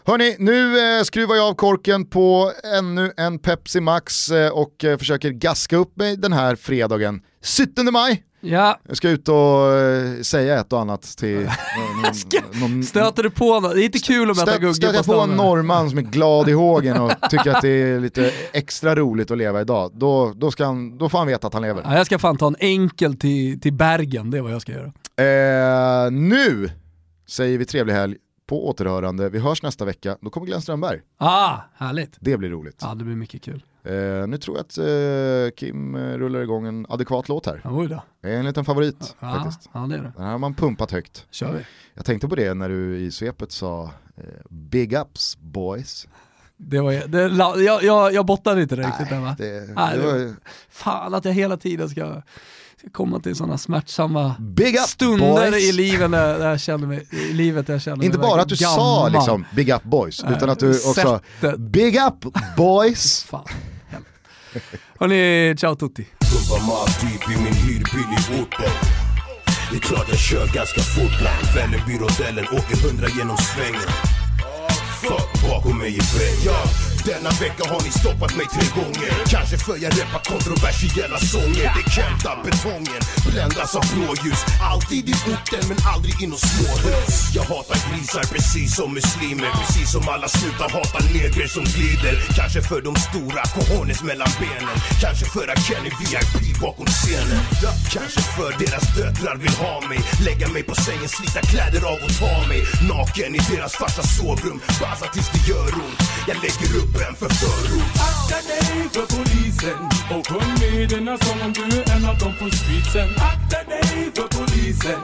Hörni, 0.04 0.36
nu 0.38 0.78
eh, 0.98 1.02
skruvar 1.02 1.36
jag 1.36 1.48
av 1.48 1.54
korken 1.54 2.06
på 2.06 2.52
ännu 2.78 3.12
en 3.16 3.38
Pepsi 3.38 3.80
Max 3.80 4.30
eh, 4.30 4.50
och 4.52 4.84
eh, 4.84 4.98
försöker 4.98 5.30
gaska 5.30 5.76
upp 5.76 5.96
mig 5.96 6.16
den 6.16 6.32
här 6.32 6.56
fredagen. 6.56 7.20
17 7.58 7.92
maj! 7.92 8.22
Ja, 8.40 8.80
Jag 8.88 8.96
ska 8.96 9.08
ut 9.08 9.28
och 9.28 9.72
eh, 9.72 10.20
säga 10.22 10.60
ett 10.60 10.72
och 10.72 10.80
annat 10.80 11.02
till 11.02 11.36
någon, 12.52 12.60
någon, 12.60 12.82
stöter 12.84 13.22
du 13.22 13.30
på 13.30 13.60
något? 13.60 13.74
Det 13.74 13.82
är 13.82 13.84
inte 13.84 13.98
kul 13.98 14.30
att 14.30 14.36
möta 14.36 14.50
Stö, 14.50 14.60
Gugge 14.60 14.74
stöter 14.74 15.02
på 15.02 15.12
jag 15.12 15.16
på 15.18 15.20
en 15.32 15.36
norrman 15.36 15.90
som 15.90 15.98
är 15.98 16.02
glad 16.02 16.48
i 16.48 16.52
hågen 16.52 16.96
och 16.96 17.12
tycker 17.30 17.50
att 17.50 17.62
det 17.62 17.68
är 17.68 18.00
lite 18.00 18.32
extra 18.52 18.94
roligt 18.94 19.30
att 19.30 19.38
leva 19.38 19.60
idag, 19.60 19.90
då, 19.94 20.32
då, 20.36 20.50
ska 20.50 20.64
han, 20.64 20.98
då 20.98 21.08
får 21.08 21.18
han 21.18 21.26
veta 21.26 21.46
att 21.46 21.52
han 21.52 21.62
lever. 21.62 21.82
Ja, 21.84 21.96
jag 21.96 22.06
ska 22.06 22.18
fan 22.18 22.36
ta 22.36 22.46
en 22.46 22.56
enkel 22.60 23.16
till, 23.16 23.60
till 23.60 23.72
Bergen, 23.72 24.30
det 24.30 24.38
är 24.38 24.42
vad 24.42 24.52
jag 24.52 24.62
ska 24.62 24.72
göra. 24.72 24.92
Eh, 26.06 26.10
nu 26.10 26.70
säger 27.28 27.58
vi 27.58 27.64
trevlig 27.64 27.94
helg, 27.94 28.16
på 28.46 28.68
återhörande. 28.68 29.28
Vi 29.28 29.38
hörs 29.38 29.62
nästa 29.62 29.84
vecka, 29.84 30.16
då 30.20 30.30
kommer 30.30 30.46
Glenn 30.46 30.62
Strömberg. 30.62 31.00
Ah, 31.18 31.56
härligt. 31.76 32.16
Det 32.20 32.36
blir 32.36 32.50
roligt. 32.50 32.78
Ja, 32.82 32.94
det 32.94 33.04
blir 33.04 33.16
mycket 33.16 33.42
kul. 33.42 33.64
Eh, 33.84 34.26
nu 34.26 34.38
tror 34.38 34.56
jag 34.56 34.64
att 34.64 34.78
eh, 34.78 35.54
Kim 35.56 35.96
rullar 35.96 36.40
igång 36.40 36.66
en 36.66 36.86
adekvat 36.88 37.28
låt 37.28 37.46
här. 37.46 37.60
Oj 37.64 37.88
då. 37.88 38.02
En 38.28 38.44
liten 38.44 38.64
favorit 38.64 39.16
Ja, 39.20 39.32
faktiskt. 39.34 39.70
ja, 39.72 39.80
det 39.80 39.94
är 39.94 39.98
det. 39.98 40.12
Den 40.16 40.24
här 40.24 40.30
har 40.32 40.38
man 40.38 40.54
pumpat 40.54 40.90
högt. 40.90 41.26
kör 41.30 41.52
vi. 41.52 41.66
Jag 41.94 42.04
tänkte 42.04 42.28
på 42.28 42.34
det 42.34 42.54
när 42.54 42.68
du 42.68 42.98
i 42.98 43.10
svepet 43.10 43.52
sa 43.52 43.84
eh, 44.16 44.24
Big 44.50 44.92
ups 44.92 45.36
boys. 45.38 46.06
Det 46.56 46.80
var, 46.80 46.92
det, 47.08 47.22
jag, 47.62 47.82
jag, 47.82 48.12
jag 48.14 48.26
bottnade 48.26 48.62
inte 48.62 48.76
riktigt 48.76 49.08
där 49.08 49.20
va? 49.20 49.34
Det, 49.38 49.74
Nej, 49.74 49.98
det 49.98 50.06
var, 50.06 50.34
Fan 50.68 51.14
att 51.14 51.24
jag 51.24 51.32
hela 51.32 51.56
tiden 51.56 51.88
ska 51.88 52.22
komma 52.92 53.20
till 53.20 53.36
sådana 53.36 53.58
smärtsamma 53.58 54.34
Big 54.38 54.74
up 54.74 54.80
stunder 54.80 55.50
boys. 55.50 55.62
i, 55.64 55.72
livet 55.72 56.10
där, 56.10 56.38
där 56.38 56.48
jag 56.50 56.60
känner 56.60 56.86
mig, 56.86 57.06
i 57.10 57.32
livet 57.32 57.68
jag 57.68 57.82
känner 57.82 58.04
Inte 58.04 58.18
mig 58.18 58.28
bara 58.28 58.42
att 58.42 58.48
du 58.48 58.52
verkligen 58.54 58.72
sa 58.74 58.94
gammal. 59.04 59.12
liksom 59.12 59.44
big 59.54 59.70
up 59.70 59.82
boys, 59.82 60.22
Nej, 60.24 60.32
utan 60.36 60.50
att 60.50 60.58
du 60.58 60.70
också 60.70 61.20
sättet. 61.40 61.58
big 61.60 61.96
up 61.96 62.34
boys. 62.56 63.22
Fan. 63.30 63.44
Hörni, 65.00 65.54
ciao 65.58 65.74
tutti. 65.74 66.06
Orten 68.40 68.70
Det 69.70 69.76
är 69.76 69.80
klart 69.80 70.06
jag 70.08 70.18
kör 70.18 70.46
ganska 70.54 70.80
fort 70.80 71.18
bland 71.20 71.54
Vällingby-rondellen, 71.54 72.44
åker 72.52 72.88
hundra 72.88 73.08
genom 73.18 73.36
svängen 73.36 73.80
Fuck 75.02 75.50
bakom 75.50 75.78
mig 75.78 75.88
i 75.88 76.00
väggen 76.18 76.42
ja, 76.44 76.64
denna 77.06 77.30
vecka 77.30 77.64
har 77.72 77.80
ni 77.86 77.90
stoppat 77.90 78.36
mig 78.36 78.46
tre 78.54 78.66
gånger. 78.78 79.12
Kanske 79.26 79.56
för 79.58 79.76
jag 79.84 79.92
rappar 80.00 80.22
kontroversiella 80.32 81.18
sånger. 81.18 81.66
Det 81.76 81.90
kända 81.96 82.30
betongen 82.44 83.02
bländas 83.30 83.74
av 83.78 83.84
blåljus. 83.94 84.40
Alltid 84.72 85.08
i 85.08 85.14
orten 85.32 85.62
men 85.68 85.78
aldrig 85.94 86.14
inom 86.24 86.38
småhus. 86.38 87.14
Jag 87.34 87.42
hatar 87.52 87.78
grisar 87.88 88.24
precis 88.34 88.76
som 88.76 88.88
muslimer. 88.94 89.50
Precis 89.60 89.92
som 89.92 90.08
alla 90.14 90.28
snutar 90.28 90.68
hatar 90.76 91.02
negrer 91.14 91.48
som 91.56 91.64
glider. 91.64 92.14
Kanske 92.38 92.60
för 92.70 92.80
de 92.88 92.92
stora 93.08 93.42
cojones 93.54 94.02
mellan 94.02 94.32
benen. 94.40 94.76
Kanske 95.04 95.24
för 95.34 95.46
att 95.52 95.60
Kenny 95.66 95.90
VIP 95.98 96.60
bakom 96.60 96.86
scenen. 96.86 97.40
Kanske 97.96 98.20
för 98.36 98.50
deras 98.62 98.86
döttrar 98.96 99.36
vill 99.44 99.56
ha 99.64 99.74
mig. 99.90 100.00
Lägga 100.26 100.48
mig 100.54 100.62
på 100.70 100.74
sängen, 100.74 101.08
slita 101.08 101.40
kläder 101.50 101.82
av 101.92 101.98
och 102.06 102.14
ta 102.20 102.34
mig. 102.50 102.60
Naken 102.90 103.34
i 103.38 103.40
deras 103.52 103.72
farsas 103.80 104.08
sovrum 104.16 104.58
baza 104.80 105.06
tills 105.14 105.30
det 105.34 105.42
gör 105.50 105.70
ont. 105.84 106.00
Jag 106.28 106.36
lägger 106.44 106.70
upp 106.80 106.95
en 107.08 107.16
för 107.16 107.28
förort 107.28 107.82
Akta 108.08 108.38
dig 108.52 108.88
för 108.94 109.06
polisen 109.16 109.78
och 110.10 110.26
sjung 110.28 110.52
med 110.60 110.88
denna 110.88 111.18
sång 111.18 111.40
om 111.44 111.52
du 111.52 111.62
är 111.62 111.96
en 111.96 112.04
av 112.04 112.18
dem 112.18 112.32
på 112.38 112.56
streetsen. 112.56 113.08
Akta 113.32 113.60
dig 113.72 114.10
för 114.14 114.28
polisen. 114.36 115.00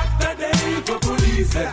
Akta 0.00 0.30
dig 0.42 0.62
för 0.86 0.98
polisen. 1.08 1.72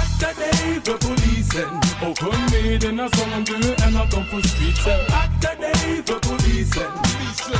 Akta 0.00 0.28
dig 0.42 0.80
för 0.84 0.98
polisen 1.06 1.72
och 2.06 2.18
sjung 2.20 2.42
med 2.52 2.80
denna 2.80 3.08
sång 3.08 3.32
om 3.32 3.44
du 3.44 3.54
är 3.54 3.86
en 3.86 3.96
av 3.96 4.08
dem 4.08 4.24
på 4.30 4.48
streetsen. 4.48 5.00
Akta 5.24 5.50
dig 5.64 6.02
för 6.06 6.18
polisen. 6.28 6.90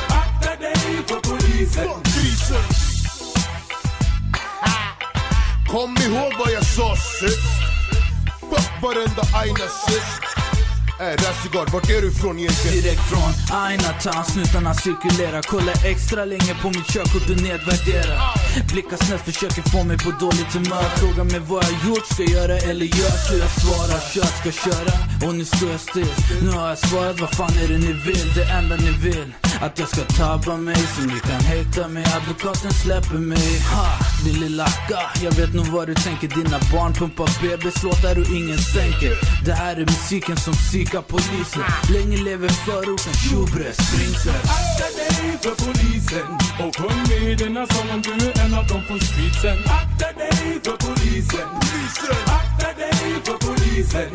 Akta 0.09 0.57
dig 0.64 1.05
för 1.09 1.20
polisen. 1.28 1.89
Kom 5.68 5.97
ihåg 6.07 6.32
vad 6.39 6.51
jag 6.53 6.64
sa 6.64 6.97
sist 6.97 7.55
Fuck 8.41 8.82
varenda 8.82 9.22
aina 9.32 9.68
sist 9.87 10.34
Äh, 10.99 11.05
Ey 11.05 11.16
Rasigard, 11.16 11.70
vart 11.70 11.90
är 11.90 12.01
du 12.03 12.09
ifrån 12.09 12.38
egentligen? 12.38 12.82
Direkt 12.82 13.01
från 13.11 13.57
Aina 13.59 14.24
snutarna 14.24 14.74
cirkulerar. 14.74 15.42
Kollar 15.42 15.86
extra 15.86 16.24
länge 16.24 16.55
på 16.62 16.68
mitt 16.68 16.86
körkort 16.86 17.30
och 17.30 17.42
nedvärderar. 17.42 18.18
Blickar 18.72 18.97
snett, 18.97 19.20
försöker 19.20 19.62
få 19.62 19.84
mig 19.84 19.99
på 19.99 20.11
dåligt 20.11 20.53
humör. 20.55 20.88
Frågar 20.97 21.24
mig 21.24 21.40
vad 21.40 21.64
jag 21.64 21.88
gjort, 21.88 22.07
ska 22.07 22.22
göra 22.22 22.57
eller 22.59 22.86
gör 22.86 23.16
Så 23.26 23.34
jag 23.36 23.51
svarar, 23.51 24.01
kör, 24.12 24.30
ska 24.40 24.51
köra. 24.64 24.92
Och 25.28 25.34
nu 25.34 25.45
står 25.45 25.70
jag 25.70 25.80
still. 25.80 26.14
Nu 26.42 26.51
har 26.51 26.68
jag 26.68 26.78
svarat, 26.78 27.20
vad 27.20 27.30
fan 27.30 27.55
är 27.62 27.68
det 27.68 27.78
ni 27.78 27.92
vill? 27.92 28.34
Det 28.34 28.45
enda 28.59 28.76
ni 28.76 28.90
vill. 28.90 29.43
Att 29.64 29.78
jag 29.78 29.88
ska 29.88 30.02
tabba 30.02 30.56
mig 30.56 30.76
så 30.76 31.02
ni 31.02 31.20
kan 31.20 31.40
hejta 31.40 31.88
mig. 31.88 32.04
Advokaten 32.16 32.72
släpper 32.72 33.18
mig. 33.18 33.60
Ha, 33.74 33.88
din 34.24 34.40
lilla 34.40 34.64
akka 34.64 35.00
Jag 35.22 35.32
vet 35.32 35.54
nog 35.54 35.66
vad 35.66 35.86
du 35.86 35.94
tänker. 35.94 36.28
Dina 36.28 36.58
barn 36.72 36.92
pumpar 36.92 37.30
bebislåtar 37.42 38.18
och 38.20 38.28
ingen 38.38 38.58
sänker 38.58 39.12
Det 39.44 39.52
här 39.52 39.76
är 39.76 39.86
musiken 39.94 40.36
som 40.36 40.54
psykar 40.54 41.02
polisen. 41.02 41.62
Länge 41.94 42.16
lever 42.16 42.48
förorten, 42.48 43.14
tjobre, 43.24 43.72
springsen 43.72 44.40
Akta 44.58 44.88
dig 45.00 45.38
för 45.42 45.54
polisen. 45.64 46.28
Och 46.62 46.76
sjung 46.76 47.02
med 47.08 47.38
denna 47.38 47.66
sång 47.66 47.90
om 47.94 48.02
du 48.02 48.12
är 48.28 48.44
en 48.44 48.54
av 48.54 48.66
dem 48.66 48.82
från 48.86 49.00
spritsen. 49.00 49.58
Akta 49.80 50.08
dig 50.22 50.60
för 50.64 50.76
polisen. 50.86 51.48
Akta 52.38 52.68
dig 52.82 53.22
för 53.24 53.36
polisen. 53.46 54.10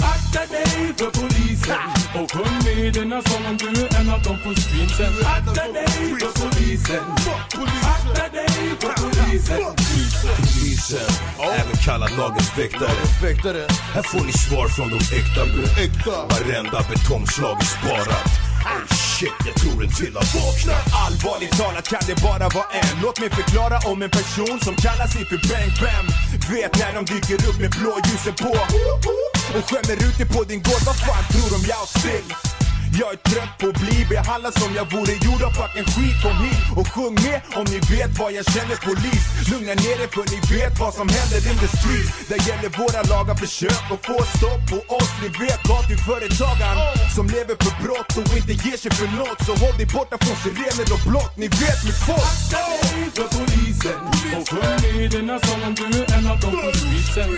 Akta 0.00 0.52
dig 0.52 0.94
för 0.98 1.10
polisen 1.20 1.88
och 2.14 2.32
sjung 2.32 2.56
med 2.64 2.94
denna 2.94 3.22
sång 3.22 3.46
om 3.46 3.56
du 3.56 3.66
är 3.66 4.00
en 4.00 4.10
av 4.10 4.22
dem 4.22 4.38
på 4.44 4.60
streetsen. 4.60 5.12
Akta 5.24 5.72
dig 5.72 6.16
för 6.20 6.32
polisen. 6.40 7.04
Akta 7.94 8.28
dig 8.38 8.76
för 8.80 8.92
polisen. 9.02 9.58
Polisen, 10.36 11.10
även 11.42 11.76
kallad 11.84 12.10
lagens 12.18 12.58
väktare. 13.22 13.66
Här 13.94 14.02
får 14.02 14.24
ni 14.26 14.32
svar 14.32 14.68
från 14.68 14.88
de 14.90 14.96
äkta. 14.96 16.12
Varenda 16.30 16.84
betongslag 16.90 17.56
är 17.60 17.64
sparat. 17.64 18.46
Oh 18.66 18.86
shit, 18.94 19.32
jag 19.46 19.54
tror 19.54 19.84
en 19.84 19.90
till 19.90 20.14
har 20.16 20.26
vaknat. 20.40 20.84
Allvarligt 21.06 21.58
talat 21.58 21.88
kan 21.88 22.00
det 22.06 22.22
bara 22.22 22.48
vara 22.48 22.70
en 22.72 23.00
Låt 23.02 23.20
mig 23.20 23.30
förklara 23.30 23.78
om 23.90 24.02
en 24.02 24.10
person 24.10 24.60
som 24.60 24.74
kallar 24.76 25.06
sig 25.06 25.24
för 25.24 25.38
Bang 25.48 25.72
Bam 25.80 26.06
Vet 26.50 26.78
när 26.78 26.94
de 26.94 27.04
dyker 27.04 27.48
upp 27.48 27.60
med 27.60 27.70
blåljusen 27.70 28.34
på 28.34 28.56
och 29.54 29.64
skämmer 29.70 29.96
ut 30.06 30.16
dig 30.18 30.26
på 30.26 30.44
din 30.44 30.62
gård, 30.62 30.82
vad 30.86 30.96
fan 30.96 31.24
tror 31.32 31.48
de 31.54 31.68
jag 31.68 31.88
still? 31.88 32.28
Jag 33.00 33.10
är 33.16 33.20
trött 33.30 33.54
på 33.60 33.66
att 33.68 33.80
bli 33.84 33.98
behandlad 34.14 34.54
som 34.62 34.70
jag 34.78 34.86
vore 34.94 35.14
gjord 35.26 35.42
av 35.48 35.52
fucking 35.60 35.88
skit 35.92 36.16
Kom 36.24 36.36
hit 36.44 36.66
och 36.78 36.88
sjung 36.94 37.14
med 37.26 37.38
om 37.58 37.64
ni 37.72 37.78
vet 37.94 38.10
vad 38.20 38.30
jag 38.38 38.44
känner 38.54 38.76
polis. 38.88 39.22
Lugna 39.50 39.74
ner 39.84 39.98
er 40.04 40.10
för 40.14 40.24
ni 40.34 40.38
vet 40.54 40.74
vad 40.82 40.92
som 40.98 41.08
händer 41.16 41.40
in 41.50 41.58
the 41.64 41.70
street. 41.76 42.08
Där 42.30 42.40
gäller 42.48 42.70
våra 42.80 43.00
lagar, 43.12 43.34
försök 43.44 43.84
att 43.94 44.02
få 44.08 44.16
stopp 44.36 44.62
på 44.70 44.78
oss. 44.98 45.10
Ni 45.22 45.28
vet 45.42 45.60
gatuföretagaren 45.70 46.78
som 47.16 47.26
lever 47.36 47.56
på 47.64 47.70
brott 47.82 48.12
och 48.20 48.36
inte 48.38 48.54
ger 48.64 48.78
sig 48.82 48.90
för 48.98 49.08
nåt. 49.20 49.38
Så 49.46 49.52
håll 49.62 49.76
dig 49.80 49.88
borta 49.96 50.16
från 50.24 50.36
sirener 50.44 50.86
och 50.94 51.02
blått, 51.10 51.34
ni 51.42 51.48
vet 51.62 51.80
mitt 51.86 52.00
folk. 52.08 52.30
Akta 52.32 52.62
dig 52.80 53.10
för 53.16 53.28
polisen. 53.36 53.98
Och 54.36 54.44
sjung 54.50 54.78
med 54.84 55.10
denna 55.14 55.36
sång 55.46 55.62
om 55.68 55.74
du 55.78 55.84
är 56.02 56.06
en 56.16 56.26
av 56.32 56.38
dem 56.42 56.54
på 56.62 56.68
streetsen. 56.78 57.30